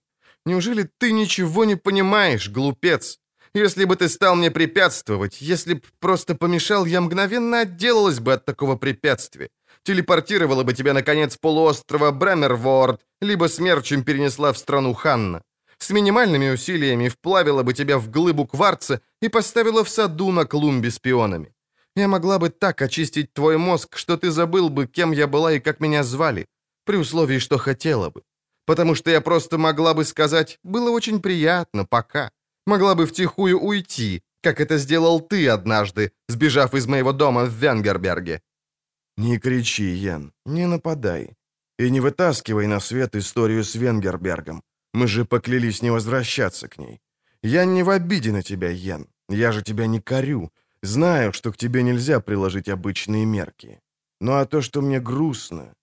Неужели 0.47 0.89
ты 0.99 1.13
ничего 1.13 1.65
не 1.65 1.77
понимаешь, 1.77 2.49
глупец? 2.49 3.19
Если 3.55 3.85
бы 3.85 3.95
ты 3.95 4.09
стал 4.09 4.35
мне 4.35 4.51
препятствовать, 4.51 5.41
если 5.41 5.75
б 5.75 5.81
просто 6.01 6.35
помешал, 6.35 6.87
я 6.87 7.01
мгновенно 7.01 7.61
отделалась 7.61 8.19
бы 8.19 8.33
от 8.33 8.45
такого 8.45 8.75
препятствия. 8.77 9.49
Телепортировала 9.85 10.65
бы 10.65 10.75
тебя, 10.75 10.93
наконец, 10.93 11.37
полуострова 11.37 12.11
Бремерворд, 12.11 13.01
либо 13.21 13.49
смерчем 13.49 14.03
перенесла 14.03 14.53
в 14.53 14.59
страну 14.59 14.93
Ханна. 14.93 15.43
С 15.79 15.91
минимальными 15.91 16.51
усилиями 16.51 17.09
вплавила 17.09 17.63
бы 17.63 17.75
тебя 17.75 17.99
в 17.99 18.11
глыбу 18.11 18.47
кварца 18.47 19.01
и 19.23 19.29
поставила 19.29 19.85
в 19.85 19.89
саду 19.89 20.33
на 20.33 20.47
клумбе 20.47 20.91
с 20.91 20.99
пионами. 20.99 21.55
Я 21.95 22.09
могла 22.09 22.39
бы 22.39 22.49
так 22.49 22.83
очистить 22.83 23.33
твой 23.33 23.57
мозг, 23.57 23.97
что 23.97 24.17
ты 24.17 24.33
забыл 24.33 24.69
бы, 24.69 24.89
кем 24.89 25.13
я 25.13 25.29
была 25.29 25.53
и 25.53 25.61
как 25.61 25.79
меня 25.81 26.03
звали, 26.03 26.47
при 26.85 26.97
условии, 26.97 27.39
что 27.39 27.59
хотела 27.59 28.11
бы. 28.11 28.23
Потому 28.67 28.97
что 28.97 29.11
я 29.11 29.21
просто 29.21 29.59
могла 29.59 29.95
бы 29.95 30.05
сказать 30.05 30.59
«было 30.65 30.91
очень 30.91 31.21
приятно, 31.21 31.85
пока». 31.85 32.31
Могла 32.67 32.95
бы 32.95 33.07
втихую 33.07 33.61
уйти, 33.61 34.23
как 34.43 34.61
это 34.61 34.79
сделал 34.79 35.21
ты 35.21 35.49
однажды, 35.49 36.13
сбежав 36.29 36.75
из 36.75 36.87
моего 36.87 37.13
дома 37.13 37.45
в 37.45 37.53
Венгерберге. 37.53 38.41
Не 39.17 39.39
кричи, 39.39 39.85
Йен, 39.85 40.33
не 40.47 40.67
нападай. 40.67 41.37
И 41.79 41.91
не 41.91 42.01
вытаскивай 42.01 42.67
на 42.67 42.81
свет 42.81 43.17
историю 43.17 43.65
с 43.65 43.75
Венгербергом. 43.75 44.63
Мы 44.93 45.09
же 45.09 45.25
поклялись 45.25 45.83
не 45.83 45.91
возвращаться 45.91 46.69
к 46.69 46.79
ней. 46.79 47.01
Я 47.43 47.65
не 47.65 47.83
в 47.83 47.91
обиде 47.91 48.33
на 48.33 48.43
тебя, 48.43 48.71
Йен. 48.71 49.07
Я 49.29 49.53
же 49.53 49.63
тебя 49.63 49.87
не 49.87 50.01
корю. 50.01 50.51
Знаю, 50.83 51.33
что 51.33 51.53
к 51.53 51.57
тебе 51.57 51.83
нельзя 51.83 52.21
приложить 52.21 52.69
обычные 52.69 53.25
мерки. 53.27 53.81
Ну 54.21 54.33
а 54.33 54.47
то, 54.47 54.63
что 54.63 54.83
мне 54.83 55.01
грустно, 55.01 55.75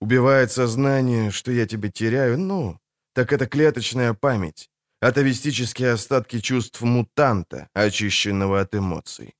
убивает 0.00 0.52
сознание, 0.52 1.30
что 1.30 1.52
я 1.52 1.66
тебя 1.66 1.90
теряю, 1.90 2.38
ну, 2.38 2.78
так 3.14 3.32
это 3.32 3.46
клеточная 3.46 4.14
память, 4.14 4.69
атовистические 5.00 5.92
остатки 5.92 6.40
чувств 6.40 6.82
мутанта, 6.82 7.68
очищенного 7.74 8.60
от 8.60 8.74
эмоций. 8.74 9.34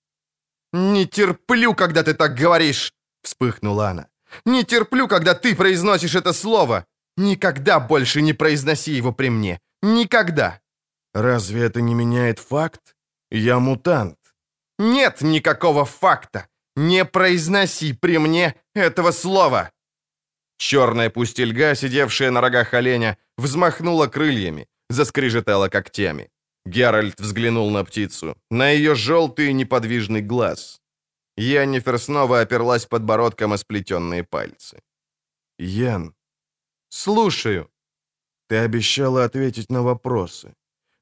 «Не 0.72 1.06
терплю, 1.06 1.74
когда 1.74 2.02
ты 2.02 2.14
так 2.14 2.34
говоришь!»— 2.34 2.92
вспыхнула 3.22 3.88
она. 3.88 4.06
«Не 4.44 4.64
терплю, 4.64 5.08
когда 5.08 5.34
ты 5.34 5.54
произносишь 5.54 6.14
это 6.14 6.32
слово! 6.32 6.84
Никогда 7.16 7.80
больше 7.80 8.22
не 8.22 8.32
произноси 8.32 8.92
его 8.92 9.12
при 9.12 9.30
мне! 9.30 9.60
Никогда!» 9.82 10.60
«Разве 11.14 11.62
это 11.62 11.80
не 11.80 11.94
меняет 11.94 12.38
факт? 12.38 12.96
Я 13.30 13.58
мутант!» 13.58 14.16
«Нет 14.78 15.22
никакого 15.22 15.84
факта! 15.84 16.46
Не 16.76 17.04
произноси 17.04 17.92
при 17.92 18.18
мне 18.18 18.54
этого 18.74 19.12
слова!» 19.12 19.70
Черная 20.56 21.10
пустельга, 21.10 21.74
сидевшая 21.74 22.30
на 22.30 22.40
рогах 22.40 22.74
оленя, 22.74 23.16
взмахнула 23.38 24.06
крыльями, 24.06 24.66
заскрежетала 24.90 25.68
когтями. 25.68 26.28
Геральт 26.66 27.20
взглянул 27.20 27.70
на 27.70 27.84
птицу, 27.84 28.36
на 28.50 28.70
ее 28.70 28.94
желтый 28.94 29.52
неподвижный 29.54 30.20
глаз. 30.20 30.80
Яннифер 31.36 31.98
снова 31.98 32.40
оперлась 32.40 32.86
подбородком 32.86 33.52
о 33.52 33.56
сплетенные 33.56 34.24
пальцы. 34.24 34.82
«Ян». 35.58 36.14
«Слушаю». 36.90 37.70
«Ты 38.48 38.56
обещала 38.56 39.24
ответить 39.24 39.70
на 39.70 39.82
вопросы. 39.82 40.54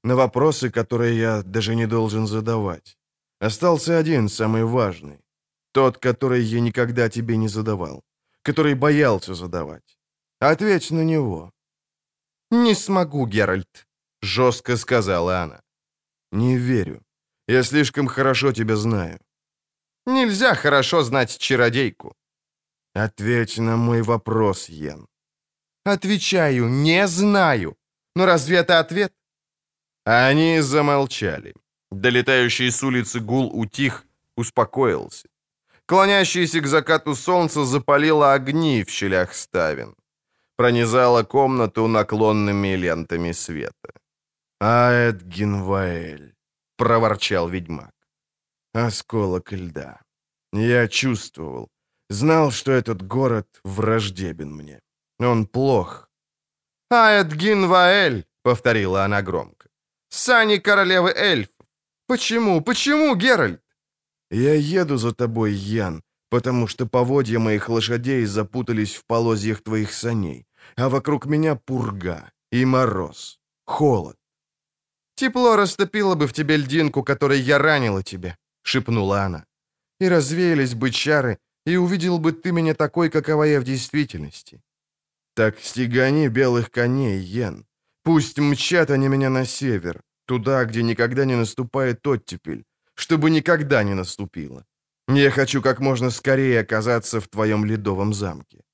На 0.04 0.14
вопросы, 0.14 0.70
которые 0.70 1.18
я 1.18 1.42
даже 1.42 1.74
не 1.74 1.86
должен 1.86 2.26
задавать. 2.26 2.96
Остался 3.40 3.98
один, 3.98 4.28
самый 4.28 4.64
важный. 4.64 5.18
Тот, 5.72 5.98
который 5.98 6.42
я 6.42 6.60
никогда 6.60 7.08
тебе 7.08 7.36
не 7.36 7.48
задавал. 7.48 8.04
Который 8.42 8.74
боялся 8.74 9.34
задавать. 9.34 9.98
Ответь 10.40 10.90
на 10.90 11.04
него». 11.04 11.52
«Не 12.50 12.74
смогу, 12.74 13.26
Геральт»,— 13.26 13.86
жестко 14.22 14.76
сказала 14.76 15.42
она. 15.42 15.60
«Не 16.32 16.56
верю. 16.58 17.02
Я 17.48 17.62
слишком 17.62 18.06
хорошо 18.06 18.52
тебя 18.52 18.76
знаю». 18.76 19.18
«Нельзя 20.06 20.54
хорошо 20.54 21.02
знать 21.02 21.38
чародейку». 21.38 22.14
«Ответь 22.94 23.58
на 23.58 23.76
мой 23.76 24.02
вопрос, 24.02 24.70
Йен». 24.70 25.06
«Отвечаю, 25.84 26.68
не 26.68 27.06
знаю. 27.06 27.76
Но 28.16 28.26
разве 28.26 28.56
это 28.58 28.80
ответ?» 28.80 29.12
Они 30.04 30.62
замолчали. 30.62 31.54
Долетающий 31.90 32.70
с 32.70 32.82
улицы 32.82 33.20
гул 33.20 33.50
утих, 33.52 34.06
успокоился. 34.36 35.28
Клонящееся 35.86 36.60
к 36.60 36.66
закату 36.66 37.14
солнце 37.14 37.64
запалило 37.64 38.32
огни 38.32 38.84
в 38.84 38.90
щелях 38.90 39.34
ставен. 39.34 39.94
Пронизало 40.58 41.22
комнату 41.22 41.86
наклонными 41.86 42.76
лентами 42.76 43.32
света. 43.32 43.92
«Аэт 44.60 45.22
Генваэль»,— 45.22 46.34
проворчал 46.76 47.48
ведьмак. 47.48 47.94
«Осколок 48.74 49.52
льда. 49.52 50.00
Я 50.52 50.88
чувствовал, 50.88 51.68
знал, 52.10 52.50
что 52.50 52.72
этот 52.72 53.06
город 53.06 53.46
враждебен 53.62 54.52
мне. 54.52 54.80
Он 55.20 55.46
плох». 55.46 56.10
«Аэт 56.90 57.32
Генваэль»,— 57.34 58.24
повторила 58.42 59.04
она 59.04 59.22
громко. 59.22 59.68
«Сани 60.08 60.58
королевы 60.58 61.12
эльф. 61.16 61.50
Почему, 62.08 62.62
почему, 62.62 63.14
Геральт?» 63.14 63.62
«Я 64.32 64.54
еду 64.54 64.96
за 64.96 65.12
тобой, 65.12 65.52
Ян, 65.52 66.02
потому 66.30 66.66
что 66.66 66.86
поводья 66.86 67.38
моих 67.38 67.68
лошадей 67.68 68.26
запутались 68.26 68.96
в 68.96 69.04
полозьях 69.04 69.62
твоих 69.62 69.92
саней, 69.92 70.47
а 70.78 70.88
вокруг 70.88 71.26
меня 71.26 71.56
пурга 71.56 72.30
и 72.52 72.64
мороз, 72.64 73.40
холод. 73.64 74.16
«Тепло 75.16 75.56
растопило 75.56 76.14
бы 76.14 76.26
в 76.26 76.32
тебе 76.32 76.56
льдинку, 76.56 77.02
которой 77.02 77.40
я 77.40 77.58
ранила 77.58 78.02
тебя»,— 78.02 78.36
шепнула 78.62 79.24
она. 79.24 79.44
«И 80.00 80.08
развеялись 80.08 80.74
бы 80.74 80.90
чары, 80.90 81.38
и 81.66 81.76
увидел 81.76 82.18
бы 82.18 82.32
ты 82.32 82.52
меня 82.52 82.74
такой, 82.74 83.10
какова 83.10 83.44
я 83.44 83.60
в 83.60 83.64
действительности». 83.64 84.60
«Так 85.34 85.58
стегани 85.60 86.28
белых 86.28 86.70
коней, 86.70 87.18
Йен. 87.18 87.66
Пусть 88.04 88.38
мчат 88.38 88.90
они 88.90 89.08
меня 89.08 89.30
на 89.30 89.46
север, 89.46 90.02
туда, 90.26 90.64
где 90.64 90.82
никогда 90.82 91.24
не 91.24 91.36
наступает 91.36 92.06
оттепель, 92.06 92.64
чтобы 92.94 93.30
никогда 93.30 93.82
не 93.82 93.94
наступило. 93.94 94.64
Я 95.08 95.30
хочу 95.30 95.60
как 95.60 95.80
можно 95.80 96.10
скорее 96.10 96.60
оказаться 96.60 97.20
в 97.20 97.26
твоем 97.26 97.64
ледовом 97.64 98.14
замке». 98.14 98.67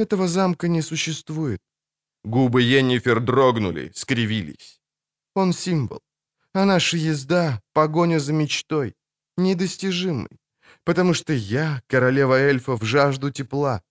«Этого 0.00 0.28
замка 0.28 0.68
не 0.68 0.82
существует». 0.82 1.60
Губы 2.24 2.62
Йеннифер 2.62 3.20
дрогнули, 3.20 3.92
скривились. 3.94 4.80
Он 5.34 5.52
символ. 5.52 6.00
А 6.54 6.64
наша 6.64 6.96
езда— 6.96 7.60
погоня 7.74 8.18
за 8.18 8.32
мечтой, 8.32 8.94
недостижимой. 9.36 10.40
Потому 10.84 11.14
что 11.14 11.34
я, 11.34 11.82
королева 11.86 12.34
эльфов, 12.34 12.82
жажду 12.82 13.30
тепла. 13.30 13.82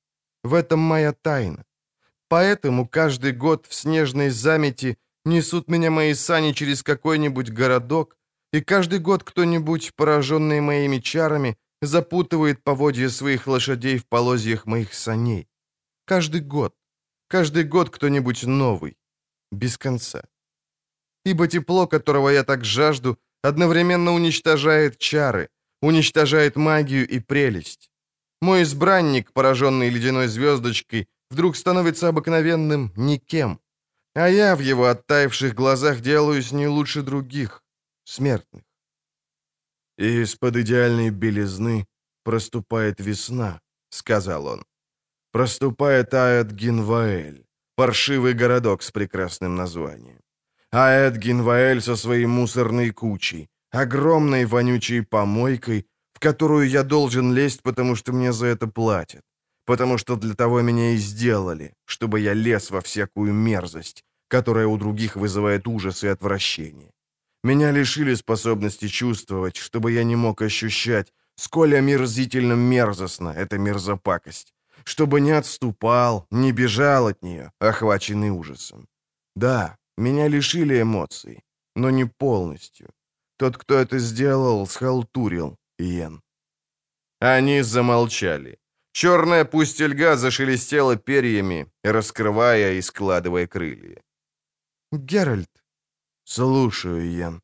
В 0.44 0.56
этом 0.56 0.80
моя 0.80 1.14
тайна. 1.14 1.64
Поэтому 2.28 2.88
каждый 2.88 3.32
год 3.32 3.68
в 3.68 3.74
снежной 3.74 4.30
замети 4.30 4.98
несут 5.26 5.70
меня 5.70 5.92
мои 5.92 6.16
сани 6.16 6.54
через 6.54 6.82
какой-нибудь 6.82 7.52
городок, 7.52 8.18
и 8.52 8.62
каждый 8.62 9.00
год 9.00 9.24
кто-нибудь, 9.24 9.94
пораженный 9.96 10.62
моими 10.62 10.98
чарами, 11.02 11.56
запутывает 11.82 12.64
поводья 12.64 13.10
своих 13.10 13.48
лошадей 13.48 14.00
в 14.00 14.08
полозьях 14.08 14.66
моих 14.66 14.94
саней. 14.96 15.48
Каждый 16.10 16.42
год. 16.42 16.74
Каждый 17.28 17.64
год 17.64 17.90
кто-нибудь 17.90 18.44
новый. 18.44 18.98
Без 19.52 19.78
конца 19.78 20.24
ибо 21.30 21.48
тепло, 21.48 21.88
которого 21.88 22.30
я 22.30 22.44
так 22.44 22.66
жажду, 22.66 23.18
одновременно 23.44 24.14
уничтожает 24.14 24.98
чары, 24.98 25.50
уничтожает 25.82 26.56
магию 26.56 27.08
и 27.08 27.20
прелесть. 27.20 27.90
Мой 28.42 28.64
избранник, 28.64 29.32
пораженный 29.34 29.90
ледяной 29.90 30.28
звездочкой, 30.28 31.08
вдруг 31.30 31.56
становится 31.56 32.08
обыкновенным 32.08 32.92
никем, 32.96 33.60
а 34.16 34.30
я 34.30 34.56
в 34.56 34.60
его 34.60 34.86
оттаивших 34.86 35.54
глазах 35.54 36.02
делаюсь 36.02 36.52
не 36.52 36.68
лучше 36.68 37.02
других, 37.02 37.64
смертных. 38.06 38.64
Из-под 39.98 40.56
идеальной 40.56 41.10
белизны 41.10 41.86
проступает 42.24 43.00
весна,— 43.00 43.60
сказал 43.90 44.46
он. 44.46 44.69
Проступает 45.32 46.14
Аэт 46.14 46.52
Гинваэль, 46.52 47.46
паршивый 47.76 48.34
городок 48.34 48.82
с 48.84 48.92
прекрасным 48.92 49.56
названием 49.56 50.20
а 50.72 50.92
Эд 50.92 51.18
Гинваэль 51.18 51.82
со 51.82 51.96
своей 51.96 52.26
мусорной 52.26 52.92
кучей, 52.92 53.50
огромной 53.72 54.46
вонючей 54.46 55.02
помойкой, 55.02 55.88
в 56.14 56.20
которую 56.20 56.70
я 56.70 56.84
должен 56.84 57.34
лезть, 57.34 57.62
потому 57.64 57.96
что 57.96 58.14
мне 58.14 58.32
за 58.32 58.48
это 58.48 58.68
платят. 58.68 59.22
Потому 59.66 59.98
что 59.98 60.16
для 60.16 60.34
того 60.34 60.62
меня 60.62 60.92
и 60.92 60.98
сделали, 60.98 61.74
чтобы 61.86 62.20
я 62.20 62.34
лез 62.34 62.72
во 62.72 62.82
всякую 62.82 63.34
мерзость, 63.34 64.04
которая 64.28 64.68
у 64.68 64.78
других 64.78 65.16
вызывает 65.16 65.68
ужас 65.68 66.04
и 66.04 66.08
отвращение. 66.08 66.92
Меня 67.44 67.72
лишили 67.72 68.16
способности 68.16 68.88
чувствовать, 68.88 69.56
чтобы 69.56 69.92
я 69.92 70.04
не 70.04 70.16
мог 70.16 70.42
ощущать, 70.42 71.14
сколь 71.36 71.76
омерзительно 71.76 72.54
мерзостна 72.54 73.30
эта 73.30 73.58
мерзопакость, 73.58 74.54
чтобы 74.90 75.22
не 75.22 75.38
отступал, 75.38 76.26
не 76.32 76.52
бежал 76.52 77.08
от 77.08 77.24
нее, 77.24 77.52
охваченный 77.60 78.32
ужасом. 78.32 78.88
Да, 79.36 79.78
меня 79.98 80.28
лишили 80.28 80.82
эмоций, 80.82 81.44
но 81.76 81.92
не 81.92 82.06
полностью. 82.06 82.90
Тот, 83.38 83.58
кто 83.58 83.76
это 83.76 84.00
сделал, 84.00 84.66
схалтурил, 84.68 85.58
Иен. 85.78 86.22
Они 87.20 87.62
замолчали. 87.62 88.58
Черная 88.92 89.46
пустельга 89.46 90.18
зашелестела 90.18 90.96
перьями, 90.96 91.68
раскрывая 91.84 92.74
и 92.74 92.82
складывая 92.82 93.46
крылья. 93.46 94.02
«Геральт!» 94.92 95.52
«Слушаю, 96.24 97.02
Иен». 97.02 97.42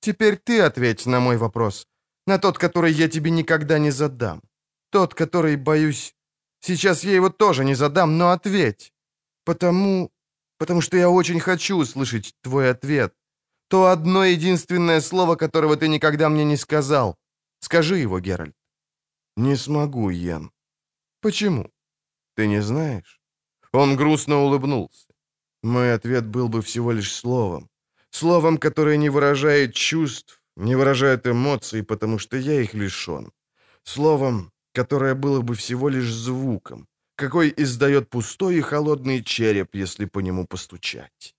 «Теперь 0.00 0.36
ты 0.36 0.60
ответь 0.60 1.06
на 1.06 1.20
мой 1.20 1.38
вопрос, 1.38 1.86
на 2.26 2.38
тот, 2.38 2.58
который 2.58 2.92
я 2.92 3.08
тебе 3.08 3.30
никогда 3.30 3.78
не 3.78 3.90
задам. 3.90 4.42
Тот, 4.90 5.14
который, 5.14 5.56
боюсь, 5.56 6.15
сейчас 6.60 7.04
я 7.04 7.12
его 7.12 7.30
тоже 7.30 7.64
не 7.64 7.74
задам, 7.74 8.18
но 8.18 8.30
ответь. 8.30 8.92
Потому 9.44 10.10
потому 10.58 10.80
что 10.80 10.96
я 10.96 11.10
очень 11.10 11.40
хочу 11.40 11.76
услышать 11.76 12.34
твой 12.42 12.70
ответ. 12.70 13.14
То 13.68 13.86
одно 13.86 14.24
единственное 14.24 15.00
слово, 15.00 15.36
которого 15.36 15.76
ты 15.76 15.88
никогда 15.88 16.28
мне 16.28 16.44
не 16.44 16.56
сказал. 16.56 17.16
Скажи 17.60 17.98
его, 17.98 18.20
Геральт». 18.20 18.54
«Не 19.36 19.56
смогу, 19.56 20.10
Йен». 20.10 20.50
«Почему?» 21.20 21.70
«Ты 22.36 22.46
не 22.46 22.62
знаешь?» 22.62 23.20
Он 23.72 23.96
грустно 23.96 24.36
улыбнулся. 24.36 25.08
«Мой 25.62 25.94
ответ 25.94 26.26
был 26.26 26.48
бы 26.48 26.62
всего 26.62 26.92
лишь 26.92 27.12
словом. 27.12 27.68
Словом, 28.10 28.58
которое 28.58 28.96
не 28.96 29.10
выражает 29.10 29.74
чувств, 29.74 30.40
не 30.56 30.76
выражает 30.76 31.26
эмоций, 31.26 31.82
потому 31.82 32.18
что 32.18 32.36
я 32.36 32.60
их 32.60 32.74
лишен. 32.74 33.32
Словом, 33.82 34.52
которое 34.76 35.14
было 35.14 35.40
бы 35.40 35.54
всего 35.54 35.88
лишь 35.88 36.12
звуком, 36.12 36.86
какой 37.16 37.54
издает 37.56 38.10
пустой 38.10 38.56
и 38.56 38.60
холодный 38.60 39.24
череп, 39.24 39.74
если 39.74 40.06
по 40.06 40.20
нему 40.20 40.46
постучать. 40.46 41.34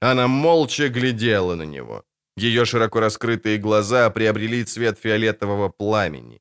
Она 0.00 0.28
молча 0.28 0.88
глядела 0.88 1.56
на 1.56 1.66
него. 1.66 2.04
Ее 2.36 2.64
широко 2.64 3.00
раскрытые 3.00 3.58
глаза 3.58 4.10
приобрели 4.10 4.64
цвет 4.64 4.98
фиолетового 4.98 5.68
пламени. 5.68 6.40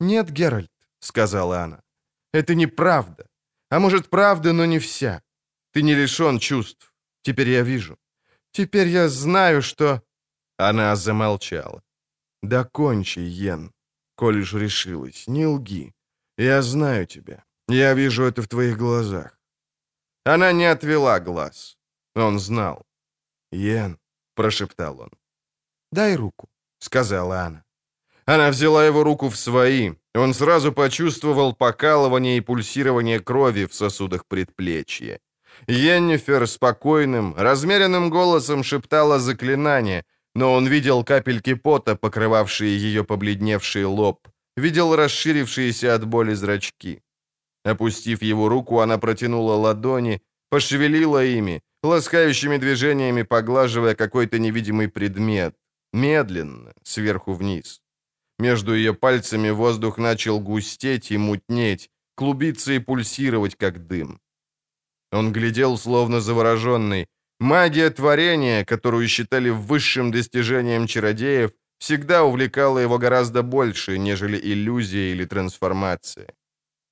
«Нет, 0.00 0.32
Геральт»,— 0.32 0.70
сказала 0.98 1.62
она,— 1.62 1.82
«это 2.34 2.54
неправда. 2.54 3.26
А 3.70 3.78
может, 3.78 4.08
правда, 4.08 4.52
но 4.52 4.66
не 4.66 4.78
вся. 4.78 5.22
Ты 5.72 5.82
не 5.82 5.94
лишен 5.94 6.38
чувств. 6.38 6.92
Теперь 7.22 7.48
я 7.48 7.62
вижу. 7.62 7.96
Теперь 8.50 8.88
я 8.88 9.08
знаю, 9.08 9.62
что...» 9.62 10.00
Она 10.58 10.96
замолчала. 10.96 11.80
«Да 12.42 12.64
кончи, 12.64 13.20
Йен, 13.20 13.71
коль 14.22 14.40
уж 14.40 14.54
решилась, 14.54 15.28
не 15.28 15.46
лги. 15.46 15.92
Я 16.38 16.62
знаю 16.62 17.06
тебя. 17.06 17.44
Я 17.68 17.94
вижу 17.94 18.22
это 18.22 18.40
в 18.40 18.46
твоих 18.46 18.78
глазах. 18.78 19.36
Она 20.24 20.52
не 20.52 20.70
отвела 20.70 21.18
глаз. 21.20 21.76
Он 22.14 22.38
знал. 22.38 22.86
«Йен»,— 23.52 23.98
прошептал 24.34 25.00
он. 25.00 25.10
«Дай 25.92 26.16
руку»,— 26.16 26.48
сказала 26.78 27.40
она. 27.40 27.64
Она 28.24 28.50
взяла 28.50 28.86
его 28.86 29.02
руку 29.02 29.28
в 29.28 29.36
свои. 29.36 29.94
Он 30.14 30.34
сразу 30.34 30.72
почувствовал 30.72 31.56
покалывание 31.56 32.36
и 32.36 32.40
пульсирование 32.40 33.18
крови 33.18 33.64
в 33.64 33.74
сосудах 33.74 34.24
предплечья. 34.26 35.18
Йеннифер 35.66 36.46
спокойным, 36.46 37.34
размеренным 37.36 38.10
голосом 38.10 38.62
шептала 38.62 39.18
заклинание, 39.18 40.04
но 40.34 40.52
он 40.52 40.66
видел 40.66 41.04
капельки 41.04 41.54
пота, 41.54 41.96
покрывавшие 41.96 42.76
ее 42.76 43.04
побледневший 43.04 43.84
лоб, 43.84 44.28
видел 44.56 44.96
расширившиеся 44.96 45.94
от 45.94 46.04
боли 46.06 46.34
зрачки. 46.34 47.02
Опустив 47.64 48.22
его 48.22 48.48
руку, 48.48 48.80
она 48.80 48.98
протянула 48.98 49.54
ладони, 49.54 50.20
пошевелила 50.50 51.24
ими, 51.24 51.60
ласкающими 51.82 52.58
движениями 52.58 53.22
поглаживая 53.22 53.94
какой-то 53.94 54.38
невидимый 54.38 54.88
предмет, 54.88 55.54
медленно, 55.92 56.72
сверху 56.82 57.34
вниз. 57.34 57.82
Между 58.38 58.74
ее 58.74 58.94
пальцами 58.94 59.50
воздух 59.50 59.98
начал 59.98 60.40
густеть 60.40 61.12
и 61.12 61.18
мутнеть, 61.18 61.90
клубиться 62.16 62.72
и 62.72 62.78
пульсировать, 62.78 63.56
как 63.56 63.86
дым. 63.86 64.18
Он 65.12 65.32
глядел, 65.32 65.76
словно 65.76 66.20
завороженный, 66.20 67.06
Магия 67.42 67.90
творения, 67.90 68.64
которую 68.64 69.08
считали 69.08 69.50
высшим 69.50 70.12
достижением 70.12 70.86
чародеев, 70.86 71.50
всегда 71.78 72.22
увлекала 72.22 72.78
его 72.78 72.98
гораздо 72.98 73.42
больше, 73.42 73.98
нежели 73.98 74.38
иллюзия 74.38 75.10
или 75.10 75.24
трансформация. 75.24 76.26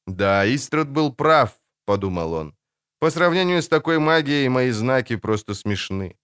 «Да, 0.08 0.44
Истрад 0.52 0.88
был 0.88 1.14
прав»,— 1.14 1.50
подумал 1.86 2.32
он. 2.32 2.54
«По 2.98 3.10
сравнению 3.10 3.62
с 3.62 3.68
такой 3.68 4.00
магией 4.00 4.48
мои 4.48 4.72
знаки 4.72 5.16
просто 5.16 5.54
смешны». 5.54 6.16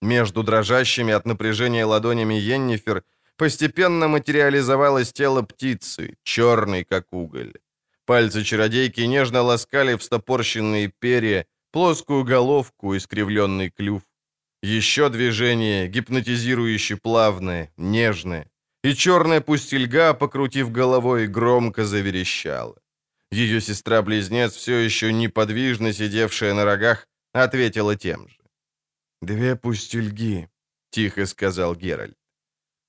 Между 0.00 0.42
дрожащими 0.42 1.12
от 1.12 1.26
напряжения 1.26 1.84
ладонями 1.84 2.32
Йеннифер 2.32 3.02
постепенно 3.36 4.08
материализовалось 4.08 5.12
тело 5.12 5.42
птицы, 5.42 6.16
черный 6.22 6.84
как 6.84 7.12
уголь. 7.12 7.52
Пальцы 8.06 8.44
чародейки 8.44 9.02
нежно 9.02 9.42
ласкали 9.42 9.96
встопорщенные 9.96 10.88
перья, 10.88 11.46
плоскую 11.72 12.24
головку, 12.24 12.96
искривленный 12.96 13.70
клюв. 13.70 14.02
Еще 14.62 15.08
движение, 15.08 15.88
гипнотизирующе 15.88 16.96
плавное, 16.96 17.72
нежное. 17.76 18.50
И 18.84 18.94
черная 18.94 19.40
пустельга, 19.40 20.14
покрутив 20.14 20.70
головой, 20.70 21.26
громко 21.26 21.84
заверещала. 21.84 22.76
Ее 23.30 23.60
сестра-близнец, 23.60 24.54
все 24.54 24.76
еще 24.76 25.12
неподвижно 25.12 25.92
сидевшая 25.92 26.54
на 26.54 26.64
рогах, 26.64 27.06
ответила 27.32 27.96
тем 27.96 28.28
же. 28.28 28.36
«Две 29.22 29.54
пустельги»,— 29.54 30.48
тихо 30.90 31.26
сказал 31.26 31.76
Геральт. 31.76 32.16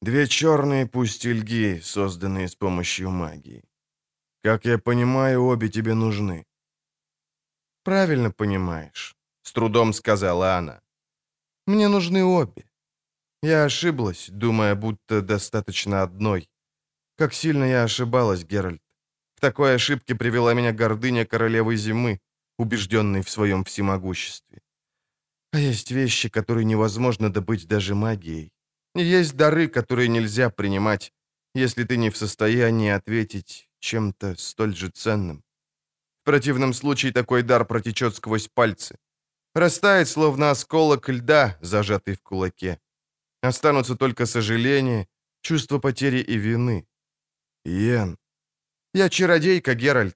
«Две 0.01 0.27
черные 0.27 0.87
пустельги, 0.87 1.79
созданные 1.83 2.47
с 2.47 2.55
помощью 2.55 3.11
магии. 3.11 3.63
Как 4.43 4.65
я 4.65 4.77
понимаю, 4.77 5.43
обе 5.43 5.69
тебе 5.69 5.93
нужны». 5.93 6.45
«Правильно 7.83 8.31
понимаешь»,— 8.31 9.15
с 9.43 9.51
трудом 9.51 9.93
сказала 9.93 10.57
она. 10.57 10.81
«Мне 11.67 11.87
нужны 11.87 12.23
обе. 12.23 12.63
Я 13.43 13.65
ошиблась, 13.65 14.29
думая, 14.29 14.75
будто 14.75 15.21
достаточно 15.21 16.03
одной. 16.03 16.47
Как 17.17 17.33
сильно 17.33 17.63
я 17.63 17.83
ошибалась, 17.83 18.43
Геральт. 18.43 18.81
К 19.37 19.41
такой 19.41 19.75
ошибке 19.75 20.15
привела 20.15 20.53
меня 20.53 20.71
гордыня 20.71 21.25
королевы 21.25 21.75
зимы, 21.75 22.19
убежденной 22.59 23.21
в 23.21 23.29
своем 23.29 23.63
всемогуществе. 23.63 24.61
А 25.51 25.59
есть 25.59 25.91
вещи, 25.91 26.29
которые 26.29 26.65
невозможно 26.65 27.29
добыть 27.33 27.67
даже 27.67 27.95
магией. 27.95 28.51
И 28.95 29.03
есть 29.03 29.35
дары, 29.35 29.67
которые 29.67 30.07
нельзя 30.07 30.49
принимать, 30.49 31.11
если 31.55 31.83
ты 31.83 31.97
не 31.97 32.09
в 32.09 32.17
состоянии 32.17 32.91
ответить 32.91 33.69
чем-то 33.79 34.35
столь 34.37 34.75
же 34.75 34.89
ценным. 34.89 35.43
В 36.21 36.23
противном 36.23 36.73
случае 36.73 37.11
такой 37.11 37.41
дар 37.41 37.65
протечет 37.65 38.15
сквозь 38.15 38.47
пальцы. 38.47 38.95
Растает, 39.55 40.07
словно 40.07 40.51
осколок 40.51 41.09
льда, 41.09 41.57
зажатый 41.61 42.15
в 42.15 42.21
кулаке. 42.21 42.79
Останутся 43.41 43.95
только 43.95 44.25
сожаления, 44.25 45.07
чувство 45.41 45.79
потери 45.79 46.19
и 46.19 46.37
вины. 46.37 46.85
Иен. 47.65 48.17
Я 48.93 49.09
чародейка, 49.09 49.73
Геральт. 49.73 50.15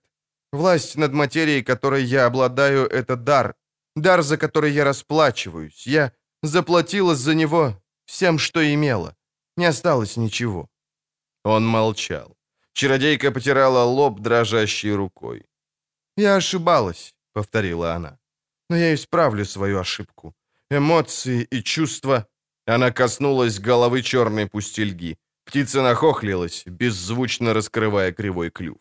Власть 0.52 0.96
над 0.98 1.14
материей, 1.14 1.64
которой 1.64 2.04
я 2.04 2.28
обладаю,— 2.28 2.88
это 2.92 3.16
дар. 3.16 3.56
Дар, 3.96 4.22
за 4.22 4.38
который 4.38 4.72
я 4.72 4.84
расплачиваюсь. 4.84 5.88
Я 5.88 6.12
заплатила 6.44 7.16
за 7.16 7.34
него 7.34 7.74
всем, 8.06 8.38
что 8.38 8.62
имела. 8.62 9.16
Не 9.58 9.66
осталось 9.66 10.18
ничего». 10.18 10.70
Он 11.44 11.66
молчал. 11.66 12.38
Чародейка 12.74 13.32
потирала 13.32 13.84
лоб 13.84 14.20
дрожащей 14.20 14.94
рукой. 14.94 15.46
«Я 16.18 16.38
ошибалась»,— 16.38 17.16
повторила 17.34 17.94
она. 17.94 18.18
«Но 18.70 18.78
я 18.78 18.94
исправлю 18.94 19.46
свою 19.46 19.80
ошибку. 19.80 20.34
Эмоции 20.72 21.48
и 21.52 21.62
чувства...» 21.64 22.26
Она 22.68 22.92
коснулась 22.92 23.60
головы 23.60 24.02
черной 24.02 24.48
пустельги. 24.48 25.18
Птица 25.46 25.84
нахохлилась, 25.84 26.64
беззвучно 26.66 27.54
раскрывая 27.54 28.12
кривой 28.12 28.50
клюв. 28.50 28.78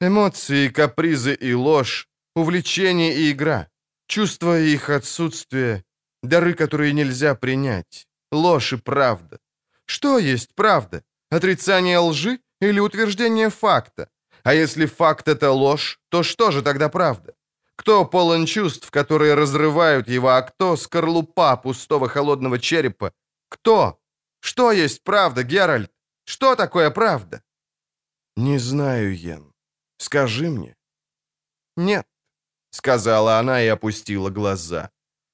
Эмоции, 0.00 0.68
капризы 0.68 1.34
и 1.34 1.54
ложь, 1.54 2.08
увлечение 2.34 3.14
и 3.14 3.30
игра. 3.30 3.68
Чувство 4.06 4.58
их 4.58 4.90
отсутствия, 4.90 5.84
дары, 6.22 6.54
которые 6.54 6.92
нельзя 6.92 7.34
принять, 7.34 8.06
ложь 8.32 8.72
и 8.72 8.76
правда. 8.76 9.38
Что 9.86 10.18
есть 10.18 10.54
правда? 10.54 11.02
Отрицание 11.30 11.98
лжи 11.98 12.38
или 12.60 12.80
утверждение 12.80 13.50
факта? 13.50 14.08
А 14.44 14.54
если 14.54 14.86
факт— 14.86 15.28
это 15.28 15.50
ложь, 15.50 15.98
то 16.08 16.22
что 16.22 16.50
же 16.52 16.62
тогда 16.62 16.88
правда? 16.88 17.34
Кто 17.76 18.04
полон 18.04 18.46
чувств, 18.46 18.90
которые 18.90 19.34
разрывают 19.34 20.08
его, 20.08 20.28
а 20.28 20.42
кто— 20.42 20.76
скорлупа 20.76 21.56
пустого 21.56 22.08
холодного 22.08 22.58
черепа? 22.58 23.12
Кто? 23.48 23.98
Что 24.40 24.72
есть 24.72 25.02
правда, 25.02 25.42
Геральт? 25.42 25.90
Что 26.24 26.54
такое 26.54 26.90
правда? 26.90 27.42
Не 28.36 28.58
знаю, 28.58 29.16
Йен. 29.16 29.52
Скажи 29.98 30.50
мне. 30.50 30.76
Нет 31.76 32.06
сказала 32.74 33.38
она 33.38 33.62
и 33.62 33.68
опустила 33.68 34.30
глаза. 34.30 34.90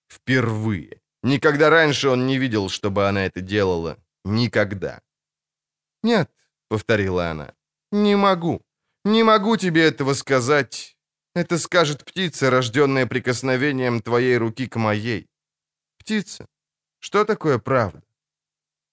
Впервые. 0.09 1.01
Никогда 1.23 1.71
раньше 1.71 2.09
он 2.09 2.27
не 2.27 2.39
видел, 2.39 2.69
чтобы 2.69 3.09
она 3.09 3.27
это 3.27 3.41
делала. 3.41 3.97
Никогда. 4.25 5.01
«Нет»,— 6.03 6.31
повторила 6.69 7.31
она,— 7.31 7.55
«не 7.93 8.17
могу. 8.17 8.61
Не 9.05 9.23
могу 9.25 9.57
тебе 9.57 9.85
этого 9.85 10.15
сказать. 10.15 10.97
Это 11.35 11.59
скажет 11.59 12.05
птица, 12.05 12.51
рожденная 12.51 13.07
прикосновением 13.07 14.03
твоей 14.03 14.37
руки 14.39 14.67
к 14.67 14.77
моей. 14.77 15.29
Птица, 15.99 16.47
что 16.99 17.25
такое 17.25 17.59
правда?» 17.59 18.03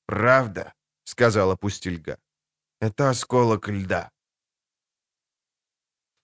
«Правда»,— 0.05 0.73
сказала 1.03 1.55
пустельга. 1.55 2.17
«Это 2.79 3.09
осколок 3.09 3.67
льда. 3.69 4.11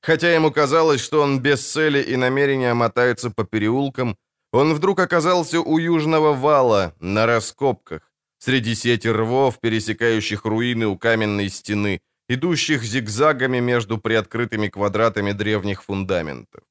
Хотя 0.04 0.36
ему 0.36 0.52
казалось, 0.52 1.02
что 1.02 1.22
он 1.22 1.40
без 1.40 1.72
цели 1.72 2.04
и 2.04 2.18
намерения 2.18 2.74
мотается 2.74 3.30
по 3.30 3.46
переулкам, 3.46 4.18
он 4.52 4.74
вдруг 4.74 5.00
оказался 5.00 5.62
у 5.62 5.78
южного 5.78 6.34
вала, 6.34 6.94
на 7.00 7.26
раскопках, 7.26 8.12
среди 8.38 8.76
сети 8.76 9.08
рвов, 9.08 9.60
пересекающих 9.60 10.44
руины 10.46 10.88
у 10.88 10.98
каменной 10.98 11.50
стены, 11.50 12.02
идущих 12.34 12.84
зигзагами 12.84 13.60
между 13.60 13.98
приоткрытыми 13.98 14.68
квадратами 14.68 15.32
древних 15.32 15.84
фундаментов. 15.84 16.64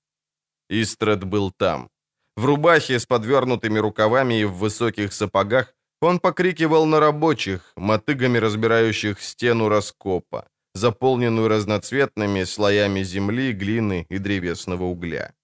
Истред 0.70 1.24
был 1.24 1.50
там. 1.50 1.88
В 2.36 2.44
рубахе 2.44 2.98
с 2.98 3.06
подвернутыми 3.06 3.78
рукавами 3.78 4.40
и 4.40 4.44
в 4.44 4.54
высоких 4.54 5.12
сапогах 5.12 5.74
он 6.00 6.18
покрикивал 6.18 6.86
на 6.86 7.00
рабочих, 7.00 7.72
мотыгами 7.76 8.38
разбирающих 8.38 9.20
стену 9.20 9.68
раскопа 9.68 10.46
заполненную 10.74 11.48
разноцветными 11.48 12.44
слоями 12.44 13.02
земли, 13.02 13.52
глины 13.52 14.06
и 14.08 14.18
древесного 14.18 14.84
угля. 14.84 15.34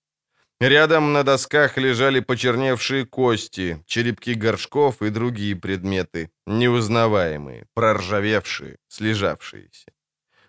Рядом 0.61 1.13
на 1.13 1.23
досках 1.23 1.79
лежали 1.79 2.21
почерневшие 2.21 3.07
кости, 3.07 3.83
черепки 3.87 4.35
горшков 4.35 5.03
и 5.03 5.11
другие 5.11 5.55
предметы, 5.55 6.31
неузнаваемые, 6.47 7.67
проржавевшие, 7.75 8.79
слежавшиеся. 8.89 9.93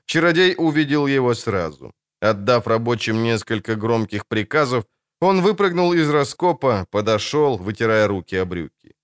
Чародей 0.09 0.55
увидел 0.57 1.07
его 1.07 1.35
сразу. 1.35 1.93
Отдав 2.21 2.67
рабочим 2.67 3.23
несколько 3.23 3.75
громких 3.75 4.25
приказов, 4.25 4.83
он 5.21 5.41
выпрыгнул 5.41 5.93
из 5.93 6.09
раскопа, 6.09 6.85
подошел, 6.89 7.57
вытирая 7.57 8.07
руки 8.07 8.35
о 8.41 8.45
брюки. 8.45 8.95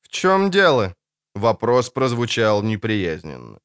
«В 0.00 0.08
чем 0.08 0.50
дело?» 0.50 0.94
Вопрос 1.34 1.90
прозвучал 1.90 2.62
неприязненно. 2.62 3.58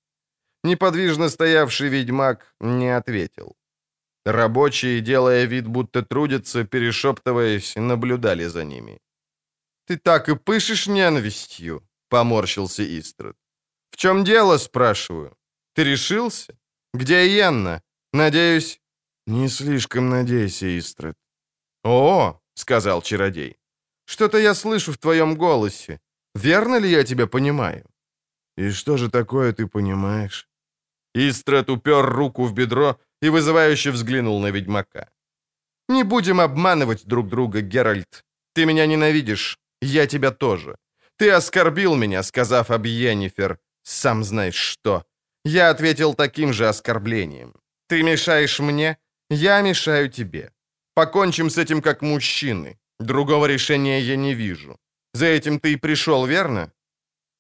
Неподвижно 0.64 1.30
стоявший 1.30 1.90
ведьмак 1.90 2.56
не 2.60 2.98
ответил. 2.98 3.56
Рабочие, 4.26 5.02
делая 5.02 5.48
вид, 5.48 5.68
будто 5.68 6.02
трудятся, 6.02 6.66
перешептываясь, 6.66 7.76
наблюдали 7.78 8.48
за 8.48 8.66
ними. 8.66 9.00
«Ты 9.88 9.98
так 9.98 10.30
и 10.30 10.36
пышешь 10.36 10.88
ненавистью?»— 10.88 11.82
поморщился 12.10 12.84
Истрад. 12.84 13.36
«В 13.92 13.96
чем 13.96 14.24
дело?»— 14.24 14.58
спрашиваю. 14.60 15.38
«Ты 15.74 15.84
решился? 15.86 16.54
Где 16.96 17.28
Йенна? 17.28 17.82
Надеюсь...» 18.14 18.80
«Не 19.28 19.50
слишком 19.50 20.10
надейся, 20.10 20.78
Истрад». 20.78 21.16
«О!»— 21.84 22.40
сказал 22.56 23.02
чародей. 23.02 23.58
«Что-то 24.06 24.38
я 24.38 24.54
слышу 24.54 24.92
в 24.92 24.98
твоем 24.98 25.36
голосе. 25.36 26.00
Верно 26.36 26.80
ли 26.80 26.90
я 26.90 27.04
тебя 27.04 27.28
понимаю?» 27.28 27.84
«И 28.58 28.72
что 28.72 28.98
же 28.98 29.10
такое 29.10 29.52
ты 29.52 29.68
понимаешь?» 29.68 30.48
Истрат 31.16 31.70
упер 31.70 32.06
руку 32.06 32.46
в 32.46 32.54
бедро 32.54 32.98
и 33.22 33.30
вызывающе 33.30 33.92
взглянул 33.92 34.40
на 34.40 34.52
ведьмака. 34.52 35.10
«Не 35.90 36.04
будем 36.04 36.40
обманывать 36.40 37.06
друг 37.06 37.28
друга, 37.28 37.62
Геральт. 37.62 38.24
Ты 38.54 38.66
меня 38.66 38.88
ненавидишь, 38.88 39.58
я 39.82 40.08
тебя 40.08 40.32
тоже. 40.32 40.78
Ты 41.18 41.32
оскорбил 41.32 41.96
меня, 41.96 42.24
сказав 42.24 42.72
об 42.72 42.86
Йеннифер, 42.86 43.58
сам 43.84 44.24
знаешь 44.24 44.56
что. 44.56 45.04
Я 45.46 45.70
ответил 45.70 46.16
таким 46.16 46.54
же 46.54 46.68
оскорблением. 46.68 47.54
Ты 47.88 48.04
мешаешь 48.04 48.60
мне, 48.60 48.98
я 49.30 49.62
мешаю 49.62 50.10
тебе. 50.10 50.52
Покончим 50.96 51.50
с 51.50 51.58
этим 51.58 51.82
как 51.82 52.02
мужчины. 52.02 52.78
Другого 53.00 53.46
решения 53.46 54.00
я 54.02 54.18
не 54.18 54.34
вижу. 54.34 54.78
За 55.14 55.26
этим 55.26 55.60
ты 55.60 55.74
и 55.74 55.78
пришел, 55.78 56.26
верно?» 56.26 56.72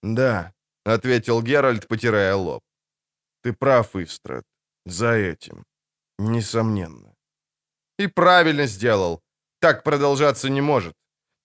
«Да»,— 0.03 0.53
ответил 0.85 1.41
Геральт, 1.41 1.87
потирая 1.87 2.35
лоб. 2.35 2.61
«Ты 3.43 3.53
прав, 3.53 3.95
Истрат. 3.95 4.43
За 4.85 5.13
этим. 5.13 5.63
Несомненно». 6.19 7.15
«И 7.99 8.07
правильно 8.07 8.67
сделал. 8.67 9.21
Так 9.59 9.83
продолжаться 9.83 10.49
не 10.49 10.61
может. 10.61 10.93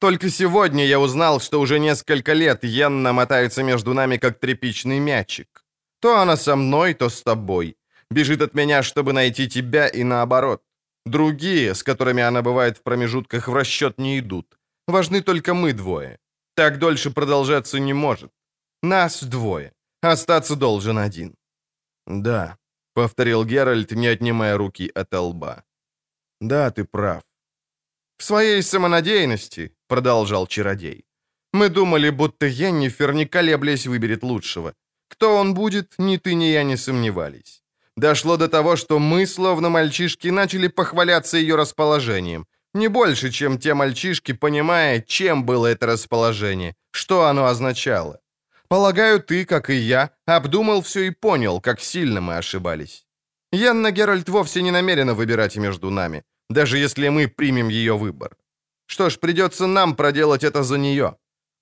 Только 0.01 0.31
сегодня 0.31 0.85
я 0.87 0.99
узнал, 0.99 1.41
что 1.41 1.61
уже 1.61 1.78
несколько 1.78 2.35
лет 2.35 2.65
Йенна 2.65 3.12
мотается 3.12 3.62
между 3.62 3.95
нами, 3.95 4.19
как 4.19 4.39
тряпичный 4.41 4.99
мячик. 5.01 5.65
То 6.01 6.19
она 6.19 6.37
со 6.37 6.57
мной, 6.57 6.95
то 6.95 7.09
с 7.09 7.23
тобой. 7.23 7.77
Бежит 8.11 8.43
от 8.43 8.55
меня, 8.55 8.83
чтобы 8.83 9.13
найти 9.13 9.49
тебя, 9.49 9.89
и 9.89 10.05
наоборот. 10.05 10.63
Другие, 11.07 11.75
с 11.75 11.83
которыми 11.83 12.23
она 12.23 12.43
бывает 12.43 12.77
в 12.77 12.83
промежутках, 12.83 13.49
в 13.49 13.55
расчет 13.55 13.99
не 13.99 14.19
идут. 14.19 14.59
Важны 14.89 15.23
только 15.23 15.55
мы 15.55 15.73
двое. 15.73 16.19
Так 16.55 16.79
дольше 16.79 17.11
продолжаться 17.11 17.79
не 17.79 17.95
может. 17.95 18.33
Нас 18.83 19.23
двое. 19.23 19.73
Остаться 20.03 20.57
должен 20.57 20.99
один. 20.99 21.35
«Да»,— 22.07 22.57
повторил 22.95 23.45
Геральт, 23.45 23.93
не 23.93 24.09
отнимая 24.09 24.57
руки 24.57 24.91
от 24.95 25.15
лба. 25.15 25.63
«Да, 26.41 26.71
ты 26.71 26.85
прав». 26.85 27.23
«В 28.19 28.23
своей 28.23 28.63
самонадеянности»,— 28.63 29.73
продолжал 29.89 30.47
чародей, 30.47 31.05
«мы 31.53 31.69
думали, 31.69 32.11
будто 32.11 32.47
Йеннифер, 32.47 33.13
не 33.13 33.27
колеблясь, 33.27 33.87
выберет 33.87 34.23
лучшего. 34.23 34.75
Кто 35.11 35.37
он 35.37 35.55
будет, 35.55 35.95
ни 35.99 36.16
ты, 36.16 36.35
ни 36.35 36.45
я 36.45 36.62
не 36.62 36.77
сомневались. 36.77 37.62
Дошло 37.97 38.37
до 38.37 38.49
того, 38.49 38.77
что 38.77 38.99
мы, 38.99 39.27
словно 39.27 39.69
мальчишки, 39.69 40.28
начали 40.28 40.69
похваляться 40.69 41.37
ее 41.37 41.57
расположением. 41.57 42.47
Не 42.74 42.89
больше, 42.89 43.31
чем 43.31 43.59
те 43.59 43.74
мальчишки, 43.74 44.32
понимая, 44.32 45.01
чем 45.01 45.45
было 45.45 45.66
это 45.66 45.87
расположение, 45.87 46.74
что 46.93 47.27
оно 47.27 47.47
означало. 47.47 48.20
Полагаю, 48.69 49.20
ты, 49.20 49.45
как 49.45 49.69
и 49.69 49.74
я, 49.74 50.11
обдумал 50.27 50.81
все 50.81 51.01
и 51.01 51.11
понял, 51.11 51.61
как 51.61 51.81
сильно 51.81 52.20
мы 52.20 52.37
ошибались. 52.37 53.05
Янна 53.53 53.91
Геральт 53.91 54.28
вовсе 54.28 54.62
не 54.62 54.70
намерена 54.70 55.15
выбирать 55.15 55.57
между 55.57 55.91
нами, 55.91 56.23
даже 56.49 56.78
если 56.78 57.09
мы 57.09 57.27
примем 57.27 57.69
ее 57.69 57.99
выбор. 57.99 58.37
Что 58.87 59.11
ж, 59.11 59.19
придется 59.19 59.66
нам 59.66 59.97
проделать 59.97 60.45
это 60.45 60.62
за 60.62 60.78
нее. 60.78 61.16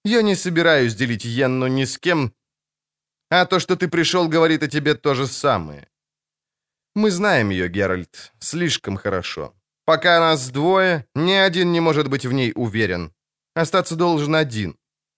Я 0.04 0.22
не 0.22 0.36
собираюсь 0.36 0.94
делить 0.94 1.24
Йенну 1.24 1.66
ни 1.66 1.84
с 1.84 1.98
кем, 1.98 2.32
а 3.30 3.46
то, 3.46 3.59
что 3.59 3.76
ты 3.76 3.88
пришел, 3.88 4.28
говорит 4.28 4.62
о 4.62 4.68
тебе 4.68 4.94
то 4.94 5.14
же 5.14 5.26
самое. 5.26 5.88
Мы 6.94 7.10
знаем 7.10 7.50
ее, 7.50 7.68
Геральт, 7.68 8.32
слишком 8.40 8.96
хорошо. 8.96 9.55
Пока 9.84 10.20
нас 10.20 10.50
двое, 10.50 11.06
ни 11.14 11.32
один 11.32 11.72
не 11.72 11.80
может 11.80 12.09
быть 12.09 12.26
в 12.26 12.32
ней 12.32 12.52
уверен. 12.55 13.12
Остаться 13.55 13.96
должен 13.96 14.34
один. 14.34 14.76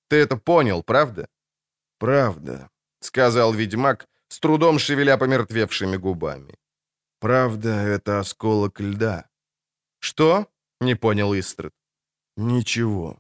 Ты 0.09 0.17
это 0.17 0.37
понял, 0.37 0.83
правда? 0.83 1.29
Правда, 1.99 2.71
сказал 3.01 3.53
ведьмак, 3.53 4.07
с 4.29 4.39
трудом 4.41 4.79
шевеля 4.79 5.19
помертвевшими 5.19 5.97
губами. 5.97 6.55
Правда, 7.21 7.69
это 7.69 8.21
осколок 8.21 8.81
льда. 8.81 9.29
Что? 9.99 10.47
Не 10.81 10.95
понял 10.95 11.35
Истред. 11.35 11.73
Ничего. 12.37 13.19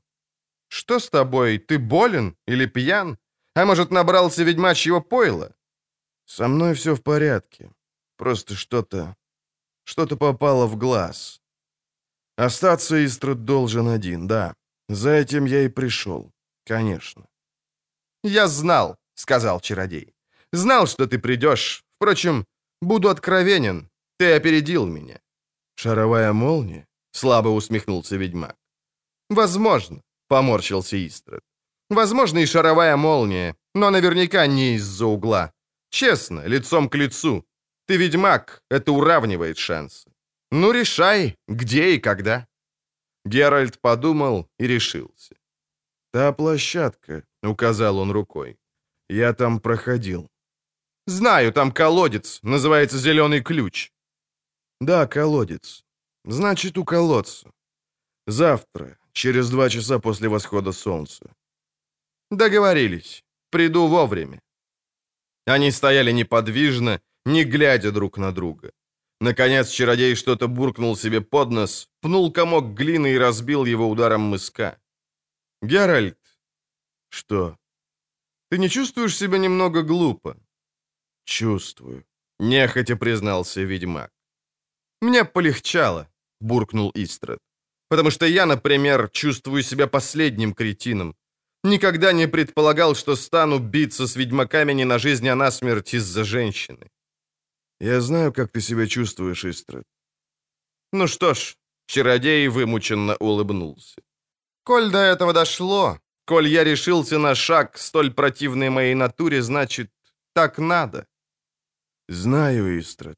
Что 0.69 0.99
с 0.99 1.11
тобой? 1.11 1.59
Ты 1.59 1.79
болен 1.79 2.37
или 2.47 2.67
пьян? 2.67 3.19
А 3.55 3.65
может, 3.65 3.91
набрался 3.91 4.45
ведьмачьего 4.45 5.01
пойла? 5.01 5.55
Со 6.25 6.49
мной 6.49 6.75
все 6.75 6.95
в 6.95 7.03
порядке. 7.03 7.71
Просто 8.17 8.55
что-то... 8.55 9.17
Что-то 9.85 10.17
попало 10.17 10.67
в 10.67 10.77
глаз. 10.77 11.41
Остаться 12.37 13.05
Истрад 13.05 13.45
должен 13.45 13.89
один, 13.89 14.27
да. 14.29 14.55
За 14.89 15.11
этим 15.11 15.47
я 15.47 15.63
и 15.63 15.69
пришел. 15.69 16.33
Конечно. 16.65 17.27
«Я 18.23 18.49
знал»,— 18.49 18.97
сказал 19.15 19.61
чародей. 19.61 20.15
«Знал, 20.53 20.87
что 20.87 21.07
ты 21.07 21.19
придешь. 21.19 21.85
Впрочем, 21.97 22.45
буду 22.83 23.09
откровенен. 23.09 23.89
Ты 24.19 24.37
опередил 24.37 24.87
меня». 24.87 25.21
«Шаровая 25.77 26.33
молния?»— 26.33 26.87
слабо 27.13 27.49
усмехнулся 27.49 28.17
ведьмак. 28.17 28.57
«Возможно»,— 29.31 30.03
поморщился 30.29 30.97
Истрад. 31.07 31.43
Возможно, 31.91 32.39
и 32.39 32.47
шаровая 32.47 32.97
молния, 32.97 33.57
но 33.75 33.91
наверняка 33.91 34.47
не 34.47 34.75
из-за 34.77 35.07
угла. 35.07 35.53
Честно, 35.91 36.47
лицом 36.47 36.89
к 36.89 36.95
лицу. 36.95 37.45
Ты 37.87 37.97
ведьмак, 37.97 38.63
это 38.71 38.93
уравнивает 38.93 39.59
шансы. 39.59 40.09
Ну, 40.53 40.73
решай, 40.73 41.37
где 41.49 41.95
и 41.95 41.99
когда. 41.99 42.47
Геральт 43.25 43.81
подумал 43.81 44.49
и 44.59 44.67
решился. 44.69 45.35
«Та 46.13 46.33
площадка»,— 46.33 47.23
указал 47.43 47.99
он 47.99 48.11
рукой. 48.11 48.59
«Я 49.09 49.33
там 49.33 49.61
проходил». 49.61 50.29
«Знаю, 51.07 51.53
там 51.53 51.73
колодец, 51.73 52.41
называется 52.43 52.99
«Зеленый 52.99 53.43
ключ». 53.43 53.93
«Да, 54.81 55.07
колодец. 55.07 55.85
Значит, 56.25 56.79
у 56.79 56.85
колодца. 56.85 57.51
Завтра, 58.27 58.99
через 59.13 59.51
два 59.51 59.69
часа 59.69 59.99
после 59.99 60.29
восхода 60.29 60.73
солнца. 60.73 61.35
Договорились. 62.31 63.25
Приду 63.51 63.89
вовремя. 63.89 64.41
Они 65.47 65.73
стояли 65.73 66.13
неподвижно, 66.13 67.01
не 67.25 67.45
глядя 67.45 67.91
друг 67.91 68.19
на 68.19 68.33
друга. 68.33 68.71
Наконец 69.21 69.71
чародей 69.71 70.15
что-то 70.15 70.49
буркнул 70.49 70.97
себе 70.97 71.21
под 71.21 71.51
нос, 71.51 71.89
пнул 72.01 72.33
комок 72.33 72.75
глины 72.75 73.13
и 73.13 73.19
разбил 73.19 73.67
его 73.67 73.89
ударом 73.89 74.21
мыска. 74.21 74.79
«Геральт!» 75.63 76.19
«Что?» 77.11 77.57
«Ты 78.51 78.59
не 78.59 78.69
чувствуешь 78.69 79.17
себя 79.17 79.39
немного 79.39 79.83
глупо?» 79.83 80.37
«Чувствую»,— 81.25 82.05
нехотя 82.39 82.97
признался 82.97 83.63
ведьмак. 83.63 84.11
«Мне 85.03 85.25
полегчало»,— 85.25 86.09
буркнул 86.41 86.93
Истрад. 86.95 87.39
«Потому 87.89 88.11
что 88.11 88.27
я, 88.27 88.47
например, 88.47 89.09
чувствую 89.09 89.63
себя 89.63 89.87
последним 89.87 90.55
кретином, 90.55 91.15
Никогда 91.65 92.13
не 92.13 92.27
предполагал, 92.29 92.95
что 92.95 93.17
стану 93.17 93.59
биться 93.59 94.07
с 94.07 94.17
ведьмаками 94.17 94.73
не 94.73 94.85
на 94.85 94.99
жизнь, 94.99 95.29
а 95.29 95.35
на 95.35 95.51
смерть 95.51 95.95
из-за 95.95 96.25
женщины. 96.25 96.91
Я 97.81 98.01
знаю, 98.01 98.33
как 98.33 98.53
ты 98.53 98.61
себя 98.61 98.87
чувствуешь, 98.87 99.45
Истрад. 99.45 99.85
Ну 100.93 101.07
что 101.07 101.35
ж, 101.35 101.57
чародей 101.87 102.49
вымученно 102.49 103.17
улыбнулся. 103.17 104.01
Коль 104.65 104.91
до 104.91 104.99
этого 104.99 105.33
дошло, 105.33 105.99
коль 106.25 106.49
я 106.49 106.65
решился 106.65 107.19
на 107.19 107.35
шаг 107.35 107.79
столь 107.79 108.11
противной 108.11 108.71
моей 108.71 108.95
натуре, 108.95 109.43
значит, 109.43 109.91
так 110.35 110.59
надо. 110.59 111.07
Знаю, 112.09 112.79
Истрад. 112.79 113.17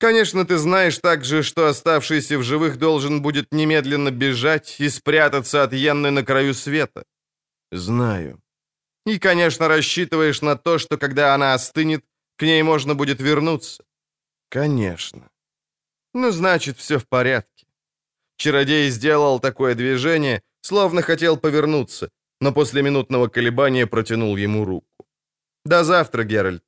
Конечно, 0.00 0.46
ты 0.46 0.56
знаешь 0.56 0.98
также, 0.98 1.42
что 1.42 1.66
оставшийся 1.66 2.38
в 2.38 2.42
живых 2.42 2.78
должен 2.78 3.20
будет 3.20 3.52
немедленно 3.52 4.10
бежать 4.10 4.80
и 4.80 4.88
спрятаться 4.88 5.62
от 5.62 5.74
Йенны 5.74 6.10
на 6.10 6.24
краю 6.24 6.54
света. 6.54 7.04
Знаю. 7.72 8.40
И, 9.04 9.18
конечно, 9.18 9.68
рассчитываешь 9.68 10.40
на 10.42 10.56
то, 10.56 10.78
что 10.78 10.96
когда 10.96 11.34
она 11.34 11.52
остынет, 11.52 12.02
к 12.38 12.42
ней 12.42 12.62
можно 12.62 12.94
будет 12.94 13.20
вернуться. 13.20 13.84
Конечно. 14.48 15.28
Ну, 16.14 16.32
значит, 16.32 16.78
все 16.78 16.98
в 16.98 17.04
порядке. 17.06 17.66
Чародей 18.36 18.90
сделал 18.90 19.38
такое 19.38 19.74
движение, 19.74 20.42
словно 20.62 21.02
хотел 21.02 21.36
повернуться, 21.36 22.08
но 22.40 22.52
после 22.52 22.82
минутного 22.82 23.28
колебания 23.28 23.86
протянул 23.86 24.38
ему 24.38 24.64
руку. 24.64 25.06
«До 25.66 25.84
завтра, 25.84 26.24
Геральт». 26.24 26.64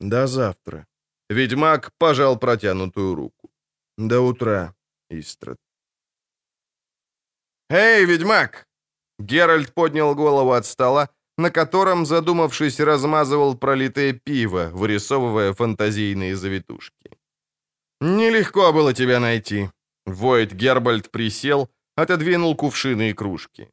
«До 0.00 0.26
завтра». 0.28 0.86
Ведьмак 1.32 1.90
пожал 1.98 2.38
протянутую 2.38 3.14
руку. 3.14 3.50
«До 3.98 4.20
утра, 4.20 4.74
Истрад». 5.10 5.56
«Эй, 7.70 8.04
ведьмак!» 8.04 8.66
Геральт 9.18 9.72
поднял 9.74 10.14
голову 10.14 10.52
от 10.52 10.66
стола, 10.66 11.08
на 11.38 11.50
котором, 11.50 12.06
задумавшись, 12.06 12.80
размазывал 12.80 13.56
пролитое 13.56 14.12
пиво, 14.12 14.70
вырисовывая 14.72 15.52
фантазийные 15.54 16.36
завитушки. 16.36 17.18
«Нелегко 18.00 18.72
было 18.72 18.92
тебя 18.92 19.20
найти». 19.20 19.70
Войд 20.06 20.52
Гербальд 20.52 21.10
присел, 21.10 21.70
отодвинул 21.96 22.56
кувшины 22.56 23.10
и 23.10 23.14
кружки. 23.14 23.68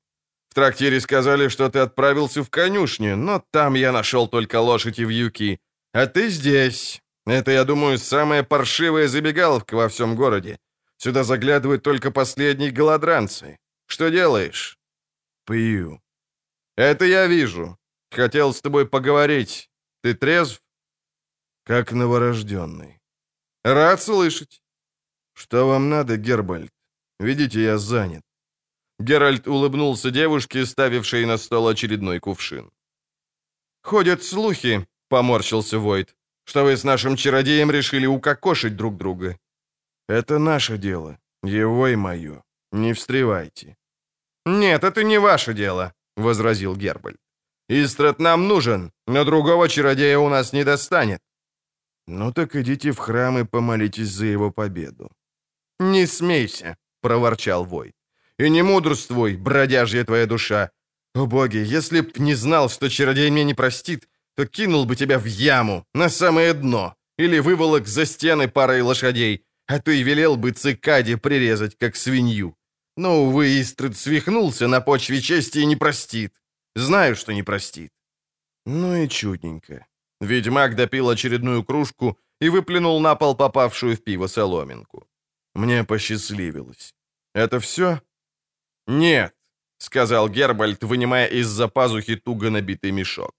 «В 0.50 0.54
трактире 0.54 1.00
сказали, 1.02 1.50
что 1.50 1.70
ты 1.70 1.80
отправился 1.80 2.44
в 2.44 2.50
конюшню, 2.50 3.18
но 3.18 3.44
там 3.52 3.76
я 3.76 3.92
нашел 3.92 4.28
только 4.28 4.62
лошадь 4.62 5.00
и 5.00 5.06
вьюки. 5.06 5.60
А 5.94 6.06
ты 6.06 6.30
здесь. 6.30 7.02
Это, 7.30 7.52
я 7.52 7.64
думаю, 7.64 7.98
самая 7.98 8.44
паршивая 8.44 9.08
забегаловка 9.08 9.76
во 9.76 9.88
всем 9.88 10.16
городе. 10.16 10.58
Сюда 10.98 11.24
заглядывают 11.24 11.84
только 11.84 12.12
последние 12.12 12.72
голодранцы. 12.72 13.58
Что 13.88 14.10
делаешь?» 14.10 14.80
Пью. 15.50 16.00
Это 16.78 17.06
я 17.06 17.28
вижу. 17.28 17.76
Хотел 18.12 18.54
с 18.54 18.62
тобой 18.62 18.86
поговорить. 18.86 19.70
Ты 20.04 20.14
трезв? 20.14 20.62
Как 21.64 21.92
новорожденный. 21.92 23.00
Рад 23.64 24.02
слышать. 24.02 24.62
Что 25.34 25.68
вам 25.68 25.90
надо, 25.90 26.18
Гербальд? 26.18 26.72
Видите, 27.20 27.64
я 27.64 27.78
занят. 27.80 28.22
Геральт 29.00 29.48
улыбнулся 29.48 30.12
девушке, 30.12 30.66
ставившей 30.66 31.26
на 31.26 31.38
стол 31.38 31.68
очередной 31.68 32.20
кувшин. 32.20 32.70
«Ходят 33.82 34.24
слухи»,— 34.24 34.88
поморщился 35.10 35.80
Войт, 35.80 36.16
«что 36.50 36.64
вы 36.64 36.72
с 36.72 36.84
нашим 36.84 37.16
чародеем 37.16 37.72
решили 37.72 38.08
укокошить 38.08 38.76
друг 38.76 38.98
друга». 38.98 39.38
«Это 40.08 40.40
наше 40.40 40.78
дело, 40.78 41.18
его 41.44 41.88
и 41.88 41.96
мое. 41.96 42.42
Не 42.72 42.94
встревайте». 42.94 43.76
«Нет, 44.46 44.84
это 44.84 45.04
не 45.04 45.20
ваше 45.20 45.54
дело»,— 45.54 45.94
возразил 46.18 46.76
Гербальд. 46.76 47.18
«Истрат 47.70 48.20
нам 48.20 48.48
нужен, 48.48 48.92
но 49.08 49.26
другого 49.26 49.70
чародея 49.70 50.18
у 50.18 50.30
нас 50.30 50.54
не 50.54 50.64
достанет». 50.64 51.20
«Ну 52.08 52.32
так 52.32 52.56
идите 52.56 52.92
в 52.92 52.98
храм 52.98 53.38
и 53.38 53.46
помолитесь 53.46 54.10
за 54.10 54.26
его 54.26 54.52
победу». 54.52 55.12
«Не 55.80 56.08
смейся»,— 56.08 56.78
проворчал 57.02 57.64
Войт. 57.66 57.94
«И 58.40 58.50
не 58.50 58.64
мудрствуй, 58.64 59.38
бродяжья 59.38 60.04
твоя 60.04 60.26
душа. 60.26 60.72
О 61.14 61.26
боги, 61.26 61.76
если 61.76 62.02
б 62.02 62.10
не 62.18 62.36
знал, 62.36 62.70
что 62.70 62.90
чародей 62.90 63.30
меня 63.30 63.44
не 63.44 63.54
простит, 63.54 64.09
то 64.40 64.46
кинул 64.46 64.86
бы 64.86 64.96
тебя 64.96 65.20
в 65.20 65.26
яму, 65.26 65.86
на 65.94 66.10
самое 66.10 66.54
дно, 66.54 66.96
или 67.18 67.40
выволок 67.40 67.88
за 67.88 68.06
стены 68.06 68.48
парой 68.48 68.82
лошадей, 68.82 69.44
а 69.68 69.80
и 69.92 70.04
велел 70.04 70.38
бы 70.38 70.52
цикаде 70.52 71.18
прирезать, 71.18 71.78
как 71.78 71.98
свинью. 71.98 72.56
Но, 72.96 73.24
увы, 73.24 73.60
Истрид 73.60 73.98
свихнулся 73.98 74.68
на 74.68 74.80
почве 74.80 75.20
чести 75.20 75.60
и 75.60 75.66
не 75.66 75.76
простит. 75.76 76.32
Знаю, 76.74 77.18
что 77.18 77.34
не 77.34 77.44
простит. 77.44 77.92
Ну 78.66 78.96
и 78.96 79.10
чудненько. 79.10 79.86
Ведьмак 80.22 80.76
допил 80.76 81.10
очередную 81.10 81.66
кружку 81.66 82.18
и 82.40 82.48
выплюнул 82.48 83.02
на 83.02 83.16
пол 83.16 83.36
попавшую 83.36 83.98
в 83.98 84.02
пиво 84.02 84.28
соломинку. 84.28 85.06
Мне 85.54 85.84
посчастливилось. 85.84 86.94
Это 87.36 87.60
все? 87.60 88.02
Нет, 88.88 89.34
сказал 89.80 90.30
Гербальд, 90.30 90.82
вынимая 90.84 91.28
из-за 91.28 91.68
пазухи 91.68 92.16
туго 92.16 92.50
набитый 92.50 92.92
мешок. 92.92 93.34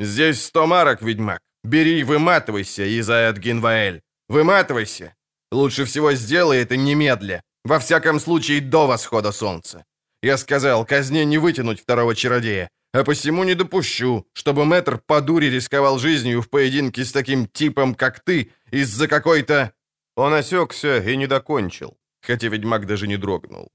Здесь 0.00 0.44
сто 0.44 0.66
марок, 0.66 1.02
ведьмак. 1.02 1.40
Бери, 1.62 2.04
выматывайся, 2.04 2.84
Изаят 3.00 3.36
Гинваэль. 3.38 4.00
Выматывайся. 4.28 5.14
Лучше 5.52 5.84
всего 5.84 6.14
сделай 6.14 6.62
это 6.62 6.78
немедля. 6.78 7.42
Во 7.64 7.78
всяком 7.78 8.18
случае, 8.18 8.62
до 8.62 8.86
восхода 8.86 9.30
солнца. 9.32 9.84
Я 10.22 10.38
сказал, 10.38 10.86
казне 10.86 11.26
не 11.26 11.36
вытянуть 11.36 11.82
второго 11.82 12.14
чародея, 12.14 12.70
а 12.94 13.04
посему 13.04 13.44
не 13.44 13.54
допущу, 13.54 14.26
чтобы 14.32 14.64
мэтр 14.64 14.98
по 15.06 15.20
дуре 15.20 15.50
рисковал 15.50 15.98
жизнью 15.98 16.40
в 16.40 16.48
поединке 16.48 17.04
с 17.04 17.12
таким 17.12 17.46
типом, 17.46 17.94
как 17.94 18.20
ты, 18.20 18.52
из-за 18.70 19.06
какой-то...» 19.06 19.72
Он 20.16 20.32
осекся 20.32 20.98
и 21.02 21.16
не 21.16 21.26
докончил, 21.26 21.98
хотя 22.22 22.48
ведьмак 22.48 22.86
даже 22.86 23.06
не 23.06 23.18
дрогнул. 23.18 23.68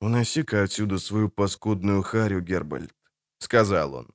«Уноси-ка 0.00 0.64
отсюда 0.64 0.98
свою 0.98 1.28
паскудную 1.28 2.02
харю, 2.02 2.40
Гербальд»,— 2.40 2.90
сказал 3.38 3.94
он. 3.94 4.08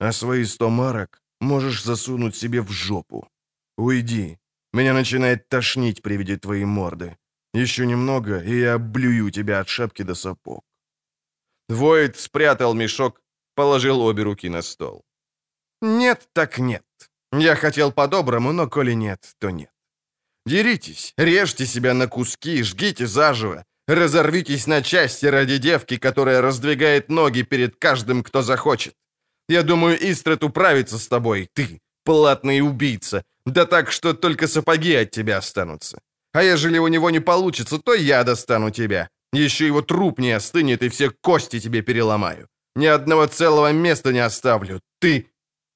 «А 0.00 0.12
свои 0.12 0.44
сто 0.44 0.70
марок 0.70 1.22
можешь 1.40 1.84
засунуть 1.84 2.34
себе 2.34 2.62
в 2.62 2.70
жопу. 2.70 3.28
Уйди. 3.76 4.38
Меня 4.72 4.94
начинает 4.94 5.48
тошнить 5.48 6.02
при 6.02 6.16
виде 6.16 6.36
твоей 6.36 6.64
морды. 6.64 7.16
Еще 7.54 7.86
немного, 7.86 8.38
и 8.38 8.60
я 8.60 8.74
облюю 8.74 9.30
тебя 9.30 9.60
от 9.60 9.68
шапки 9.68 10.02
до 10.02 10.14
сапог». 10.14 10.64
Воид 11.68 12.16
спрятал 12.16 12.74
мешок, 12.74 13.20
положил 13.54 14.00
обе 14.00 14.22
руки 14.22 14.48
на 14.48 14.62
стол. 14.62 15.04
«Нет, 15.82 16.28
так 16.32 16.58
нет. 16.58 16.84
Я 17.32 17.54
хотел 17.54 17.92
по-доброму, 17.92 18.52
но 18.52 18.68
коли 18.68 18.94
нет, 18.94 19.34
то 19.38 19.50
нет. 19.50 19.70
Деритесь, 20.46 21.12
режьте 21.16 21.66
себя 21.66 21.94
на 21.94 22.08
куски, 22.08 22.62
жгите 22.62 23.06
заживо, 23.06 23.64
разорвитесь 23.86 24.66
на 24.66 24.82
части 24.82 25.26
ради 25.26 25.58
девки, 25.58 25.96
которая 25.96 26.40
раздвигает 26.40 27.08
ноги 27.08 27.42
перед 27.42 27.76
каждым, 27.76 28.22
кто 28.22 28.42
захочет. 28.42 28.94
Я 29.50 29.62
думаю, 29.62 29.98
Истрет 30.10 30.44
управится 30.44 30.96
с 30.96 31.08
тобой, 31.08 31.48
ты, 31.54 31.80
платный 32.04 32.60
убийца, 32.60 33.24
да 33.46 33.66
так, 33.66 33.92
что 33.92 34.14
только 34.14 34.46
сапоги 34.46 34.94
от 34.94 35.10
тебя 35.10 35.38
останутся. 35.38 35.98
А 36.32 36.44
ежели 36.44 36.78
у 36.78 36.88
него 36.88 37.10
не 37.10 37.20
получится, 37.20 37.78
то 37.78 37.94
я 37.94 38.22
достану 38.22 38.70
тебя. 38.70 39.08
Еще 39.32 39.66
его 39.66 39.82
труп 39.82 40.20
не 40.20 40.36
остынет, 40.36 40.82
и 40.82 40.88
все 40.88 41.10
кости 41.10 41.60
тебе 41.60 41.82
переломаю. 41.82 42.46
Ни 42.76 42.86
одного 42.86 43.26
целого 43.26 43.72
места 43.72 44.12
не 44.12 44.24
оставлю. 44.24 44.80
Ты...» 45.00 45.26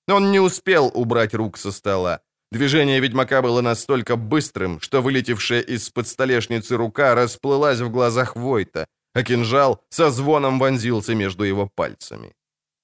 Он 0.09 0.31
не 0.31 0.41
успел 0.41 0.93
убрать 0.95 1.35
рук 1.35 1.59
со 1.59 1.73
стола. 1.73 2.21
Движение 2.53 3.01
ведьмака 3.01 3.43
было 3.43 3.61
настолько 3.63 4.15
быстрым, 4.15 4.81
что 4.81 5.03
вылетевшая 5.03 5.63
из-под 5.63 6.07
столешницы 6.07 6.77
рука 6.77 7.17
расплылась 7.17 7.81
в 7.81 7.91
глазах 7.91 8.37
Войта, 8.37 8.87
а 9.15 9.23
кинжал 9.25 9.81
со 9.91 10.11
звоном 10.11 10.61
вонзился 10.61 11.15
между 11.17 11.43
его 11.43 11.69
пальцами. 11.75 12.35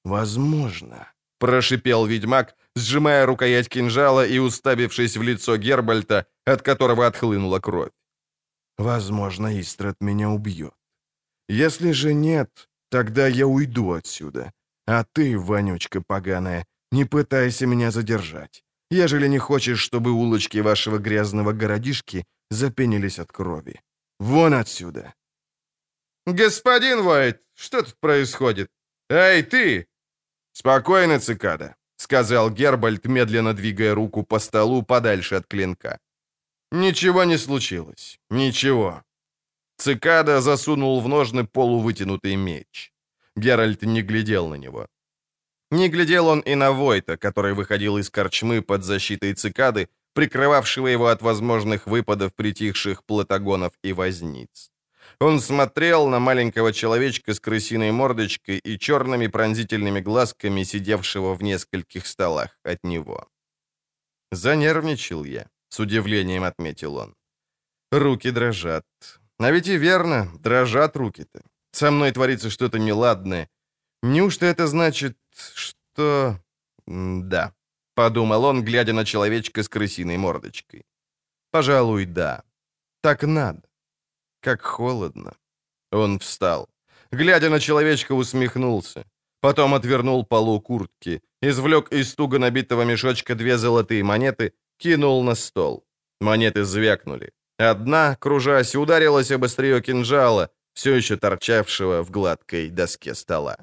«Возможно»,— 0.05 1.13
прошипел 1.39 2.07
ведьмак, 2.07 2.57
сжимая 2.77 3.27
рукоять 3.27 3.69
кинжала 3.69 4.27
и 4.27 4.39
уставившись 4.39 5.17
в 5.17 5.23
лицо 5.23 5.57
Гербальта, 5.57 6.27
от 6.47 6.63
которого 6.63 7.07
отхлынула 7.07 7.61
кровь. 7.61 7.93
«Возможно, 8.79 9.61
Истрат 9.61 9.97
меня 10.01 10.31
убьет. 10.31 10.75
Если 11.49 11.93
же 11.93 12.15
нет, 12.15 12.69
тогда 12.91 13.27
я 13.27 13.47
уйду 13.47 13.93
отсюда. 13.93 14.53
А 14.87 15.05
ты, 15.05 15.39
вонючка 15.39 16.01
поганая, 16.01 16.65
не 16.93 17.05
пытайся 17.05 17.67
меня 17.67 17.91
задержать 17.91 18.65
ежели 18.91 19.29
не 19.29 19.39
хочешь, 19.39 19.81
чтобы 19.81 20.11
улочки 20.11 20.59
вашего 20.59 20.99
грязного 20.99 21.53
городишки 21.53 22.25
запенились 22.51 23.19
от 23.19 23.33
крови. 23.33 23.81
Вон 24.19 24.55
отсюда!» 24.55 25.15
«Господин 26.27 27.03
Вайт, 27.03 27.43
что 27.55 27.83
тут 27.83 27.97
происходит? 28.01 28.69
Эй, 29.09 29.43
ты!» 29.43 29.87
«Спокойно, 30.53 31.19
цикада»,— 31.19 31.77
сказал 31.97 32.51
Гербальд, 32.51 33.07
медленно 33.07 33.55
двигая 33.55 33.95
руку 33.95 34.23
по 34.23 34.39
столу 34.39 34.83
подальше 34.83 35.37
от 35.37 35.47
клинка. 35.47 35.99
«Ничего 36.73 37.25
не 37.25 37.39
случилось. 37.39 38.19
Ничего». 38.31 39.03
Цикада 39.77 40.41
засунул 40.41 41.01
в 41.01 41.09
ножны 41.09 41.47
полувытянутый 41.47 42.37
меч. 42.37 42.93
Геральт 43.37 43.83
не 43.83 44.03
глядел 44.03 44.49
на 44.49 44.57
него. 44.57 44.87
Не 45.71 45.89
глядел 45.89 46.27
он 46.27 46.41
и 46.41 46.55
на 46.55 46.73
Войта, 46.73 47.17
который 47.17 47.55
выходил 47.55 47.97
из 47.97 48.11
корчмы 48.11 48.61
под 48.61 48.85
защитой 48.85 49.35
цикады, 49.35 49.89
прикрывавшего 50.15 50.89
его 50.89 51.07
от 51.07 51.23
возможных 51.23 51.87
выпадов 51.87 52.35
притихших 52.35 53.05
платагонов 53.05 53.73
и 53.83 53.93
возниц. 53.93 54.71
Он 55.21 55.41
смотрел 55.41 56.09
на 56.09 56.19
маленького 56.19 56.73
человечка 56.73 57.35
с 57.35 57.41
крысиной 57.41 57.93
мордочкой 57.93 58.57
и 58.57 58.79
черными 58.79 59.27
пронзительными 59.27 60.01
глазками, 60.01 60.63
сидевшего 60.63 61.35
в 61.35 61.43
нескольких 61.43 62.07
столах 62.07 62.59
от 62.65 62.83
него. 62.85 63.29
«Занервничал 64.33 65.25
я»,— 65.25 65.51
с 65.69 65.79
удивлением 65.79 66.45
отметил 66.45 66.97
он. 66.97 67.15
«Руки 67.93 68.31
дрожат. 68.31 68.87
А 69.39 69.51
ведь 69.51 69.69
и 69.69 69.77
верно, 69.77 70.31
дрожат 70.39 70.97
руки-то. 70.97 71.43
Со 71.73 71.91
мной 71.91 72.13
творится 72.13 72.49
что-то 72.49 72.79
неладное. 72.79 73.49
Неужто 74.03 74.47
это 74.47 74.67
значит, 74.67 75.19
что... 75.55 76.41
Да, 76.87 77.53
подумал 77.95 78.45
он, 78.45 78.65
глядя 78.65 78.93
на 78.93 79.05
человечка 79.05 79.63
с 79.63 79.69
крысиной 79.69 80.17
мордочкой. 80.17 80.85
Пожалуй, 81.51 82.07
да. 82.07 82.43
Так 83.03 83.23
надо. 83.23 83.70
Как 84.41 84.63
холодно. 84.63 85.33
Он 85.93 86.19
встал. 86.19 86.69
Глядя 87.13 87.51
на 87.51 87.61
человечка, 87.61 88.13
усмехнулся. 88.13 89.05
Потом 89.41 89.75
отвернул 89.75 90.25
полу 90.25 90.61
куртки, 90.61 91.23
извлек 91.43 91.93
из 91.93 92.15
туго 92.15 92.39
набитого 92.39 92.85
мешочка 92.85 93.35
две 93.35 93.57
золотые 93.57 94.03
монеты, 94.03 94.53
кинул 94.79 95.23
на 95.25 95.35
стол. 95.35 95.85
Монеты 96.21 96.65
звякнули. 96.65 97.33
Одна, 97.59 98.17
кружась, 98.17 98.75
ударилась 98.75 99.31
об 99.31 99.45
острие 99.45 99.81
кинжала, 99.83 100.51
все 100.75 100.95
еще 100.95 101.17
торчавшего 101.17 102.03
в 102.03 102.11
гладкой 102.11 102.71
доске 102.71 103.15
стола. 103.15 103.57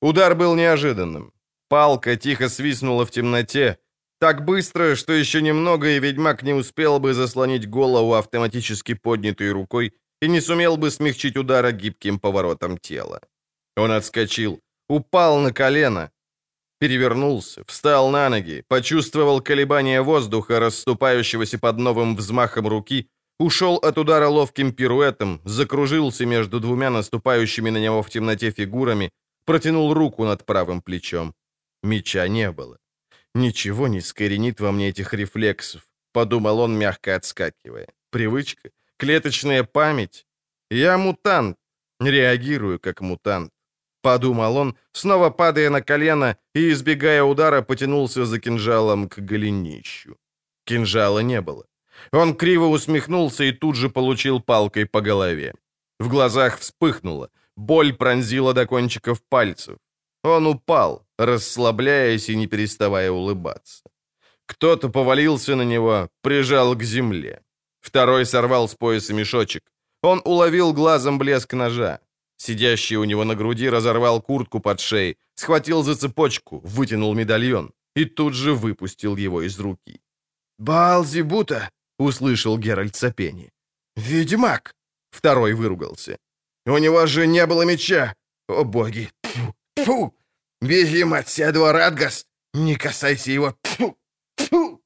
Удар 0.00 0.34
был 0.34 0.54
неожиданным. 0.56 1.32
Палка 1.68 2.16
тихо 2.16 2.48
свистнула 2.48 3.04
в 3.04 3.10
темноте, 3.10 3.78
так 4.22 4.44
быстро, 4.44 4.94
что 4.94 5.12
еще 5.12 5.42
немного, 5.42 5.88
и 5.88 5.98
ведьмак 5.98 6.44
не 6.44 6.54
успел 6.54 7.00
бы 7.00 7.12
заслонить 7.12 7.68
голову 7.68 8.14
автоматически 8.14 8.94
поднятой 8.94 9.50
рукой 9.50 9.92
и 10.22 10.28
не 10.28 10.40
сумел 10.40 10.76
бы 10.76 10.92
смягчить 10.92 11.36
удара 11.36 11.72
гибким 11.72 12.20
поворотом 12.20 12.78
тела. 12.78 13.20
Он 13.76 13.90
отскочил, 13.90 14.60
упал 14.88 15.40
на 15.40 15.52
колено, 15.52 16.12
перевернулся, 16.78 17.64
встал 17.66 18.10
на 18.10 18.28
ноги, 18.28 18.62
почувствовал 18.68 19.40
колебание 19.40 20.02
воздуха, 20.02 20.60
расступающегося 20.60 21.58
под 21.58 21.78
новым 21.78 22.14
взмахом 22.14 22.68
руки, 22.68 23.08
ушел 23.40 23.74
от 23.74 23.98
удара 23.98 24.28
ловким 24.28 24.72
пируэтом, 24.72 25.40
закружился 25.44 26.26
между 26.26 26.60
двумя 26.60 26.90
наступающими 26.90 27.70
на 27.70 27.80
него 27.80 28.02
в 28.02 28.08
темноте 28.08 28.52
фигурами, 28.52 29.10
протянул 29.46 29.92
руку 29.94 30.24
над 30.24 30.46
правым 30.46 30.80
плечом. 30.80 31.34
Меча 31.82 32.28
не 32.28 32.52
было. 32.52 32.81
Ничего 33.34 33.88
не 33.88 34.00
скоренит 34.00 34.60
во 34.60 34.72
мне 34.72 34.88
этих 34.88 35.14
рефлексов, 35.14 35.82
подумал 36.12 36.60
он, 36.60 36.78
мягко 36.78 37.16
отскакивая. 37.16 37.88
Привычка? 38.10 38.70
Клеточная 38.98 39.64
память? 39.64 40.26
Я 40.70 40.98
мутант, 40.98 41.56
реагирую 42.00 42.78
как 42.78 43.00
мутант. 43.00 43.50
Подумал 44.02 44.56
он, 44.56 44.76
снова 44.92 45.30
падая 45.30 45.70
на 45.70 45.80
колено 45.80 46.36
и, 46.54 46.70
избегая 46.72 47.22
удара, 47.22 47.62
потянулся 47.62 48.24
за 48.24 48.38
кинжалом 48.40 49.08
к 49.08 49.18
голенищу. 49.18 50.16
Кинжала 50.64 51.20
не 51.20 51.40
было. 51.40 51.64
Он 52.12 52.34
криво 52.34 52.66
усмехнулся 52.66 53.44
и 53.44 53.52
тут 53.52 53.76
же 53.76 53.88
получил 53.88 54.40
палкой 54.40 54.86
по 54.86 55.00
голове. 55.00 55.54
В 56.00 56.08
глазах 56.08 56.58
вспыхнуло, 56.58 57.30
боль 57.56 57.92
пронзила 57.92 58.52
до 58.54 58.66
кончиков 58.66 59.22
пальцев. 59.28 59.78
Он 60.22 60.46
упал, 60.46 61.06
расслабляясь 61.18 62.28
и 62.28 62.36
не 62.36 62.46
переставая 62.46 63.10
улыбаться. 63.10 63.82
Кто-то 64.46 64.88
повалился 64.88 65.56
на 65.56 65.62
него, 65.62 66.08
прижал 66.22 66.74
к 66.76 66.82
земле. 66.82 67.42
Второй 67.80 68.24
сорвал 68.26 68.68
с 68.68 68.74
пояса 68.74 69.14
мешочек. 69.14 69.62
Он 70.02 70.20
уловил 70.24 70.72
глазом 70.72 71.18
блеск 71.18 71.54
ножа. 71.54 72.00
Сидящий 72.36 72.96
у 72.96 73.04
него 73.04 73.24
на 73.24 73.34
груди 73.34 73.70
разорвал 73.70 74.20
куртку 74.22 74.60
под 74.60 74.80
шеей, 74.80 75.16
схватил 75.34 75.82
за 75.82 75.94
цепочку, 75.94 76.60
вытянул 76.64 77.14
медальон 77.14 77.72
и 77.94 78.04
тут 78.04 78.34
же 78.34 78.54
выпустил 78.54 79.16
его 79.16 79.42
из 79.42 79.58
руки. 79.60 80.00
«Балзибута!»— 80.58 81.70
услышал 81.98 82.58
Геральт 82.58 82.96
сопение. 82.96 83.50
«Ведьмак!»— 83.96 84.74
второй 85.10 85.54
выругался. 85.54 86.16
«У 86.66 86.78
него 86.78 87.06
же 87.06 87.26
не 87.26 87.46
было 87.46 87.62
меча! 87.62 88.14
О 88.48 88.64
боги! 88.64 89.10
Фу! 89.76 89.84
Фу! 89.84 90.14
Ведьмак 90.60 91.28
Седуа 91.28 91.72
Радгаст! 91.72 92.26
Не 92.54 92.76
касайся 92.76 93.32
его! 93.32 93.54
Фу! 93.62 93.96
Фу!» 94.36 94.82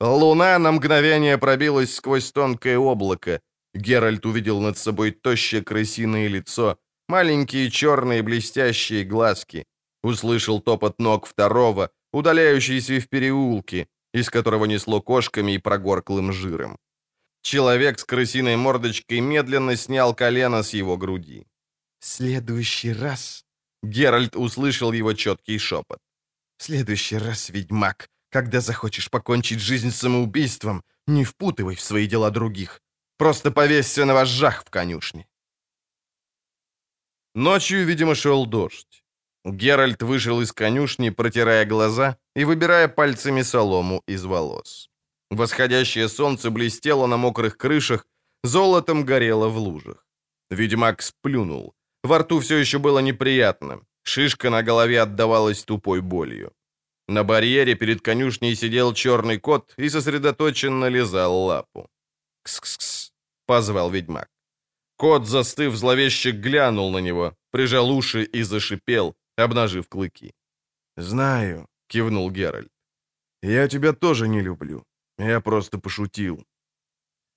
Луна 0.00 0.58
на 0.58 0.72
мгновение 0.72 1.38
пробилась 1.38 1.94
сквозь 1.94 2.32
тонкое 2.32 2.78
облако. 2.78 3.40
Геральт 3.74 4.26
увидел 4.26 4.60
над 4.60 4.78
собой 4.78 5.10
тощее 5.10 5.62
крысиное 5.62 6.28
лицо, 6.28 6.78
маленькие 7.08 7.70
черные 7.70 8.22
блестящие 8.22 9.04
глазки. 9.04 9.64
Услышал 10.02 10.60
топот 10.60 10.98
ног 10.98 11.26
второго, 11.26 11.90
удаляющийся 12.12 13.00
в 13.00 13.08
переулке, 13.08 13.88
из 14.14 14.30
которого 14.30 14.66
несло 14.66 15.00
кошками 15.00 15.52
и 15.52 15.58
прогорклым 15.58 16.32
жиром. 16.32 16.78
Человек 17.42 17.98
с 17.98 18.04
крысиной 18.04 18.56
мордочкой 18.56 19.20
медленно 19.20 19.76
снял 19.76 20.14
колено 20.14 20.62
с 20.62 20.74
его 20.74 20.96
груди. 20.96 21.46
«В 22.00 22.06
следующий 22.06 22.92
раз...» 22.92 23.45
Геральт 23.86 24.36
услышал 24.36 24.92
его 24.92 25.12
четкий 25.14 25.58
шепот. 25.58 25.98
«В 26.58 26.64
следующий 26.64 27.18
раз, 27.18 27.50
ведьмак, 27.50 28.08
когда 28.30 28.60
захочешь 28.60 29.10
покончить 29.10 29.60
жизнь 29.60 29.90
самоубийством, 29.90 30.82
не 31.06 31.24
впутывай 31.24 31.76
в 31.76 31.80
свои 31.80 32.06
дела 32.08 32.30
других. 32.30 32.82
Просто 33.18 33.50
повесься 33.50 34.04
на 34.04 34.14
вожжах 34.14 34.64
в 34.64 34.70
конюшне». 34.70 35.26
Ночью, 37.34 37.86
видимо, 37.86 38.14
шел 38.14 38.46
дождь. 38.46 39.04
Геральт 39.44 40.02
вышел 40.02 40.40
из 40.40 40.52
конюшни, 40.52 41.10
протирая 41.10 41.64
глаза 41.64 42.16
и 42.34 42.44
выбирая 42.44 42.88
пальцами 42.88 43.42
солому 43.42 44.02
из 44.08 44.24
волос. 44.24 44.90
Восходящее 45.30 46.08
солнце 46.08 46.50
блестело 46.50 47.06
на 47.06 47.16
мокрых 47.16 47.56
крышах, 47.56 48.06
золотом 48.42 49.04
горело 49.04 49.48
в 49.48 49.58
лужах. 49.58 50.04
Ведьмак 50.50 51.02
сплюнул. 51.02 51.75
Во 52.06 52.18
рту 52.18 52.38
все 52.38 52.56
еще 52.56 52.78
было 52.78 53.00
неприятно. 53.00 53.80
Шишка 54.02 54.50
на 54.50 54.62
голове 54.62 55.00
отдавалась 55.00 55.64
тупой 55.64 56.00
болью. 56.00 56.52
На 57.08 57.24
барьере 57.24 57.74
перед 57.74 58.00
конюшней 58.00 58.54
сидел 58.54 58.94
черный 58.94 59.40
кот 59.40 59.74
и 59.76 59.88
сосредоточенно 59.88 60.88
лизал 60.88 61.36
лапу. 61.46 61.88
«Кс-кс-кс»,— 62.44 63.12
позвал 63.46 63.90
ведьмак. 63.90 64.28
Кот, 64.96 65.26
застыв, 65.26 65.74
зловеще 65.74 66.30
глянул 66.30 66.92
на 66.92 67.00
него, 67.00 67.34
прижал 67.50 67.90
уши 67.90 68.22
и 68.22 68.44
зашипел, 68.44 69.16
обнажив 69.36 69.88
клыки. 69.88 70.32
«Знаю»,— 70.96 71.66
кивнул 71.88 72.30
Геральт. 72.30 72.70
«Я 73.42 73.68
тебя 73.68 73.92
тоже 73.92 74.28
не 74.28 74.42
люблю. 74.42 74.84
Я 75.18 75.40
просто 75.40 75.78
пошутил». 75.78 76.44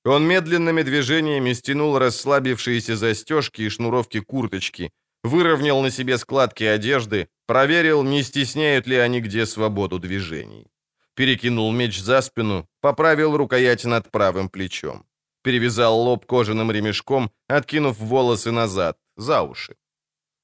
Он 0.06 0.28
медленными 0.28 0.82
движениями 0.84 1.54
стянул 1.54 1.98
расслабившиеся 1.98 2.96
застежки 2.96 3.62
и 3.64 3.70
шнуровки 3.70 4.20
курточки, 4.22 4.92
выровнял 5.24 5.82
на 5.82 5.92
себе 5.92 6.18
складки 6.18 6.64
одежды, 6.64 7.28
проверил, 7.46 8.04
не 8.04 8.24
стесняют 8.24 8.88
ли 8.88 8.96
они 8.96 9.20
где 9.22 9.46
свободу 9.46 10.00
движений. 10.00 10.68
Перекинул 11.16 11.72
меч 11.74 12.00
за 12.00 12.22
спину, 12.22 12.66
поправил 12.82 13.36
рукоять 13.36 13.84
над 13.84 14.10
правым 14.10 14.48
плечом. 14.50 15.06
Перевязал 15.44 16.00
лоб 16.00 16.26
кожаным 16.26 16.72
ремешком, 16.72 17.32
откинув 17.48 17.98
волосы 17.98 18.52
назад, 18.52 18.98
за 19.18 19.42
уши. 19.42 19.76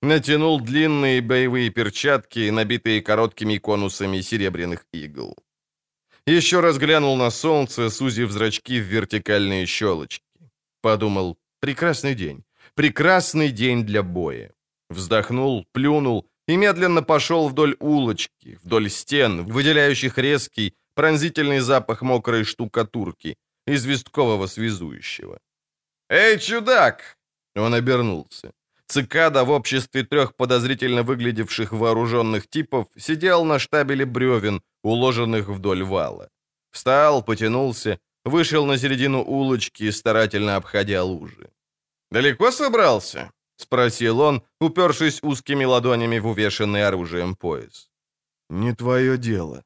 Натянул 0.02 0.60
длинные 0.60 1.22
боевые 1.22 1.70
перчатки, 1.70 2.50
набитые 2.50 3.02
короткими 3.02 3.58
конусами 3.58 4.22
серебряных 4.22 4.86
игл. 4.92 5.36
Еще 6.28 6.60
раз 6.60 6.78
глянул 6.78 7.18
на 7.18 7.30
солнце, 7.30 7.90
сузив 7.90 8.32
зрачки 8.32 8.80
в 8.82 8.84
вертикальные 8.86 9.68
щелочки. 9.68 10.24
Подумал, 10.82 11.38
прекрасный 11.60 12.16
день. 12.16 12.44
Прекрасный 12.74 13.52
день 13.52 13.86
для 13.86 14.02
боя. 14.02 14.52
Вздохнул, 14.90 15.66
плюнул 15.72 16.26
и 16.48 16.58
медленно 16.58 17.04
пошел 17.04 17.48
вдоль 17.48 17.76
улочки, 17.80 18.58
вдоль 18.64 18.90
стен, 18.90 19.46
выделяющих 19.46 20.18
резкий, 20.18 20.74
пронзительный 20.96 21.60
запах 21.60 22.02
мокрой 22.02 22.44
штукатурки, 22.44 23.38
известкового 23.68 24.48
связующего. 24.48 25.40
«Эй, 26.10 26.40
чудак!» 26.40 27.18
Он 27.56 27.74
обернулся. 27.74 28.52
Цикада 28.88 29.44
в 29.44 29.50
обществе 29.50 30.04
трех 30.04 30.36
подозрительно 30.36 31.04
выглядевших 31.04 31.72
вооруженных 31.72 32.48
типов 32.48 32.88
сидел 32.98 33.44
на 33.44 33.60
штабеле 33.60 34.06
бревен, 34.06 34.62
уложенных 34.84 35.50
вдоль 35.50 35.84
вала. 35.84 36.30
Встал, 36.72 37.24
потянулся, 37.24 38.00
вышел 38.24 38.66
на 38.66 38.78
середину 38.78 39.24
улочки, 39.24 39.92
старательно 39.92 40.56
обходя 40.56 41.04
лужи. 41.04 41.50
«Далеко 42.12 42.52
собрался?»— 42.52 43.32
спросил 43.58 44.20
он, 44.20 44.44
упершись 44.62 45.24
узкими 45.24 45.66
ладонями 45.66 46.20
в 46.20 46.28
увешанный 46.28 46.86
оружием 46.88 47.36
пояс. 47.36 47.90
«Не 48.50 48.76
твое 48.76 49.18
дело». 49.18 49.64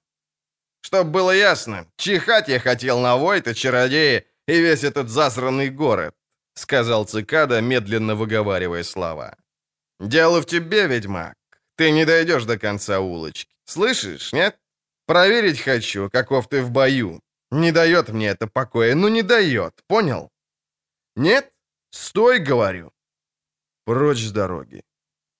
«Чтоб 0.81 1.07
было 1.07 1.31
ясно, 1.31 1.85
чихать 1.97 2.47
я 2.47 2.59
хотел 2.59 3.01
на 3.01 3.17
Войта, 3.17 3.53
чародея 3.53 4.23
и 4.47 4.61
весь 4.61 4.83
этот 4.83 5.09
засранный 5.09 5.69
город 5.69 6.15
сказал 6.60 7.06
цикада, 7.06 7.61
медленно 7.61 8.15
выговаривая 8.15 8.84
слова. 8.84 9.36
«Дело 9.99 10.41
в 10.41 10.45
тебе, 10.45 10.88
ведьмак. 10.88 11.36
Ты 11.76 11.91
не 11.91 12.06
дойдешь 12.06 12.45
до 12.45 12.57
конца 12.57 12.99
улочки. 12.99 13.56
Слышишь, 13.65 14.34
нет? 14.34 14.60
Проверить 15.06 15.61
хочу, 15.61 16.10
каков 16.10 16.48
ты 16.48 16.61
в 16.61 16.72
бою. 16.72 17.22
Не 17.52 17.72
дает 17.72 18.10
мне 18.10 18.27
это 18.27 18.48
покоя, 18.48 18.95
ну 18.95 19.07
не 19.07 19.23
дает, 19.23 19.73
понял? 19.88 20.30
Нет? 21.15 21.52
Стой, 21.91 22.40
говорю. 22.40 22.91
Прочь 23.86 24.23
с 24.23 24.31
дороги. 24.31 24.84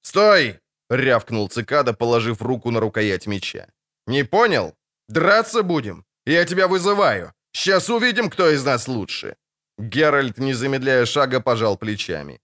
Стой! 0.02 0.60
рявкнул 0.90 1.50
цикада, 1.50 1.94
положив 1.94 2.42
руку 2.42 2.72
на 2.72 2.80
рукоять 2.80 3.28
меча. 3.28 3.68
Не 4.08 4.24
понял? 4.24 4.74
Драться 5.08 5.62
будем? 5.62 6.04
Я 6.26 6.46
тебя 6.46 6.68
вызываю. 6.68 7.34
Сейчас 7.52 7.90
увидим, 7.90 8.30
кто 8.30 8.50
из 8.50 8.64
нас 8.64 8.88
лучше. 8.88 9.36
Геральт, 9.80 10.38
не 10.40 10.54
замедляя 10.54 11.06
шага, 11.06 11.40
пожал 11.40 11.78
плечами. 11.78 12.40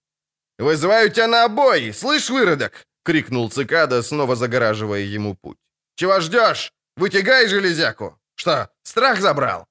«Вызываю 0.58 1.10
тебя 1.10 1.28
на 1.28 1.44
обои! 1.46 1.92
Слышь, 1.92 2.30
выродок!»— 2.30 2.86
крикнул 3.04 3.50
цикада, 3.50 4.02
снова 4.04 4.36
загораживая 4.36 5.02
ему 5.02 5.36
путь. 5.36 5.58
«Чего 5.96 6.22
ждешь? 6.22 6.72
Вытягай 6.98 7.48
железяку! 7.48 8.18
Что, 8.36 8.70
страх 8.84 9.20
забрал?» 9.20 9.66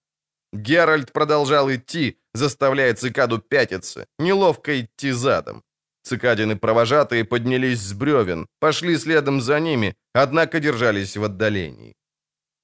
Геральт 0.52 1.12
продолжал 1.12 1.70
идти, 1.70 2.18
заставляя 2.34 2.94
цикаду 2.94 3.38
пятиться, 3.38 4.06
неловко 4.18 4.80
идти 4.80 5.12
задом. 5.12 5.62
Цикадины 6.02 6.56
провожатые 6.56 7.24
поднялись 7.24 7.80
с 7.80 7.92
бревен, 7.94 8.46
пошли 8.60 8.98
следом 8.98 9.40
за 9.40 9.58
ними, 9.58 9.94
однако 10.12 10.60
держались 10.60 11.16
в 11.16 11.24
отдалении. 11.24 11.94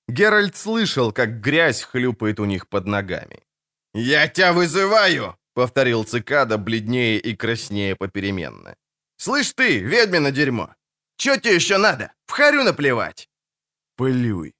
Геральт 0.09 0.56
слышал, 0.56 1.12
как 1.12 1.40
грязь 1.40 1.82
хлюпает 1.82 2.39
у 2.39 2.44
них 2.44 2.68
под 2.68 2.86
ногами. 2.86 3.40
«Я 3.95 4.29
тебя 4.29 4.53
вызываю!»— 4.53 5.37
повторил 5.55 6.05
цикада, 6.05 6.59
бледнее 6.59 7.19
и 7.19 7.35
краснее 7.37 7.97
попеременно. 7.97 8.75
«Слышь 9.17 9.53
ты, 9.53 9.79
ведьмино 9.79 10.31
дерьмо! 10.31 10.69
Чё 11.17 11.37
тебе 11.37 11.57
еще 11.57 11.79
надо? 11.79 12.12
В 12.27 12.33
харю 12.33 12.62
наплевать!» 12.65 13.29
«Плюй!» 13.97 14.55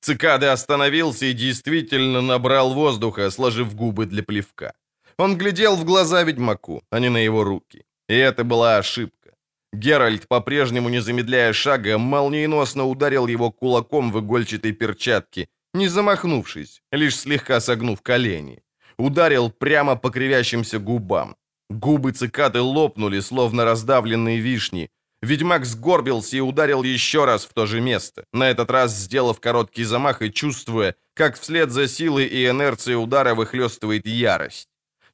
Цикада 0.00 0.52
остановился 0.52 1.26
и 1.26 1.32
действительно 1.32 2.20
набрал 2.20 2.74
воздуха, 2.74 3.30
сложив 3.30 3.74
губы 3.74 4.06
для 4.06 4.22
плевка. 4.22 4.72
Он 5.18 5.38
глядел 5.38 5.76
в 5.76 5.84
глаза 5.84 6.24
ведьмаку, 6.24 6.82
а 6.90 7.00
не 7.00 7.08
на 7.08 7.18
его 7.18 7.44
руки. 7.44 7.84
И 8.08 8.14
это 8.14 8.44
была 8.44 8.78
ошибка. 8.78 9.34
Геральт, 9.72 10.28
по-прежнему 10.28 10.88
не 10.88 11.00
замедляя 11.00 11.52
шага, 11.52 11.98
молниеносно 11.98 12.84
ударил 12.84 13.26
его 13.26 13.50
кулаком 13.50 14.12
в 14.12 14.20
игольчатой 14.20 14.72
перчатке, 14.72 15.48
не 15.76 15.88
замахнувшись, 15.88 16.82
лишь 16.92 17.16
слегка 17.16 17.60
согнув 17.60 18.00
колени. 18.00 18.62
Ударил 18.98 19.50
прямо 19.50 19.96
по 19.96 20.10
кривящимся 20.10 20.78
губам. 20.78 21.36
Губы 21.70 22.12
цикады 22.12 22.60
лопнули, 22.60 23.20
словно 23.20 23.64
раздавленные 23.64 24.40
вишни. 24.40 24.88
Ведьмак 25.22 25.64
сгорбился 25.64 26.36
и 26.36 26.40
ударил 26.40 26.84
еще 26.84 27.24
раз 27.24 27.44
в 27.46 27.52
то 27.52 27.66
же 27.66 27.80
место, 27.80 28.24
на 28.32 28.50
этот 28.50 28.70
раз 28.70 28.92
сделав 28.92 29.40
короткий 29.40 29.84
замах 29.84 30.22
и 30.22 30.30
чувствуя, 30.30 30.94
как 31.14 31.38
вслед 31.38 31.70
за 31.70 31.88
силой 31.88 32.26
и 32.26 32.46
инерцией 32.46 32.96
удара 32.96 33.34
выхлестывает 33.34 34.06
ярость. 34.06 34.68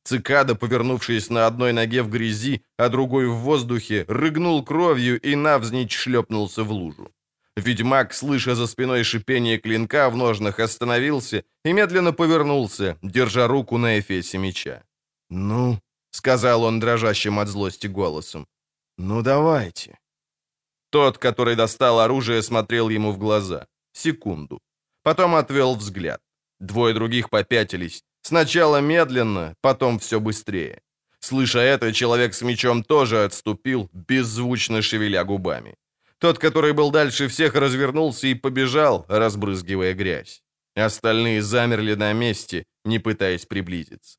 Цикада, 0.04 0.54
повернувшись 0.54 1.30
на 1.30 1.46
одной 1.46 1.72
ноге 1.72 2.02
в 2.02 2.10
грязи, 2.10 2.62
а 2.76 2.88
другой 2.88 3.28
в 3.28 3.36
воздухе, 3.36 4.04
рыгнул 4.08 4.64
кровью 4.64 5.20
и 5.20 5.36
навзничь 5.36 5.94
шлепнулся 5.94 6.64
в 6.64 6.72
лужу. 6.72 7.10
Ведьмак, 7.56 8.14
слыша 8.14 8.54
за 8.54 8.66
спиной 8.66 9.04
шипение 9.04 9.58
клинка 9.58 10.08
в 10.10 10.16
ножнах, 10.16 10.58
остановился 10.58 11.44
и 11.64 11.72
медленно 11.72 12.12
повернулся, 12.12 12.96
держа 13.02 13.46
руку 13.46 13.78
на 13.78 13.98
эфесе 13.98 14.38
меча. 14.38 14.82
«Ну»,— 15.30 15.78
сказал 16.10 16.62
он 16.62 16.80
дрожащим 16.80 17.38
от 17.38 17.48
злости 17.48 17.88
голосом,— 17.88 18.46
«ну 18.98 19.22
давайте». 19.22 19.98
Тот, 20.90 21.18
который 21.18 21.56
достал 21.56 22.00
оружие, 22.00 22.42
смотрел 22.42 22.90
ему 22.90 23.12
в 23.12 23.18
глаза. 23.18 23.66
Секунду. 23.92 24.60
Потом 25.02 25.34
отвел 25.34 25.74
взгляд. 25.74 26.20
Двое 26.60 26.94
других 26.94 27.28
попятились. 27.30 28.02
Сначала 28.22 28.80
медленно, 28.80 29.54
потом 29.62 29.98
все 29.98 30.20
быстрее. 30.20 30.80
Слыша 31.18 31.60
это, 31.60 31.92
человек 31.92 32.34
с 32.34 32.42
мечом 32.42 32.84
тоже 32.84 33.24
отступил, 33.24 33.88
беззвучно 33.92 34.82
шевеля 34.82 35.24
губами. 35.24 35.76
Тот, 36.22 36.38
который 36.38 36.72
был 36.72 36.92
дальше 36.92 37.26
всех, 37.26 37.56
развернулся 37.56 38.28
и 38.28 38.34
побежал, 38.34 39.04
разбрызгивая 39.08 39.92
грязь. 39.92 40.40
Остальные 40.76 41.42
замерли 41.42 41.96
на 41.96 42.12
месте, 42.12 42.64
не 42.84 43.00
пытаясь 43.00 43.44
приблизиться. 43.44 44.18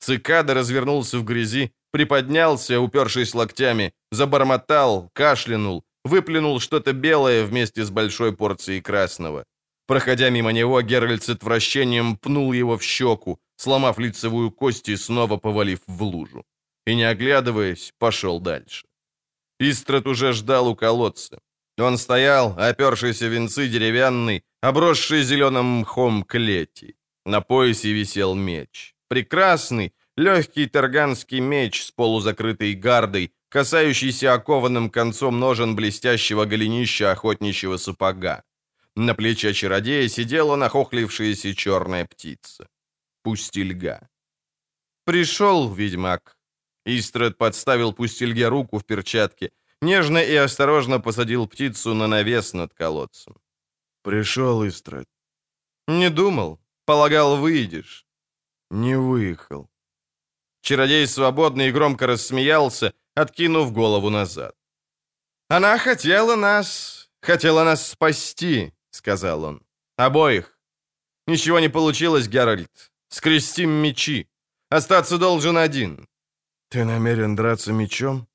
Цикада 0.00 0.54
развернулся 0.54 1.18
в 1.18 1.24
грязи, 1.24 1.70
приподнялся, 1.92 2.80
упершись 2.80 3.34
локтями, 3.34 3.92
забормотал, 4.10 5.10
кашлянул, 5.12 5.82
выплюнул 6.04 6.60
что-то 6.60 6.94
белое 6.94 7.44
вместе 7.44 7.84
с 7.84 7.90
большой 7.90 8.32
порцией 8.32 8.80
красного. 8.80 9.44
Проходя 9.86 10.30
мимо 10.30 10.50
него, 10.50 10.80
Геральт 10.80 11.24
с 11.24 11.28
отвращением 11.28 12.16
пнул 12.16 12.54
его 12.54 12.78
в 12.78 12.82
щеку, 12.82 13.38
сломав 13.56 13.98
лицевую 13.98 14.50
кость 14.50 14.88
и 14.88 14.96
снова 14.96 15.36
повалив 15.36 15.80
в 15.86 16.02
лужу. 16.02 16.42
И, 16.86 16.94
не 16.94 17.04
оглядываясь, 17.04 17.92
пошел 17.98 18.40
дальше. 18.40 18.86
Истрат 19.70 20.06
уже 20.06 20.32
ждал 20.32 20.68
у 20.68 20.76
колодца. 20.76 21.38
Он 21.78 21.96
стоял, 21.98 22.54
опершийся 22.58 23.28
венцы 23.28 23.68
деревянный, 23.68 24.42
обросший 24.60 25.22
зеленым 25.22 25.80
мхом 25.80 26.22
клети. 26.22 26.96
На 27.24 27.40
поясе 27.40 27.92
висел 27.92 28.34
меч. 28.34 28.94
Прекрасный, 29.08 29.92
легкий 30.16 30.66
тарганский 30.66 31.40
меч 31.40 31.82
с 31.82 31.90
полузакрытой 31.90 32.74
гардой, 32.74 33.32
касающийся 33.48 34.34
окованным 34.34 34.90
концом 34.90 35.40
ножен 35.40 35.74
блестящего 35.76 36.44
голенища 36.44 37.12
охотничьего 37.12 37.78
сапога. 37.78 38.42
На 38.96 39.14
плече 39.14 39.54
чародея 39.54 40.08
сидела 40.08 40.56
нахохлившаяся 40.56 41.54
черная 41.54 42.04
птица. 42.04 42.68
Пустельга. 43.22 44.08
Пришел 45.04 45.72
ведьмак. 45.72 46.33
Истред 46.84 47.38
подставил 47.38 47.92
пустельге 47.92 48.48
руку 48.48 48.78
в 48.78 48.84
перчатке, 48.84 49.50
нежно 49.80 50.18
и 50.18 50.34
осторожно 50.34 51.00
посадил 51.00 51.46
птицу 51.46 51.94
на 51.94 52.06
навес 52.06 52.54
над 52.54 52.74
колодцем. 52.74 53.36
Пришел 54.02 54.66
Истред. 54.66 55.08
Не 55.88 56.10
думал. 56.10 56.58
Полагал, 56.84 57.36
выйдешь. 57.36 58.06
Не 58.70 58.98
выехал. 58.98 59.70
Чародей 60.60 61.06
свободно 61.06 61.62
и 61.62 61.72
громко 61.72 62.06
рассмеялся, 62.06 62.92
откинув 63.14 63.72
голову 63.72 64.10
назад. 64.10 64.54
Она 65.48 65.78
хотела 65.78 66.36
нас... 66.36 67.10
хотела 67.20 67.64
нас 67.64 67.88
спасти.— 67.88 68.74
сказал 68.94 69.42
он. 69.44 69.60
«Обоих. 69.96 70.56
Ничего 71.26 71.58
не 71.58 71.68
получилось, 71.68 72.28
Геральт. 72.28 72.92
Скрестим 73.08 73.70
мечи. 73.70 74.28
Остаться 74.70 75.18
должен 75.18 75.56
один». 75.56 76.06
«Ты 76.70 76.84
намерен 76.84 77.36
драться 77.36 77.72
мечом?» 77.72 78.26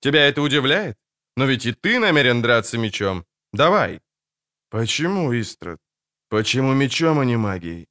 «Тебя 0.00 0.28
это 0.28 0.42
удивляет? 0.42 0.96
Но 1.36 1.46
ведь 1.46 1.66
и 1.66 1.72
ты 1.72 1.98
намерен 1.98 2.42
драться 2.42 2.78
мечом. 2.78 3.24
Давай». 3.52 4.00
«Почему, 4.70 5.32
Истрат? 5.32 5.78
Почему 6.28 6.74
мечом, 6.74 7.18
а 7.18 7.24
не 7.24 7.36
магией?» 7.36 7.88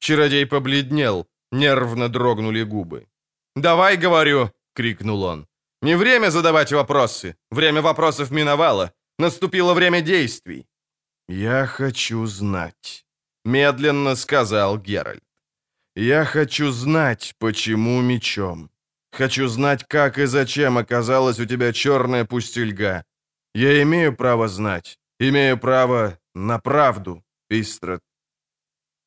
Чародей 0.00 0.46
побледнел, 0.46 1.26
нервно 1.52 2.08
дрогнули 2.08 2.64
губы. 2.64 3.06
«Давай, 3.56 3.96
говорю!»— 3.96 4.50
крикнул 4.74 5.22
он. 5.22 5.46
«Не 5.82 5.96
время 5.96 6.30
задавать 6.30 6.72
вопросы. 6.72 7.36
Время 7.50 7.82
вопросов 7.82 8.30
миновало. 8.30 8.92
Наступило 9.18 9.74
время 9.74 10.00
действий. 10.00 10.66
«Я 11.28 11.66
хочу 11.66 12.26
знать»,— 12.26 13.04
медленно 13.44 14.16
сказал 14.16 14.78
Геральт. 14.78 15.22
«Я 15.94 16.24
хочу 16.24 16.70
знать, 16.70 17.34
почему 17.38 18.00
мечом. 18.00 18.70
Хочу 19.12 19.48
знать, 19.48 19.84
как 19.84 20.18
и 20.18 20.26
зачем 20.26 20.78
оказалась 20.78 21.40
у 21.40 21.46
тебя 21.46 21.72
черная 21.72 22.24
пустельга. 22.24 23.04
Я 23.54 23.82
имею 23.82 24.16
право 24.16 24.48
знать, 24.48 24.98
имею 25.20 25.58
право 25.58 26.18
на 26.34 26.58
правду, 26.58 27.24
Истрат». 27.50 28.02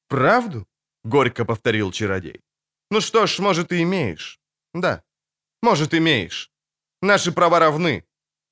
«Правду?»— 0.08 0.66
горько 1.04 1.46
повторил 1.46 1.92
чародей. 1.92 2.42
«Ну 2.90 3.02
что 3.02 3.28
ж, 3.28 3.40
может, 3.40 3.72
и 3.72 3.84
имеешь. 3.84 4.40
Да, 4.74 5.04
может, 5.62 5.94
имеешь. 5.94 6.52
Наши 7.02 7.32
права 7.32 7.60
равны. 7.60 8.04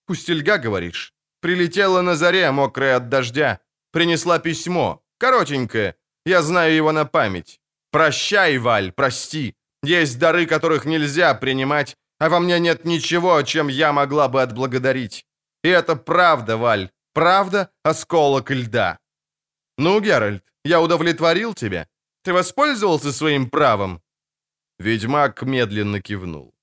Пустельга, 0.05 0.57
говоришь? 0.57 1.13
Прилетела 1.41 2.01
на 2.01 2.15
заре, 2.15 2.51
мокрая 2.51 2.97
от 2.97 3.09
дождя. 3.09 3.59
Принесла 3.91 4.39
письмо. 4.39 5.01
Коротенькое. 5.17 5.95
Я 6.26 6.41
знаю 6.41 6.76
его 6.76 6.91
на 6.91 7.05
память. 7.05 7.61
Прощай, 7.91 8.57
Валь, 8.57 8.91
прости. 8.91 9.55
Есть 9.84 10.19
дары, 10.19 10.45
которых 10.45 10.85
нельзя 10.85 11.34
принимать, 11.34 11.95
а 12.19 12.30
во 12.30 12.39
мне 12.39 12.60
нет 12.60 12.85
ничего, 12.85 13.41
чем 13.43 13.69
я 13.69 13.93
могла 13.93 14.27
бы 14.27 14.41
отблагодарить. 14.41 15.26
И 15.64 15.69
это 15.69 15.95
правда, 15.95 16.57
Валь. 16.57 16.89
Правда, 17.14 17.69
осколок 17.84 18.51
льда. 18.51 18.97
Ну, 19.77 19.99
Геральт, 20.01 20.43
я 20.65 20.81
удовлетворил 20.81 21.53
тебя. 21.53 21.88
Ты 22.23 22.34
воспользовался 22.34 23.11
своим 23.11 23.49
правом?» 23.49 24.01
Ведьмак 24.80 25.41
медленно 25.43 26.01
кивнул. 26.01 26.53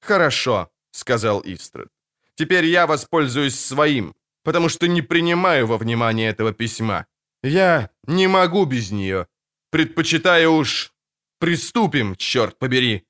«Хорошо»,— 0.00 0.70
сказал 0.90 1.42
Истрад. 1.44 1.88
«Теперь 2.34 2.64
я 2.66 2.86
воспользуюсь 2.86 3.60
своим 3.60 4.14
потому 4.44 4.68
что 4.68 4.86
не 4.86 5.02
принимаю 5.02 5.66
во 5.66 5.78
внимание 5.78 6.28
этого 6.28 6.52
письма. 6.52 7.06
Я 7.42 7.90
не 8.06 8.28
могу 8.28 8.66
без 8.66 8.92
нее. 8.92 9.26
Предпочитаю 9.70 10.52
уж... 10.52 10.92
Приступим, 11.44 12.16
черт 12.16 12.58
побери!» 12.58 13.02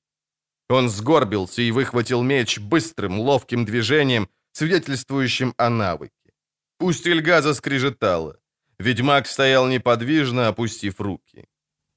Он 0.68 0.88
сгорбился 0.88 1.62
и 1.62 1.70
выхватил 1.70 2.22
меч 2.22 2.58
быстрым, 2.58 3.20
ловким 3.20 3.64
движением, 3.64 4.28
свидетельствующим 4.52 5.54
о 5.56 5.70
навыке. 5.70 6.32
Пусть 6.78 7.06
Ильга 7.06 7.42
заскрежетала. 7.42 8.36
Ведьмак 8.80 9.28
стоял 9.28 9.68
неподвижно, 9.68 10.48
опустив 10.48 11.00
руки. 11.00 11.46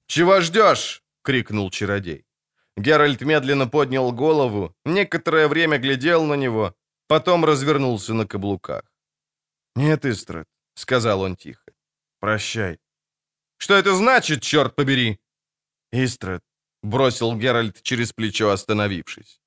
«Чего 0.08 0.42
ждешь?»— 0.42 1.02
крикнул 1.24 1.72
чародей. 1.72 2.24
Геральт 2.78 3.22
медленно 3.22 3.68
поднял 3.68 4.12
голову, 4.12 4.76
некоторое 4.86 5.48
время 5.48 5.80
глядел 5.80 6.24
на 6.24 6.36
него, 6.36 6.76
потом 7.08 7.46
развернулся 7.46 8.14
на 8.14 8.28
каблуках. 8.28 8.84
«Нет, 9.76 10.06
Истрат»,— 10.06 10.48
сказал 10.76 11.22
он 11.22 11.36
тихо. 11.36 11.72
«Прощай». 12.20 12.78
«Что 13.58 13.74
это 13.74 13.96
значит, 13.96 14.44
черт 14.44 14.76
побери?» 14.76 15.18
«Истрат»,— 15.92 16.42
бросил 16.84 17.36
Геральт 17.36 17.82
через 17.82 18.14
плечо, 18.14 18.50
остановившись. 18.50 19.42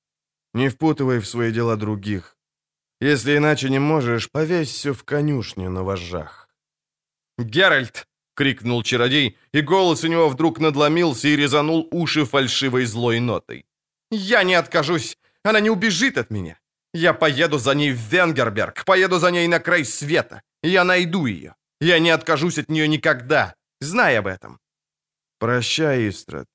«Не 0.53 0.69
впутывай 0.69 1.19
в 1.19 1.27
свои 1.27 1.51
дела 1.51 1.75
других. 1.75 2.37
Если 3.01 3.37
иначе 3.37 3.69
не 3.69 3.79
можешь, 3.79 4.29
повесься 4.29 4.93
в 4.93 5.03
конюшне 5.03 5.69
на 5.69 5.83
вожжах». 5.83 6.49
«Геральт!»— 7.37 8.07
крикнул 8.35 8.83
чародей, 8.83 9.37
и 9.53 9.61
голос 9.61 10.03
у 10.03 10.07
него 10.07 10.29
вдруг 10.29 10.59
надломился 10.59 11.27
и 11.27 11.37
резанул 11.37 11.87
уши 11.91 12.25
фальшивой 12.25 12.85
злой 12.85 13.19
нотой. 13.19 13.65
«Я 14.11 14.43
не 14.43 14.55
откажусь! 14.55 15.17
Она 15.43 15.59
не 15.59 15.69
убежит 15.69 16.17
от 16.17 16.31
меня! 16.31 16.57
Я 16.93 17.13
поеду 17.13 17.57
за 17.57 17.73
ней 17.73 17.93
в 17.93 17.99
Венгерберг, 17.99 18.83
поеду 18.85 19.19
за 19.19 19.31
ней 19.31 19.47
на 19.47 19.59
край 19.59 19.85
света. 19.85 20.41
Я 20.63 20.83
найду 20.83 21.25
ее. 21.25 21.55
Я 21.79 21.99
не 21.99 22.09
откажусь 22.09 22.57
от 22.57 22.69
нее 22.69 22.87
никогда. 22.87 23.55
Знай 23.79 24.19
об 24.19 24.27
этом. 24.27 24.59
Прощай, 25.41 26.07
Истрат. 26.07 26.45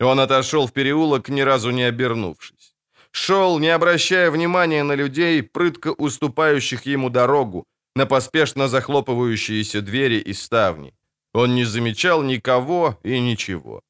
Он 0.00 0.20
отошел 0.20 0.66
в 0.66 0.72
переулок, 0.72 1.28
ни 1.28 1.42
разу 1.42 1.70
не 1.70 1.88
обернувшись. 1.88 2.76
Шел, 3.10 3.58
не 3.58 3.74
обращая 3.74 4.30
внимания 4.30 4.84
на 4.84 4.96
людей, 4.96 5.42
прытко 5.42 5.92
уступающих 5.98 6.86
ему 6.86 7.10
дорогу, 7.10 7.64
на 7.96 8.06
поспешно 8.06 8.68
захлопывающиеся 8.68 9.80
двери 9.80 10.20
и 10.20 10.34
ставни. 10.34 10.94
Он 11.34 11.54
не 11.54 11.64
замечал 11.64 12.22
никого 12.22 12.96
и 13.02 13.20
ничего. 13.20 13.80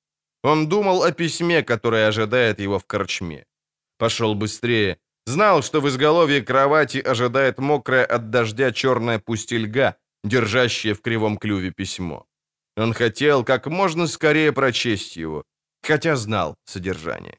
Он 0.43 0.67
думал 0.67 1.03
о 1.03 1.13
письме, 1.13 1.63
которое 1.63 2.09
ожидает 2.09 2.61
его 2.61 2.79
в 2.79 2.85
корчме. 2.87 3.45
Пошел 3.99 4.35
быстрее. 4.35 4.97
Знал, 5.27 5.63
что 5.63 5.81
в 5.81 5.87
изголовье 5.89 6.41
кровати 6.41 6.99
ожидает 6.99 7.59
мокрая 7.59 8.07
от 8.07 8.31
дождя 8.31 8.73
черная 8.73 9.19
пустельга, 9.19 9.95
держащая 10.25 10.95
в 10.95 11.01
кривом 11.03 11.37
клюве 11.37 11.71
письмо. 11.71 12.27
Он 12.77 12.95
хотел 12.95 13.45
как 13.45 13.67
можно 13.67 14.07
скорее 14.07 14.53
прочесть 14.53 15.17
его, 15.17 15.45
хотя 15.83 16.17
знал 16.17 16.55
содержание. 16.65 17.39